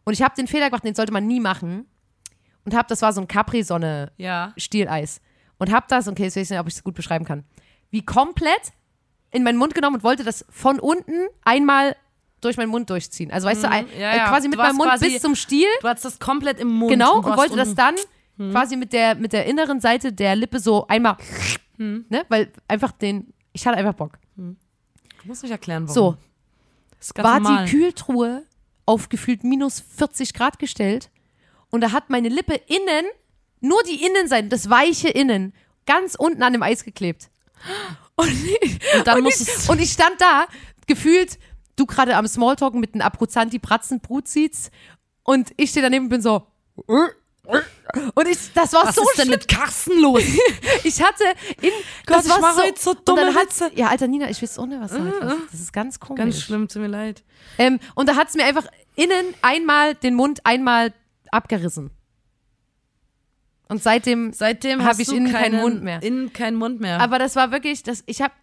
Und 0.04 0.14
ich 0.14 0.22
habe 0.22 0.34
den 0.34 0.46
Fehler 0.46 0.66
gemacht, 0.70 0.84
den 0.84 0.94
sollte 0.94 1.12
man 1.12 1.26
nie 1.26 1.40
machen. 1.40 1.86
Und 2.64 2.74
hab, 2.74 2.88
das 2.88 3.02
war 3.02 3.12
so 3.12 3.20
ein 3.20 3.28
Capri-Sonne 3.28 4.12
Ja. 4.16 4.52
Stieleis. 4.56 5.20
Und 5.58 5.70
hab 5.72 5.88
das, 5.88 6.08
okay, 6.08 6.24
jetzt 6.24 6.36
weiß 6.36 6.44
ich 6.44 6.50
nicht, 6.50 6.58
ob 6.60 6.68
ich 6.68 6.74
es 6.74 6.84
gut 6.84 6.94
beschreiben 6.94 7.24
kann, 7.24 7.44
wie 7.90 8.04
komplett 8.04 8.72
in 9.30 9.42
meinen 9.44 9.58
Mund 9.58 9.74
genommen 9.74 9.96
und 9.96 10.02
wollte 10.02 10.24
das 10.24 10.44
von 10.50 10.80
unten 10.80 11.26
einmal 11.44 11.96
durch 12.40 12.56
meinen 12.56 12.70
Mund 12.70 12.88
durchziehen. 12.90 13.30
Also 13.30 13.46
weißt 13.48 13.64
du, 13.64 13.68
ein, 13.68 13.86
ja, 13.98 14.12
äh, 14.12 14.16
ja. 14.18 14.28
quasi 14.28 14.48
mit 14.48 14.58
meinem 14.58 14.76
Mund 14.76 14.90
quasi- 14.90 15.10
bis 15.10 15.22
zum 15.22 15.34
Stiel. 15.34 15.68
Du 15.80 15.88
hattest 15.88 16.04
das 16.04 16.18
komplett 16.18 16.58
im 16.60 16.68
Mund. 16.68 16.90
Genau, 16.90 17.16
und 17.18 17.24
warst 17.24 17.38
wollte 17.38 17.56
das 17.56 17.74
dann 17.74 17.94
quasi 18.38 18.76
mit 18.76 18.92
der, 18.92 19.14
mit 19.16 19.32
der 19.32 19.46
inneren 19.46 19.80
Seite 19.80 20.12
der 20.12 20.34
Lippe 20.36 20.58
so 20.60 20.86
einmal, 20.86 21.16
ne, 21.76 22.24
weil 22.28 22.50
einfach 22.68 22.92
den, 22.92 23.32
ich 23.52 23.66
hatte 23.66 23.76
einfach 23.76 23.94
Bock. 23.94 24.18
Du 24.36 24.56
musst 25.24 25.42
mich 25.42 25.52
erklären, 25.52 25.86
warum. 25.88 25.94
So, 25.94 26.16
war 27.22 27.40
normal. 27.40 27.64
die 27.66 27.70
Kühltruhe 27.70 28.44
auf 28.86 29.08
gefühlt 29.10 29.44
minus 29.44 29.80
40 29.96 30.32
Grad 30.32 30.58
gestellt 30.58 31.10
und 31.70 31.82
da 31.82 31.92
hat 31.92 32.08
meine 32.10 32.28
Lippe 32.28 32.54
innen, 32.66 33.04
nur 33.60 33.82
die 33.82 34.04
Innenseite, 34.04 34.48
das 34.48 34.70
weiche 34.70 35.08
Innen, 35.08 35.52
ganz 35.86 36.14
unten 36.14 36.42
an 36.42 36.52
dem 36.54 36.62
Eis 36.62 36.84
geklebt. 36.84 37.28
Und, 38.16 38.28
Und 38.96 39.06
dann 39.06 39.18
und, 39.18 39.28
ich, 39.28 39.68
und 39.68 39.80
ich 39.80 39.92
stand 39.92 40.18
da, 40.18 40.46
gefühlt, 40.86 41.38
du 41.80 41.86
gerade 41.86 42.16
am 42.16 42.26
Smalltalken 42.26 42.78
mit 42.80 42.94
einem 42.94 43.02
Abruzzanti 43.02 43.58
Bratzen 43.58 44.00
Brutzits 44.00 44.70
und 45.22 45.50
ich 45.56 45.70
stehe 45.70 45.82
daneben 45.82 46.04
und 46.06 46.10
bin 46.10 46.20
so 46.22 46.46
und 48.14 48.28
ich, 48.28 48.52
das 48.54 48.72
war 48.72 48.86
Was 48.86 48.94
so 48.94 49.02
ist 49.02 49.18
denn 49.18 49.26
schlimm. 49.26 49.30
mit 49.30 49.48
Carsten 49.48 50.00
los? 50.00 50.22
Ich 50.84 51.02
hatte 51.02 51.24
in 51.60 51.70
Gott, 52.06 52.18
das 52.18 52.26
ich 52.26 52.30
war 52.30 52.54
so, 52.54 52.60
so 52.76 52.90
und 52.90 53.08
dann 53.08 53.16
dumme 53.16 53.34
hat, 53.34 53.46
Witze. 53.46 53.70
Ja, 53.74 53.88
alter 53.88 54.06
Nina, 54.06 54.30
ich 54.30 54.40
weiß 54.42 54.58
nicht, 54.58 54.80
was 54.80 54.92
halt 54.92 55.14
was. 55.20 55.34
Das 55.50 55.60
ist 55.60 55.72
ganz 55.72 55.98
komisch. 56.00 56.18
Ganz 56.18 56.42
schlimm, 56.42 56.68
tut 56.68 56.82
mir 56.82 56.88
leid. 56.88 57.22
Ähm, 57.58 57.80
und 57.94 58.08
da 58.08 58.16
hat 58.16 58.28
es 58.28 58.34
mir 58.34 58.44
einfach 58.44 58.66
innen 58.94 59.34
einmal 59.42 59.94
den 59.94 60.14
Mund 60.14 60.40
einmal 60.44 60.92
abgerissen. 61.30 61.90
Und 63.68 63.82
seitdem, 63.82 64.32
Seitdem 64.32 64.80
Hab 64.80 64.90
hast 64.90 65.00
ich 65.00 65.12
innen 65.12 65.30
keinen 65.30 65.52
keinen 65.52 65.60
Mund 65.60 65.82
mehr. 65.82 66.02
Innen 66.02 66.32
keinen 66.32 66.56
Mund 66.56 66.80
mehr. 66.80 67.00
aber 67.00 67.18
das 67.18 67.36
war 67.36 67.52
wirklich, 67.52 67.82
das, 67.84 68.02
ich 68.06 68.20
habe, 68.20 68.34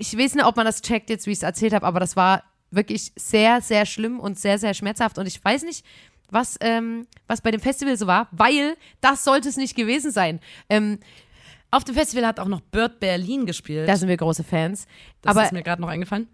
ich 0.00 0.16
weiß 0.16 0.34
nicht, 0.34 0.46
ob 0.46 0.56
man 0.56 0.64
das 0.64 0.80
checkt 0.80 1.10
jetzt, 1.10 1.26
wie 1.26 1.32
ich 1.32 1.38
es 1.38 1.42
erzählt 1.42 1.74
habe, 1.74 1.86
aber 1.86 2.00
das 2.00 2.16
war 2.16 2.42
wirklich 2.70 3.12
sehr, 3.16 3.60
sehr 3.60 3.84
schlimm 3.84 4.18
und 4.18 4.38
sehr, 4.38 4.58
sehr 4.58 4.72
schmerzhaft. 4.74 5.18
Und 5.18 5.26
ich 5.26 5.44
weiß 5.44 5.64
nicht, 5.64 5.84
was, 6.30 6.56
ähm, 6.60 7.06
was 7.26 7.40
bei 7.42 7.50
dem 7.50 7.60
Festival 7.60 7.96
so 7.96 8.06
war, 8.06 8.28
weil 8.30 8.76
das 9.00 9.24
sollte 9.24 9.48
es 9.48 9.56
nicht 9.56 9.74
gewesen 9.76 10.10
sein. 10.10 10.40
Ähm, 10.68 10.98
Auf 11.70 11.84
dem 11.84 11.94
Festival 11.94 12.26
hat 12.26 12.40
auch 12.40 12.48
noch 12.48 12.60
Bird 12.60 12.98
Berlin 12.98 13.44
gespielt. 13.46 13.88
da 13.88 13.96
sind 13.96 14.08
wir 14.08 14.16
große 14.16 14.42
Fans. 14.44 14.86
das 15.22 15.30
aber 15.36 15.44
ist 15.44 15.52
mir 15.52 15.62
gerade 15.62 15.82
noch 15.82 15.88
eingefallen. 15.88 16.28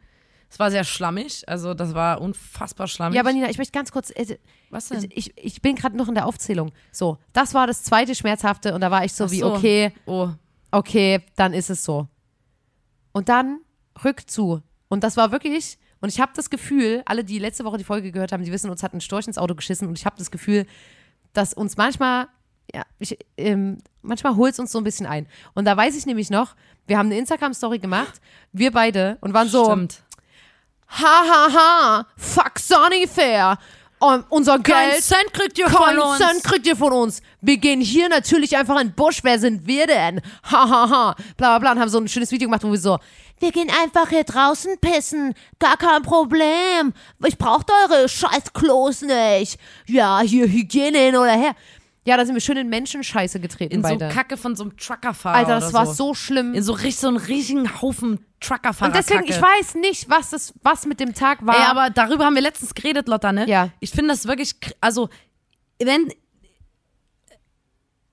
Es 0.49 0.61
war 0.61 0.71
sehr 0.71 0.85
schlammig, 0.85 1.43
also 1.49 1.75
das 1.75 1.93
war 1.93 2.21
unfassbar 2.21 2.87
schlammig. 2.87 3.17
Ja, 3.17 3.23
aber 3.23 3.33
Nina, 3.33 3.51
ich 3.51 3.59
möchte 3.59 3.73
ganz 3.73 3.91
kurz, 3.91 4.11
äh, 4.11 4.39
Was 4.71 4.89
denn? 4.91 5.09
ich, 5.11 5.33
ich 5.37 5.61
bin 5.61 5.75
gerade 5.75 5.97
noch 5.97 6.07
in 6.07 6.15
der 6.15 6.27
Aufzählung. 6.27 6.71
So, 6.93 7.19
das 7.33 7.53
war 7.53 7.67
das 7.67 7.83
zweite 7.83 8.15
Schmerzhafte 8.15 8.73
und 8.75 8.81
da 8.81 8.91
war 8.93 9.05
ich 9.05 9.13
so 9.13 9.25
Ach 9.25 9.31
wie, 9.33 9.41
so. 9.41 9.53
okay, 9.55 9.93
Oh, 10.07 10.29
okay, 10.71 11.21
dann 11.35 11.53
ist 11.53 11.69
es 11.71 11.85
so. 11.85 12.07
Und 13.17 13.31
dann 13.31 13.61
Rückzu. 14.05 14.61
Und 14.89 15.03
das 15.03 15.17
war 15.17 15.33
wirklich, 15.33 15.79
und 16.03 16.11
ich 16.11 16.21
habe 16.21 16.33
das 16.37 16.51
Gefühl, 16.51 17.03
alle, 17.07 17.25
die 17.25 17.39
letzte 17.39 17.65
Woche 17.65 17.79
die 17.79 17.85
Folge 17.85 18.13
gehört 18.13 18.31
haben, 18.31 18.45
die 18.45 18.53
wissen, 18.53 18.69
uns 18.69 18.83
hat 18.83 18.93
ein 18.93 19.01
Storch 19.01 19.27
ins 19.27 19.39
Auto 19.39 19.55
geschissen 19.55 19.89
und 19.89 19.99
ich 19.99 20.05
habe 20.05 20.17
das 20.19 20.31
Gefühl, 20.31 20.67
dass 21.33 21.55
uns 21.55 21.79
manchmal, 21.79 22.29
ja, 22.75 22.83
ich, 22.99 23.17
ähm, 23.39 23.79
manchmal 24.03 24.37
holt 24.37 24.53
es 24.53 24.59
uns 24.59 24.71
so 24.71 24.77
ein 24.77 24.85
bisschen 24.85 25.07
ein. 25.07 25.27
Und 25.55 25.65
da 25.65 25.75
weiß 25.75 25.97
ich 25.97 26.05
nämlich 26.05 26.29
noch, 26.29 26.57
wir 26.87 26.99
haben 26.99 27.07
eine 27.07 27.17
Instagram-Story 27.17 27.79
gemacht, 27.79 28.21
wir 28.53 28.71
beide, 28.71 29.17
und 29.23 29.33
waren 29.33 29.49
so, 29.49 29.65
stimmt. 29.65 30.03
ha 30.87 31.23
ha 31.27 31.49
ha, 31.55 32.07
fuck 32.19 32.59
Sunnyfair. 32.59 33.57
Um, 33.99 34.25
unser 34.29 34.59
Geld, 34.59 35.03
Cent 35.03 35.33
kriegt 35.33 35.59
ihr 35.59 35.65
kein 35.67 35.99
Cent 36.19 36.45
kriegt 36.45 36.67
ihr 36.67 36.77
von 36.77 36.93
uns. 36.93 37.23
Wir 37.41 37.57
gehen 37.57 37.81
hier 37.81 38.11
natürlich 38.11 38.55
einfach 38.55 38.79
in 38.79 38.89
den 38.89 38.95
Busch. 38.95 39.21
Wer 39.23 39.39
sind 39.39 39.67
wir 39.67 39.87
denn? 39.87 40.21
Ha 40.53 40.69
ha 40.69 40.91
ha. 40.91 41.15
Bla 41.39 41.59
bla 41.59 41.59
bla. 41.59 41.73
Und 41.73 41.81
haben 41.81 41.89
so 41.89 41.99
ein 41.99 42.09
schönes 42.09 42.31
Video 42.31 42.47
gemacht, 42.47 42.63
wo 42.63 42.71
wir 42.71 42.79
so, 42.79 42.99
wir 43.39 43.53
gehen 43.53 43.71
einfach 43.83 44.11
hier 44.11 44.25
draußen 44.25 44.79
pissen. 44.81 45.35
Gar 45.59 45.79
kein 45.79 46.03
Problem. 46.03 46.93
Ich 47.25 47.39
braucht 47.39 47.71
eure 47.71 48.09
scheiß 48.09 48.53
Klos 48.53 49.01
nicht. 49.01 49.59
Ja, 49.87 50.21
hier 50.21 50.47
Hygiene 50.47 50.99
hin 50.99 51.17
oder 51.17 51.33
her. 51.33 51.55
Ja, 52.07 52.17
da 52.17 52.25
sind 52.25 52.35
wir 52.35 52.41
schön 52.41 52.57
in 52.57 52.69
Menschenscheiße 52.69 53.41
getreten 53.41 53.75
In 53.75 53.83
so 53.83 53.89
beide. 53.89 54.09
Kacke 54.09 54.37
von 54.37 54.55
so 54.55 54.63
einem 54.65 54.77
Truckerfahrer. 54.77 55.37
Alter, 55.37 55.57
oder 55.57 55.61
das 55.61 55.73
war 55.73 55.87
so. 55.87 55.93
so 55.93 56.15
schlimm. 56.15 56.55
In 56.55 56.63
so 56.63 56.73
richtig 56.73 56.97
so 56.97 57.09
einen 57.09 57.17
riesigen 57.17 57.83
Haufen 57.83 58.25
Truckerfahrer. 58.41 58.91
Und 58.93 58.97
deswegen, 58.97 59.25
ich 59.25 59.41
weiß 59.43 59.75
nicht, 59.75 60.09
was 60.09 60.31
das, 60.31 60.55
was 60.63 60.87
mit 60.87 61.01
dem 61.01 61.15
Tag 61.15 61.45
war. 61.45 61.57
Ey, 61.57 61.63
aber 61.65 61.91
darüber 61.91 62.25
haben 62.25 62.35
wir 62.35 62.43
letztens 62.43 62.75
geredet, 62.75 63.09
Lotta, 63.09 63.33
ne? 63.33 63.49
Ja. 63.49 63.71
Ich 63.81 63.91
finde 63.91 64.11
das 64.11 64.27
wirklich, 64.27 64.51
kr- 64.53 64.75
also, 64.81 65.09
wenn, 65.83 66.13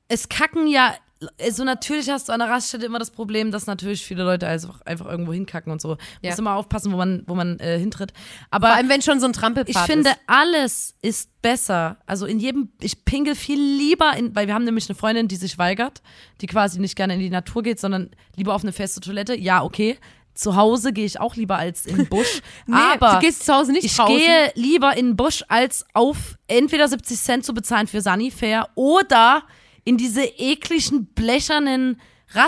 es 0.07 0.27
kacken 0.29 0.67
ja, 0.67 0.95
also 1.41 1.63
natürlich 1.63 2.09
hast 2.09 2.29
du 2.29 2.33
an 2.33 2.39
der 2.39 2.49
Raststätte 2.49 2.85
immer 2.85 2.99
das 2.99 3.11
Problem, 3.11 3.51
dass 3.51 3.65
natürlich 3.67 4.03
viele 4.03 4.23
Leute 4.23 4.47
einfach, 4.47 4.81
einfach 4.81 5.05
irgendwo 5.05 5.33
hinkacken 5.33 5.71
und 5.71 5.81
so. 5.81 5.97
Ja. 6.21 6.31
Muss 6.31 6.39
immer 6.39 6.55
aufpassen, 6.55 6.91
wo 6.91 6.97
man, 6.97 7.23
wo 7.27 7.35
man 7.35 7.59
äh, 7.59 7.77
hintritt. 7.77 8.13
Aber 8.51 8.67
Vor 8.67 8.75
allem, 8.75 8.89
wenn 8.89 9.01
schon 9.01 9.19
so 9.19 9.25
ein 9.25 9.33
Trampelpfad 9.33 9.75
ich 9.75 9.91
finde, 9.91 10.09
ist. 10.11 10.19
alles 10.27 10.95
ist 11.01 11.29
besser. 11.41 11.97
Also 12.05 12.25
in 12.25 12.39
jedem, 12.39 12.69
ich 12.81 13.05
pinkel 13.05 13.35
viel 13.35 13.59
lieber 13.59 14.15
in, 14.17 14.35
weil 14.35 14.47
wir 14.47 14.53
haben 14.53 14.65
nämlich 14.65 14.89
eine 14.89 14.95
Freundin, 14.95 15.27
die 15.27 15.35
sich 15.35 15.57
weigert, 15.57 16.01
die 16.41 16.47
quasi 16.47 16.79
nicht 16.79 16.95
gerne 16.95 17.13
in 17.13 17.19
die 17.19 17.29
Natur 17.29 17.63
geht, 17.63 17.79
sondern 17.79 18.09
lieber 18.35 18.55
auf 18.55 18.63
eine 18.63 18.71
feste 18.73 19.01
Toilette. 19.01 19.37
Ja, 19.37 19.63
okay. 19.63 19.97
Zu 20.33 20.55
Hause 20.55 20.93
gehe 20.93 21.05
ich 21.05 21.19
auch 21.19 21.35
lieber 21.35 21.57
als 21.57 21.85
in 21.85 21.95
den 21.95 22.07
Busch. 22.07 22.41
Nee, 22.65 22.75
aber 22.75 23.13
du 23.13 23.19
gehst 23.19 23.45
zu 23.45 23.53
Hause 23.53 23.71
nicht 23.71 23.83
ich 23.83 23.95
draußen. 23.95 24.17
gehe 24.17 24.51
lieber 24.55 24.97
in 24.97 25.09
den 25.09 25.15
Busch, 25.15 25.43
als 25.47 25.85
auf 25.93 26.37
entweder 26.47 26.87
70 26.87 27.19
Cent 27.19 27.45
zu 27.45 27.53
bezahlen 27.53 27.85
für 27.85 28.01
Sanifair 28.01 28.69
oder 28.73 29.43
in 29.83 29.97
diese 29.97 30.23
ekligen, 30.23 31.05
blechernen 31.13 31.99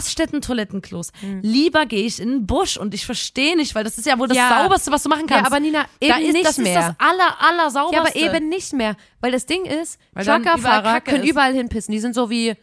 Raststätten-Toilettenklos. 0.10 1.12
Lieber 1.42 1.86
gehe 1.86 2.06
ich 2.06 2.20
in 2.20 2.30
den 2.30 2.48
Busch 2.48 2.78
und 2.78 2.94
ich 2.94 3.06
verstehe 3.06 3.56
nicht, 3.56 3.76
weil 3.76 3.84
das 3.84 3.98
ist 3.98 4.06
ja 4.06 4.18
wohl 4.18 4.28
das 4.28 4.38
Ja. 4.38 4.62
Sauberste, 4.64 4.92
was 4.92 5.04
du 5.04 5.10
machen 5.10 5.28
Ja, 5.30 5.36
kannst. 5.38 5.52
aber 5.52 5.60
Nina, 5.60 5.86
da 6.00 6.18
eben 6.20 6.28
ist, 6.28 6.34
nicht 6.34 6.46
das 6.46 6.58
mehr. 6.58 6.80
ist 6.80 6.88
das 6.88 6.96
aller, 7.00 7.36
aller 7.42 7.64
Ja, 7.66 7.70
sauberste. 7.70 8.00
aber 8.08 8.16
eben 8.38 8.50
nicht 8.50 8.74
mehr. 8.74 8.96
Weil 9.22 9.32
das 9.32 9.46
Ding 9.46 9.66
ist, 9.66 10.00
Weil 10.14 10.26
Truckerfahrer 10.26 11.02
können 11.02 11.24
ist. 11.24 11.30
überall 11.30 11.54
hinpissen. 11.54 11.92
Die 11.92 12.00
sind 12.00 12.16
so 12.16 12.30
wie, 12.30 12.56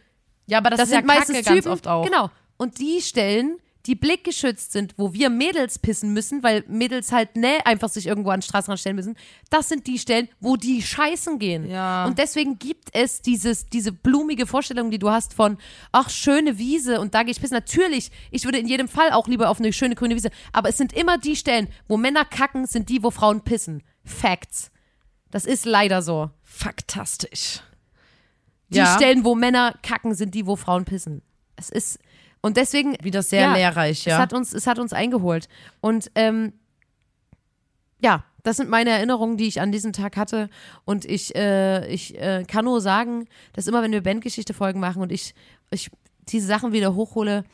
Ja, 0.47 0.57
aber 0.57 0.69
das, 0.71 0.79
das 0.79 0.89
ist 0.89 0.93
ja 0.93 0.99
sind 0.99 1.07
meistens 1.07 1.35
Kacke 1.37 1.43
Typen. 1.49 1.55
ganz 1.63 1.67
oft 1.67 1.87
auch. 1.87 2.05
Genau. 2.05 2.29
Und 2.57 2.79
die 2.79 3.01
Stellen, 3.01 3.57
die 3.85 3.95
blickgeschützt 3.95 4.71
sind, 4.71 4.93
wo 4.97 5.13
wir 5.13 5.29
Mädels 5.29 5.77
pissen 5.77 6.13
müssen, 6.13 6.41
weil 6.41 6.63
Mädels 6.67 7.11
halt 7.11 7.35
ne 7.35 7.65
einfach 7.65 7.89
sich 7.89 8.07
irgendwo 8.07 8.29
an 8.29 8.39
den 8.39 8.43
Straßenrand 8.43 8.79
stellen 8.79 8.95
müssen, 8.95 9.17
das 9.49 9.67
sind 9.67 9.87
die 9.87 9.99
Stellen, 9.99 10.29
wo 10.39 10.55
die 10.55 10.81
scheißen 10.81 11.37
gehen. 11.37 11.69
Ja. 11.69 12.05
Und 12.05 12.17
deswegen 12.17 12.57
gibt 12.59 12.89
es 12.93 13.21
dieses, 13.21 13.65
diese 13.65 13.91
blumige 13.91 14.47
Vorstellung, 14.47 14.89
die 14.89 14.99
du 14.99 15.09
hast 15.09 15.33
von, 15.33 15.57
ach, 15.91 16.09
schöne 16.09 16.57
Wiese 16.57 17.01
und 17.01 17.13
da 17.13 17.23
gehe 17.23 17.31
ich 17.31 17.41
pissen. 17.41 17.55
Natürlich, 17.55 18.09
ich 18.31 18.45
würde 18.45 18.59
in 18.59 18.67
jedem 18.67 18.87
Fall 18.87 19.11
auch 19.11 19.27
lieber 19.27 19.49
auf 19.49 19.59
eine 19.59 19.73
schöne 19.73 19.95
grüne 19.95 20.15
Wiese, 20.15 20.31
aber 20.53 20.69
es 20.69 20.77
sind 20.77 20.93
immer 20.93 21.17
die 21.17 21.35
Stellen, 21.35 21.67
wo 21.87 21.97
Männer 21.97 22.23
kacken, 22.23 22.65
sind 22.65 22.87
die, 22.87 23.03
wo 23.03 23.11
Frauen 23.11 23.41
pissen. 23.41 23.83
Facts. 24.05 24.71
Das 25.29 25.45
ist 25.45 25.65
leider 25.65 26.01
so. 26.01 26.29
Faktastisch. 26.41 27.61
Die 28.69 28.77
ja, 28.77 28.95
Stellen, 28.95 29.25
wo 29.25 29.35
Männer 29.35 29.75
kacken, 29.83 30.15
sind 30.15 30.33
die, 30.35 30.45
wo 30.45 30.55
Frauen 30.55 30.85
pissen. 30.85 31.21
Es 31.55 31.69
ist 31.69 31.99
und 32.43 32.57
deswegen 32.57 32.95
wieder 33.01 33.23
sehr 33.23 33.41
ja, 33.41 33.55
lehrreich, 33.55 34.05
ja. 34.05 34.15
Es 34.15 34.19
hat 34.19 34.33
uns, 34.33 34.53
es 34.53 34.67
hat 34.67 34.77
uns 34.77 34.93
eingeholt 34.93 35.47
und 35.81 36.11
ähm, 36.13 36.53
ja, 37.99 38.23
das 38.43 38.57
sind 38.57 38.69
meine 38.69 38.89
Erinnerungen, 38.89 39.37
die 39.37 39.47
ich 39.47 39.61
an 39.61 39.71
diesem 39.71 39.93
Tag 39.93 40.17
hatte 40.17 40.49
und 40.85 41.05
ich, 41.05 41.35
äh, 41.35 41.87
ich 41.87 42.19
äh, 42.19 42.43
kann 42.45 42.65
nur 42.65 42.81
sagen, 42.81 43.27
dass 43.53 43.65
immer, 43.67 43.81
wenn 43.81 43.93
wir 43.93 44.03
Bandgeschichte-Folgen 44.03 44.79
machen 44.79 45.01
und 45.01 45.11
ich, 45.11 45.33
ich 45.71 45.89
diese 46.27 46.45
Sachen 46.45 46.73
wieder 46.73 46.93
hochhole, 46.93 47.45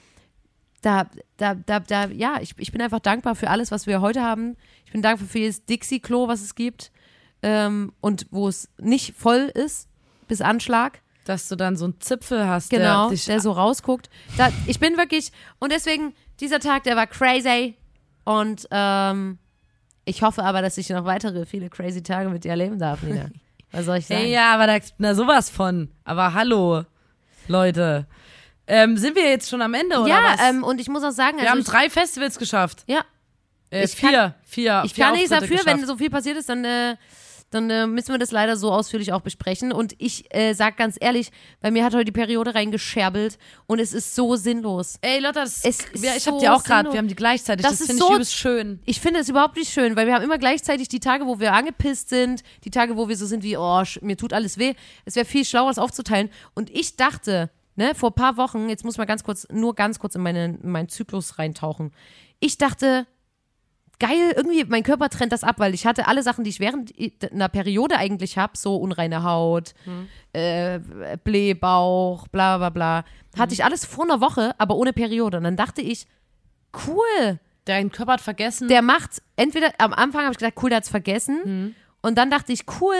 da, 0.81 1.07
da, 1.37 1.53
da, 1.53 1.79
da, 1.79 2.07
ja, 2.07 2.39
ich, 2.41 2.55
ich 2.57 2.71
bin 2.71 2.81
einfach 2.81 2.99
dankbar 2.99 3.35
für 3.35 3.49
alles, 3.49 3.71
was 3.71 3.85
wir 3.85 4.01
heute 4.01 4.21
haben. 4.23 4.55
Ich 4.85 4.91
bin 4.91 5.01
dankbar 5.01 5.27
für 5.27 5.39
jedes 5.39 5.65
Dixie-Klo, 5.65 6.27
was 6.27 6.41
es 6.41 6.55
gibt 6.55 6.91
ähm, 7.43 7.93
und 8.01 8.27
wo 8.31 8.47
es 8.47 8.69
nicht 8.79 9.15
voll 9.15 9.51
ist 9.53 9.87
bis 10.27 10.41
Anschlag. 10.41 11.01
Dass 11.29 11.47
du 11.47 11.55
dann 11.55 11.75
so 11.77 11.85
einen 11.85 12.01
Zipfel 12.01 12.47
hast, 12.47 12.71
Genau, 12.71 13.03
der 13.03 13.09
dich 13.15 13.25
der 13.25 13.39
so 13.39 13.51
rausguckt. 13.51 14.09
Da, 14.35 14.49
ich 14.65 14.79
bin 14.79 14.97
wirklich, 14.97 15.31
und 15.59 15.71
deswegen, 15.71 16.13
dieser 16.39 16.59
Tag, 16.59 16.83
der 16.85 16.95
war 16.95 17.05
crazy. 17.05 17.75
Und 18.25 18.67
ähm, 18.71 19.37
ich 20.05 20.23
hoffe 20.23 20.43
aber, 20.43 20.63
dass 20.63 20.77
ich 20.79 20.89
noch 20.89 21.05
weitere, 21.05 21.45
viele 21.45 21.69
crazy 21.69 22.01
Tage 22.01 22.29
mit 22.29 22.45
dir 22.45 22.49
erleben 22.49 22.79
darf, 22.79 23.03
Nina. 23.03 23.29
Was 23.71 23.85
soll 23.85 23.97
ich 23.97 24.07
sagen? 24.07 24.21
Hey, 24.21 24.31
ja, 24.33 24.51
aber 24.55 24.65
da, 24.65 24.79
na 24.97 25.13
sowas 25.13 25.51
von. 25.51 25.91
Aber 26.03 26.33
hallo, 26.33 26.83
Leute. 27.47 28.07
Ähm, 28.65 28.97
sind 28.97 29.15
wir 29.15 29.29
jetzt 29.29 29.49
schon 29.49 29.61
am 29.61 29.75
Ende, 29.75 29.99
oder 29.99 30.09
ja 30.09 30.33
was? 30.35 30.49
ähm, 30.49 30.63
und 30.63 30.81
ich 30.81 30.87
muss 30.89 31.03
auch 31.03 31.11
sagen, 31.11 31.37
wir 31.37 31.41
also 31.43 31.51
haben 31.51 31.59
ich, 31.59 31.65
drei 31.67 31.89
Festivals 31.91 32.39
geschafft. 32.39 32.83
ja, 32.87 33.01
Äh, 33.71 33.83
Ich 33.85 33.95
kann- 33.97 34.09
vier, 34.09 34.35
vier. 34.43 34.81
ich 34.85 34.93
vier 34.95 35.03
kann 35.05 35.13
nichts 35.13 35.29
dafür, 35.29 35.57
wenn 35.65 35.75
geschafft. 35.77 35.85
so 35.87 35.97
viel 35.97 36.09
passiert 36.09 36.37
ist, 36.37 36.49
dann, 36.49 36.65
äh, 36.65 36.95
dann 37.51 37.69
äh, 37.69 37.87
müssen 37.87 38.09
wir 38.13 38.17
das 38.19 38.31
leider 38.31 38.57
so 38.57 38.71
ausführlich 38.71 39.11
auch 39.13 39.21
besprechen. 39.21 39.71
Und 39.71 39.93
ich 39.97 40.33
äh, 40.35 40.53
sag 40.53 40.77
ganz 40.77 40.97
ehrlich, 40.99 41.31
bei 41.61 41.71
mir 41.71 41.83
hat 41.83 41.93
heute 41.93 42.05
die 42.05 42.11
Periode 42.11 42.53
reingescherbelt 42.55 43.37
und 43.67 43.79
es 43.79 43.93
ist 43.93 44.15
so 44.15 44.35
sinnlos. 44.35 44.97
Ey, 45.01 45.19
Lotta, 45.19 45.41
das 45.41 45.63
Es 45.65 45.79
ist, 45.81 46.03
ja, 46.03 46.15
ich 46.15 46.27
hab 46.27 46.35
so 46.35 46.39
die 46.39 46.49
auch 46.49 46.63
gerade, 46.63 46.91
wir 46.91 46.97
haben 46.97 47.07
die 47.07 47.15
gleichzeitig. 47.15 47.63
Das 47.63 47.73
Das, 47.73 47.81
ist 47.81 47.87
finde 47.87 48.01
so- 48.03 48.07
ich 48.09 48.13
übelst 48.15 48.35
schön. 48.35 48.79
Ich 48.85 48.99
finde 48.99 49.19
es 49.19 49.29
überhaupt 49.29 49.55
nicht 49.57 49.71
schön, 49.71 49.95
weil 49.95 50.05
wir 50.07 50.13
haben 50.15 50.23
immer 50.23 50.37
gleichzeitig 50.37 50.87
die 50.89 50.99
Tage, 50.99 51.25
wo 51.25 51.39
wir 51.39 51.53
angepisst 51.53 52.09
sind, 52.09 52.43
die 52.63 52.71
Tage, 52.71 52.95
wo 52.97 53.07
wir 53.09 53.17
so 53.17 53.25
sind 53.25 53.43
wie, 53.43 53.57
oh, 53.57 53.83
mir 54.01 54.17
tut 54.17 54.33
alles 54.33 54.57
weh. 54.57 54.73
Es 55.05 55.15
wäre 55.15 55.25
viel 55.25 55.45
schlauer, 55.45 55.69
das 55.69 55.79
aufzuteilen. 55.79 56.29
Und 56.53 56.69
ich 56.69 56.95
dachte, 56.97 57.49
ne, 57.75 57.95
vor 57.95 58.11
ein 58.11 58.15
paar 58.15 58.37
Wochen, 58.37 58.69
jetzt 58.69 58.85
muss 58.85 58.97
man 58.97 59.07
ganz 59.07 59.23
kurz, 59.23 59.47
nur 59.51 59.73
ganz 59.75 59.99
kurz 59.99 60.15
in, 60.15 60.21
meine, 60.21 60.45
in 60.45 60.69
meinen 60.71 60.89
Zyklus 60.89 61.39
reintauchen. 61.39 61.91
Ich 62.39 62.57
dachte, 62.57 63.07
geil, 63.99 64.33
irgendwie, 64.35 64.63
mein 64.65 64.83
Körper 64.83 65.09
trennt 65.09 65.31
das 65.31 65.43
ab, 65.43 65.59
weil 65.59 65.73
ich 65.73 65.85
hatte 65.85 66.07
alle 66.07 66.23
Sachen, 66.23 66.43
die 66.43 66.49
ich 66.49 66.59
während 66.59 66.93
einer 67.31 67.49
Periode 67.49 67.97
eigentlich 67.97 68.37
habe, 68.37 68.57
so 68.57 68.75
unreine 68.77 69.23
Haut, 69.23 69.73
äh, 70.33 70.79
Blähbauch, 71.23 72.27
bla 72.29 72.57
bla 72.57 72.69
bla, 72.69 73.03
hatte 73.37 73.53
ich 73.53 73.63
alles 73.63 73.85
vor 73.85 74.05
einer 74.05 74.21
Woche, 74.21 74.55
aber 74.57 74.75
ohne 74.75 74.93
Periode. 74.93 75.37
Und 75.37 75.43
dann 75.43 75.57
dachte 75.57 75.81
ich, 75.81 76.07
cool, 76.87 77.39
Dein 77.65 77.91
Körper 77.91 78.13
hat 78.13 78.21
vergessen. 78.21 78.67
der 78.67 78.81
macht 78.81 79.21
entweder 79.35 79.71
am 79.77 79.93
Anfang 79.93 80.23
habe 80.23 80.31
ich 80.31 80.39
gedacht, 80.39 80.55
cool, 80.63 80.69
der 80.69 80.77
hat's 80.77 80.89
vergessen. 80.89 81.75
Und 82.01 82.17
dann 82.17 82.31
dachte 82.31 82.51
ich, 82.53 82.61
cool, 82.79 82.95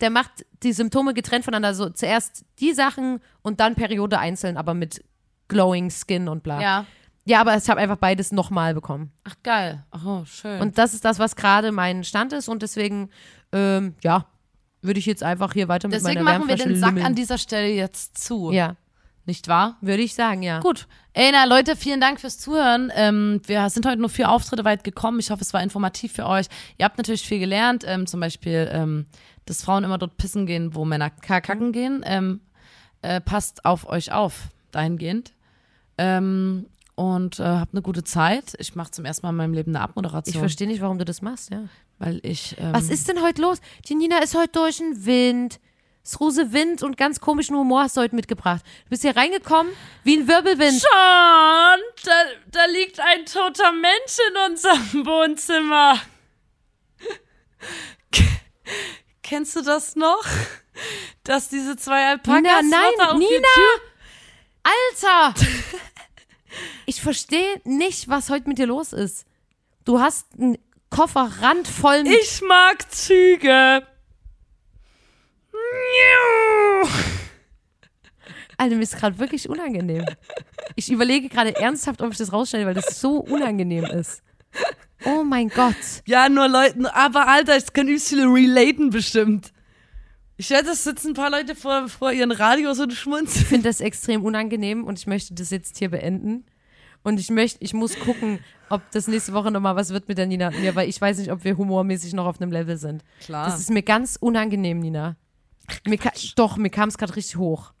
der 0.00 0.10
macht 0.10 0.44
die 0.62 0.72
Symptome 0.72 1.14
getrennt 1.14 1.44
voneinander. 1.44 1.74
So 1.74 1.90
zuerst 1.90 2.44
die 2.58 2.72
Sachen 2.72 3.20
und 3.42 3.60
dann 3.60 3.74
Periode 3.74 4.18
einzeln, 4.18 4.56
aber 4.56 4.74
mit 4.74 5.04
glowing 5.48 5.90
Skin 5.90 6.28
und 6.28 6.42
bla. 6.42 6.60
ja. 6.60 6.86
Ja, 7.28 7.40
aber 7.42 7.54
ich 7.56 7.68
habe 7.68 7.78
einfach 7.80 7.96
beides 7.98 8.32
nochmal 8.32 8.72
bekommen. 8.72 9.12
Ach, 9.24 9.34
geil. 9.42 9.84
Oh, 10.04 10.24
schön. 10.24 10.60
Und 10.62 10.78
das 10.78 10.94
ist 10.94 11.04
das, 11.04 11.18
was 11.18 11.36
gerade 11.36 11.72
mein 11.72 12.02
Stand 12.04 12.32
ist. 12.32 12.48
Und 12.48 12.62
deswegen, 12.62 13.10
ähm, 13.52 13.94
ja, 14.02 14.24
würde 14.80 14.98
ich 14.98 15.04
jetzt 15.06 15.22
einfach 15.22 15.52
hier 15.52 15.68
weiter 15.68 15.88
mit 15.88 15.96
Deswegen 15.96 16.24
meiner 16.24 16.38
machen 16.38 16.48
wir 16.48 16.56
den 16.56 16.76
Sack 16.76 16.90
lümmeln. 16.90 17.06
an 17.06 17.14
dieser 17.14 17.36
Stelle 17.36 17.68
jetzt 17.68 18.16
zu. 18.16 18.50
Ja, 18.50 18.76
Nicht 19.26 19.46
wahr? 19.46 19.76
würde 19.82 20.02
ich 20.02 20.14
sagen, 20.14 20.42
ja. 20.42 20.60
Gut. 20.60 20.88
Ey, 21.12 21.30
na 21.32 21.44
Leute, 21.44 21.76
vielen 21.76 22.00
Dank 22.00 22.18
fürs 22.18 22.38
Zuhören. 22.38 22.90
Ähm, 22.94 23.42
wir 23.44 23.68
sind 23.68 23.84
heute 23.84 24.00
nur 24.00 24.08
vier 24.08 24.30
Auftritte 24.30 24.64
weit 24.64 24.82
gekommen. 24.82 25.18
Ich 25.18 25.30
hoffe, 25.30 25.42
es 25.42 25.52
war 25.52 25.62
informativ 25.62 26.12
für 26.14 26.24
euch. 26.26 26.46
Ihr 26.78 26.86
habt 26.86 26.96
natürlich 26.96 27.26
viel 27.26 27.40
gelernt. 27.40 27.84
Ähm, 27.86 28.06
zum 28.06 28.20
Beispiel, 28.20 28.70
ähm, 28.72 29.04
dass 29.44 29.62
Frauen 29.62 29.84
immer 29.84 29.98
dort 29.98 30.16
pissen 30.16 30.46
gehen, 30.46 30.74
wo 30.74 30.86
Männer 30.86 31.10
kacken 31.10 31.72
gehen. 31.72 32.02
Ähm, 32.06 32.40
äh, 33.02 33.20
passt 33.20 33.66
auf 33.66 33.86
euch 33.86 34.12
auf, 34.12 34.48
dahingehend. 34.70 35.32
Ähm, 35.98 36.66
und 36.98 37.38
äh, 37.38 37.44
habt 37.44 37.72
eine 37.74 37.82
gute 37.82 38.02
Zeit. 38.02 38.54
Ich 38.58 38.74
mache 38.74 38.90
zum 38.90 39.04
ersten 39.04 39.24
Mal 39.24 39.30
in 39.30 39.36
meinem 39.36 39.54
Leben 39.54 39.74
eine 39.74 39.82
Abmoderation. 39.84 40.34
Ich 40.34 40.38
verstehe 40.38 40.66
nicht, 40.66 40.80
warum 40.82 40.98
du 40.98 41.04
das 41.04 41.22
machst, 41.22 41.50
ja. 41.50 41.64
Weil 41.98 42.20
ich. 42.24 42.56
Ähm, 42.58 42.72
Was 42.72 42.90
ist 42.90 43.08
denn 43.08 43.22
heute 43.22 43.40
los? 43.42 43.58
Die 43.88 43.94
Nina 43.94 44.18
ist 44.18 44.34
heute 44.34 44.52
durch 44.52 44.78
den 44.78 45.06
Wind. 45.06 45.60
Sruse 46.04 46.52
Wind 46.52 46.82
und 46.82 46.96
ganz 46.96 47.20
komischen 47.20 47.54
Humor 47.56 47.82
hast 47.82 47.96
du 47.96 48.00
heute 48.00 48.16
mitgebracht. 48.16 48.62
Du 48.84 48.90
bist 48.90 49.02
hier 49.02 49.14
reingekommen 49.16 49.72
wie 50.04 50.16
ein 50.16 50.26
Wirbelwind. 50.26 50.80
Schon, 50.80 51.80
da, 52.04 52.12
da 52.50 52.64
liegt 52.66 52.98
ein 52.98 53.26
toter 53.26 53.72
Mensch 53.72 54.16
in 54.30 54.50
unserem 54.52 55.06
Wohnzimmer. 55.06 55.98
K 58.10 58.24
Kennst 59.22 59.54
du 59.54 59.62
das 59.62 59.94
noch? 59.96 60.24
Dass 61.24 61.48
diese 61.50 61.76
zwei 61.76 62.06
Alpakas 62.08 62.40
Nina, 62.40 62.60
nein, 62.62 63.06
auf 63.06 63.12
die 63.12 63.18
Nina! 63.18 63.48
Tür- 63.54 63.82
Alter! 64.62 65.34
Ich 66.86 67.00
verstehe 67.00 67.60
nicht, 67.64 68.08
was 68.08 68.30
heute 68.30 68.48
mit 68.48 68.58
dir 68.58 68.66
los 68.66 68.92
ist. 68.92 69.26
Du 69.84 70.00
hast 70.00 70.26
einen 70.38 70.58
Koffer 70.90 71.30
randvoll 71.40 72.02
mit. 72.02 72.18
Ich 72.22 72.40
mag 72.42 72.90
Züge. 72.92 73.86
Alter, 78.56 78.74
mir 78.76 78.82
ist 78.82 78.96
gerade 78.96 79.18
wirklich 79.18 79.48
unangenehm. 79.48 80.04
Ich 80.74 80.90
überlege 80.90 81.28
gerade 81.28 81.54
ernsthaft, 81.56 82.02
ob 82.02 82.12
ich 82.12 82.18
das 82.18 82.32
rausstelle, 82.32 82.66
weil 82.66 82.74
das 82.74 83.00
so 83.00 83.18
unangenehm 83.18 83.84
ist. 83.84 84.22
Oh 85.04 85.22
mein 85.22 85.48
Gott. 85.48 85.76
Ja, 86.06 86.28
nur 86.28 86.48
Leuten, 86.48 86.86
aber 86.86 87.28
Alter, 87.28 87.56
es 87.56 87.72
können 87.72 87.88
übelst 87.88 88.08
viele 88.08 88.24
relaten 88.24 88.90
bestimmt. 88.90 89.52
Ich 90.40 90.50
werde, 90.50 90.68
das 90.68 90.84
sitzen 90.84 91.08
ein 91.08 91.14
paar 91.14 91.30
Leute 91.30 91.56
vor, 91.56 91.88
vor 91.88 92.12
ihren 92.12 92.30
Radios 92.30 92.78
und 92.78 92.92
schmunzeln. 92.92 93.42
Ich 93.42 93.48
finde 93.48 93.68
das 93.68 93.80
extrem 93.80 94.24
unangenehm 94.24 94.84
und 94.84 94.96
ich 94.96 95.08
möchte 95.08 95.34
das 95.34 95.50
jetzt 95.50 95.78
hier 95.78 95.90
beenden. 95.90 96.44
Und 97.02 97.18
ich 97.18 97.28
möchte, 97.28 97.58
ich 97.62 97.74
muss 97.74 97.98
gucken, 97.98 98.38
ob 98.70 98.82
das 98.92 99.08
nächste 99.08 99.32
Woche 99.32 99.50
nochmal 99.50 99.74
was 99.74 99.90
wird 99.90 100.06
mit 100.06 100.16
der 100.16 100.26
Nina 100.26 100.48
und 100.48 100.60
mir, 100.60 100.76
weil 100.76 100.88
ich 100.88 101.00
weiß 101.00 101.18
nicht, 101.18 101.32
ob 101.32 101.42
wir 101.42 101.56
humormäßig 101.56 102.12
noch 102.12 102.26
auf 102.26 102.40
einem 102.40 102.52
Level 102.52 102.76
sind. 102.76 103.02
Klar. 103.20 103.46
Das 103.46 103.58
ist 103.58 103.70
mir 103.70 103.82
ganz 103.82 104.16
unangenehm, 104.20 104.78
Nina. 104.78 105.16
Mir 105.84 105.98
doch, 106.36 106.56
mir 106.56 106.70
kam 106.70 106.88
es 106.88 106.98
gerade 106.98 107.16
richtig 107.16 107.36
hoch. 107.36 107.72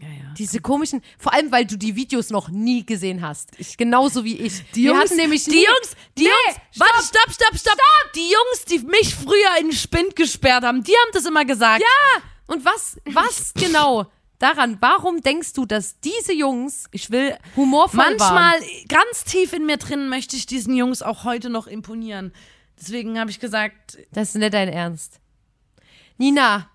Ja, 0.00 0.08
ja. 0.08 0.34
Diese 0.36 0.60
komischen, 0.60 1.02
vor 1.18 1.32
allem 1.32 1.50
weil 1.50 1.64
du 1.66 1.76
die 1.76 1.96
Videos 1.96 2.30
noch 2.30 2.48
nie 2.48 2.84
gesehen 2.86 3.22
hast. 3.22 3.50
genauso 3.76 4.24
wie 4.24 4.36
ich. 4.36 4.62
Die 4.72 4.84
Wir 4.84 4.90
Jungs, 4.92 5.04
hatten 5.04 5.16
nämlich 5.16 5.44
die 5.44 5.50
nie, 5.50 5.64
Jungs, 5.66 5.96
die 6.16 6.22
Nee, 6.24 6.28
Jungs, 6.46 6.60
warte, 6.76 7.04
stopp, 7.04 7.32
stopp, 7.34 7.58
stopp, 7.58 7.78
Die 8.14 8.30
Jungs, 8.30 8.64
die 8.66 8.78
mich 8.80 9.14
früher 9.14 9.58
in 9.60 9.68
den 9.68 9.76
Spind 9.76 10.14
gesperrt 10.16 10.64
haben, 10.64 10.82
die 10.84 10.92
haben 10.92 11.10
das 11.12 11.24
immer 11.26 11.44
gesagt. 11.44 11.80
Ja! 11.82 12.22
Und 12.46 12.64
was, 12.64 12.98
was 13.06 13.52
genau 13.54 14.06
daran, 14.38 14.78
warum 14.80 15.20
denkst 15.20 15.52
du, 15.52 15.66
dass 15.66 15.98
diese 16.00 16.32
Jungs, 16.32 16.86
ich 16.92 17.10
will 17.10 17.36
humorvoll 17.56 17.98
waren? 17.98 18.16
Manchmal, 18.16 18.60
ganz 18.88 19.24
tief 19.24 19.52
in 19.52 19.66
mir 19.66 19.76
drin, 19.76 20.08
möchte 20.08 20.36
ich 20.36 20.46
diesen 20.46 20.74
Jungs 20.76 21.02
auch 21.02 21.24
heute 21.24 21.50
noch 21.50 21.66
imponieren. 21.66 22.32
Deswegen 22.80 23.18
habe 23.18 23.30
ich 23.30 23.40
gesagt, 23.40 23.98
Das 24.12 24.28
ist 24.30 24.34
nicht 24.36 24.54
dein 24.54 24.68
Ernst. 24.68 25.20
Nina, 26.16 26.70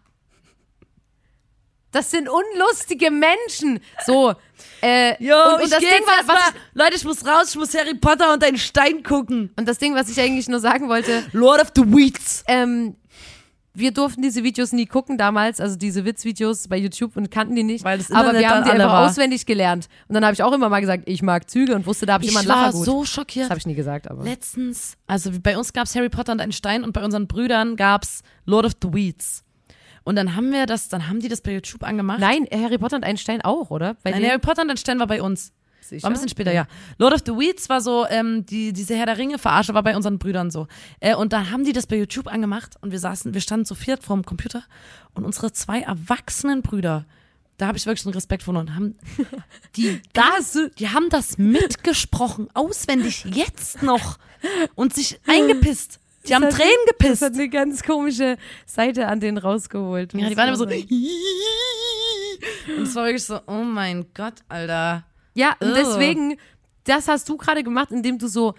das 1.94 2.12
sind 2.12 2.28
unlustige 2.28 3.10
Menschen. 3.10 3.80
So, 4.06 4.34
äh, 4.82 5.16
Jo, 5.24 5.36
und, 5.36 5.54
und 5.56 5.64
ich 5.64 5.70
das 5.70 5.80
Ding 5.80 5.90
war, 6.06 6.18
was 6.20 6.28
mal, 6.28 6.36
ich, 6.50 6.56
Leute, 6.74 6.96
ich 6.98 7.06
muss 7.06 7.26
raus, 7.26 7.52
ich 7.52 7.56
muss 7.56 7.74
Harry 7.74 7.94
Potter 7.96 8.34
und 8.34 8.44
einen 8.44 8.58
Stein 8.58 9.02
gucken. 9.04 9.52
und 9.56 9.66
das 9.68 9.78
Ding, 9.78 9.96
was 9.96 10.10
ich 10.10 10.20
eigentlich 10.20 10.50
nur 10.50 10.60
sagen 10.60 10.90
wollte, 10.90 11.24
Lord 11.32 11.62
of 11.62 11.72
the 11.76 11.84
Weeds. 11.84 12.44
ähm, 12.48 12.96
wir 13.76 13.92
durften 13.92 14.22
diese 14.22 14.44
Videos 14.44 14.72
nie 14.72 14.86
gucken 14.86 15.18
damals, 15.18 15.60
also 15.60 15.76
diese 15.76 16.06
Witzvideos 16.06 16.68
bei 16.68 16.78
YouTube 16.78 17.18
und 17.18 17.32
kannten 17.32 17.56
die 17.56 17.64
nicht. 17.64 17.84
Weil 17.84 17.98
das 17.98 18.12
aber 18.12 18.28
Internet 18.30 18.42
wir 18.42 18.50
haben 18.52 18.64
die 18.66 18.70
einfach 18.70 18.86
war. 18.88 19.10
auswendig 19.10 19.48
gelernt. 19.48 19.88
Und 20.08 20.14
dann 20.14 20.24
habe 20.24 20.36
ich 20.36 20.44
auch 20.44 20.52
immer 20.54 20.70
mal 20.70 20.80
gesagt, 20.80 21.04
ich 21.08 21.24
mag 21.24 21.50
Züge 21.50 21.74
und 21.74 21.88
wusste, 21.88 22.06
da 22.06 22.14
habe 22.14 22.24
ich, 22.24 22.30
immer 22.30 22.42
Ich 22.42 22.50
einen 22.50 22.56
war 22.60 22.66
Lachergut. 22.68 22.86
so 22.86 23.04
schockiert. 23.04 23.46
das 23.46 23.50
habe 23.50 23.58
ich 23.60 23.66
nie 23.66 23.74
gesagt, 23.74 24.12
aber. 24.12 24.24
Letztens, 24.26 24.96
also 25.08 25.32
bei 25.42 25.58
uns 25.58 25.74
gab 25.74 25.86
es 25.88 25.96
Harry 25.96 26.10
Potter 26.10 26.34
und 26.34 26.40
einen 26.40 26.52
Stein 26.52 26.84
und 26.84 26.94
bei 26.94 27.04
unseren 27.04 27.26
Brüdern 27.28 27.76
gab 27.76 28.04
es 28.04 28.22
Lord 28.46 28.66
of 28.68 28.74
the 28.80 28.94
Weeds. 28.94 29.44
Und 30.04 30.16
dann 30.16 30.36
haben 30.36 30.52
wir 30.52 30.66
das, 30.66 30.90
dann 30.90 31.08
haben 31.08 31.20
die 31.20 31.30
das 31.30 31.42
bei 31.42 31.54
YouTube 31.54 31.84
angemacht. 31.84 32.20
Nein, 32.20 32.48
Harry 32.52 32.78
Potter 32.78 32.98
und 32.98 33.04
Einstein 33.04 33.42
auch, 33.42 33.70
oder? 33.70 33.96
Bei 34.04 34.12
Nein? 34.12 34.26
Harry 34.26 34.40
Potter 34.40 34.64
und 34.64 34.72
ein 34.72 34.78
Stein 34.78 35.00
war 35.00 35.08
bei 35.08 35.22
uns. 35.22 35.54
Sicher? 35.82 36.04
War 36.04 36.12
ein 36.12 36.14
bisschen 36.14 36.30
später, 36.30 36.54
ja. 36.54 36.66
Lord 36.98 37.14
of 37.14 37.22
the 37.26 37.34
Weeds 37.34 37.70
war 37.70 37.82
so, 37.82 38.06
ähm, 38.08 38.46
die, 38.46 38.74
diese 38.74 38.96
Herr 38.96 39.06
der 39.06 39.18
Ringe-Verarsche 39.18 39.74
war 39.74 39.84
bei 39.84 39.96
unseren 39.96 40.18
Brüdern 40.18 40.50
so. 40.50 40.68
Äh, 41.00 41.16
und 41.16 41.34
dann 41.34 41.52
haben 41.52 41.66
die 41.66 41.74
das 41.74 41.88
bei 41.88 41.98
YouTube 41.98 42.28
angemacht 42.28 42.76
und 42.82 42.92
wir 42.92 43.00
saßen, 43.00 43.34
wir 43.34 43.42
standen 43.42 43.66
zu 43.66 43.76
viert 43.76 44.04
vorm 44.04 44.24
Computer 44.24 44.64
und 45.14 45.26
unsere 45.26 45.52
zwei 45.52 45.82
erwachsenen 45.82 46.62
Brüder, 46.62 47.06
da 47.58 47.68
habe 47.68 47.78
ich 47.78 47.86
wirklich 47.86 48.06
einen 48.06 48.14
Respekt 48.14 48.44
von 48.44 48.58
und 48.58 48.76
haben 48.76 48.96
die 49.76 50.02
das, 50.14 50.58
die 50.80 50.90
haben 50.90 51.10
das 51.10 51.38
mitgesprochen, 51.38 52.48
auswendig, 52.54 53.26
jetzt 53.26 53.84
noch 53.84 54.18
und 54.76 54.94
sich 54.94 55.20
eingepisst. 55.28 56.00
Die 56.28 56.36
haben 56.36 56.46
hat- 56.46 56.54
Tränen 56.54 56.72
Das 56.88 56.98
gepisst. 56.98 57.22
hat 57.22 57.34
eine 57.34 57.50
ganz 57.50 57.84
komische 57.84 58.38
Seite 58.66 59.08
an 59.08 59.20
denen 59.20 59.38
rausgeholt. 59.38 60.14
Ja, 60.14 60.30
die 60.30 60.38
waren 60.38 60.48
immer 60.50 60.58
so. 60.58 60.66
Und 62.78 62.84
es 62.84 62.96
war 62.96 63.06
wirklich 63.06 63.24
so, 63.26 63.40
oh 63.48 63.64
mein 63.64 64.06
Gott, 64.14 64.36
Alter. 64.50 65.06
Ja, 65.34 65.56
und 65.60 65.76
deswegen, 65.76 66.38
das 66.84 67.08
hast 67.08 67.28
du 67.28 67.38
gerade 67.38 67.64
gemacht, 67.64 67.92
indem 67.92 68.20
du 68.20 68.28
so, 68.28 68.54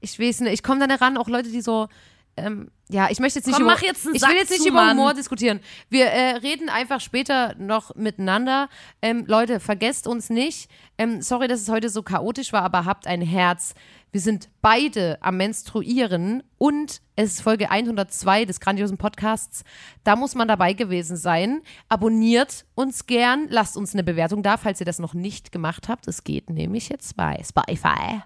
ich 0.00 0.18
weiß 0.18 0.40
nicht, 0.40 0.52
ich 0.52 0.62
komme 0.62 0.80
da 0.80 0.86
nicht 0.86 1.00
ran, 1.00 1.16
auch 1.16 1.28
Leute, 1.28 1.50
die 1.50 1.60
so, 1.60 1.88
ähm, 2.36 2.70
ja, 2.88 3.08
ich 3.10 3.18
möchte 3.20 3.38
jetzt 3.40 3.46
nicht 3.46 3.56
Komm, 3.56 3.64
über, 3.64 3.72
mach 3.74 3.82
jetzt 3.82 4.06
einen 4.06 4.14
ich 4.14 4.20
Sack 4.20 4.30
will 4.30 4.38
jetzt 4.38 4.50
nicht 4.50 4.62
zu, 4.62 4.68
über 4.68 4.84
Mann. 4.84 4.96
Humor 4.96 5.14
diskutieren. 5.14 5.60
Wir 5.88 6.06
äh, 6.06 6.36
reden 6.36 6.68
einfach 6.68 7.00
später 7.00 7.54
noch 7.58 7.94
miteinander. 7.96 8.68
Ähm, 9.02 9.24
Leute, 9.26 9.60
vergesst 9.60 10.06
uns 10.06 10.30
nicht. 10.30 10.70
Ähm, 10.98 11.22
sorry, 11.22 11.48
dass 11.48 11.60
es 11.60 11.68
heute 11.68 11.88
so 11.88 12.02
chaotisch 12.02 12.52
war, 12.52 12.62
aber 12.62 12.84
habt 12.84 13.06
ein 13.06 13.22
Herz. 13.22 13.74
Wir 14.12 14.20
sind 14.20 14.50
beide 14.60 15.18
am 15.22 15.36
Menstruieren 15.36 16.42
und 16.58 17.00
es 17.14 17.34
ist 17.34 17.42
Folge 17.42 17.70
102 17.70 18.44
des 18.44 18.58
grandiosen 18.58 18.98
Podcasts. 18.98 19.62
Da 20.02 20.16
muss 20.16 20.34
man 20.34 20.48
dabei 20.48 20.72
gewesen 20.72 21.16
sein. 21.16 21.62
Abonniert 21.88 22.66
uns 22.74 23.06
gern, 23.06 23.46
lasst 23.50 23.76
uns 23.76 23.92
eine 23.92 24.02
Bewertung 24.02 24.42
da, 24.42 24.56
falls 24.56 24.80
ihr 24.80 24.86
das 24.86 24.98
noch 24.98 25.14
nicht 25.14 25.52
gemacht 25.52 25.88
habt. 25.88 26.08
Es 26.08 26.24
geht 26.24 26.50
nämlich 26.50 26.88
jetzt 26.88 27.16
bei 27.16 27.40
Spotify. 27.48 28.22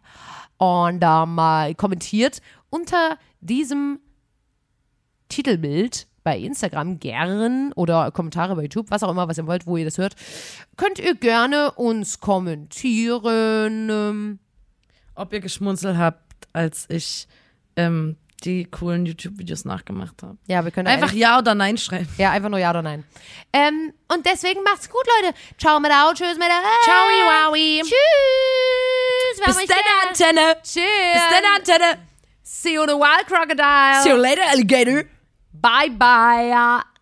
Und 0.56 1.02
ähm, 1.02 1.38
äh, 1.38 1.74
kommentiert 1.74 2.40
unter 2.70 3.18
diesem 3.40 4.00
Titelbild 5.28 6.06
bei 6.22 6.38
Instagram 6.38 6.98
gern 6.98 7.74
oder 7.74 8.10
Kommentare 8.10 8.56
bei 8.56 8.62
YouTube, 8.62 8.90
was 8.90 9.02
auch 9.02 9.10
immer, 9.10 9.28
was 9.28 9.36
ihr 9.36 9.46
wollt, 9.46 9.66
wo 9.66 9.76
ihr 9.76 9.84
das 9.84 9.98
hört, 9.98 10.14
könnt 10.78 10.98
ihr 10.98 11.14
gerne 11.14 11.72
uns 11.72 12.20
kommentieren. 12.20 13.90
Ob 15.14 15.32
ihr 15.32 15.40
geschmunzelt 15.40 15.96
habt, 15.96 16.22
als 16.52 16.86
ich 16.88 17.26
ähm, 17.76 18.16
die 18.44 18.64
coolen 18.66 19.06
YouTube-Videos 19.06 19.64
nachgemacht 19.64 20.22
habe. 20.22 20.36
Ja, 20.46 20.64
wir 20.64 20.70
können 20.70 20.86
Einfach 20.86 21.12
Ja 21.12 21.38
oder 21.38 21.54
Nein 21.54 21.78
schreiben. 21.78 22.08
ja, 22.18 22.30
einfach 22.30 22.48
nur 22.50 22.58
ja 22.58 22.70
oder 22.70 22.82
nein. 22.82 23.04
Ähm, 23.52 23.92
und 24.12 24.26
deswegen 24.26 24.62
macht's 24.62 24.88
gut, 24.90 25.02
Leute. 25.22 25.34
Ciao 25.58 25.80
mit 25.80 25.90
au, 25.90 26.12
tschüss 26.12 26.36
mit 26.36 26.48
au. 26.48 26.84
Ciao, 26.84 27.50
wowi. 27.50 27.80
Tschüss. 27.82 29.46
Bis 29.46 29.66
dann. 29.66 29.78
Antenne. 30.08 30.56
Tschüss. 30.62 30.82
Bis 31.12 31.22
dann, 31.30 31.44
Antenne. 31.56 31.98
See 32.42 32.74
you 32.74 32.82
in 32.82 32.90
a 32.90 32.94
wild 32.94 33.26
crocodile. 33.26 34.02
See 34.02 34.10
you 34.10 34.16
later, 34.16 34.42
Alligator. 34.50 35.04
Bye 35.52 35.90
bye. 35.90 36.93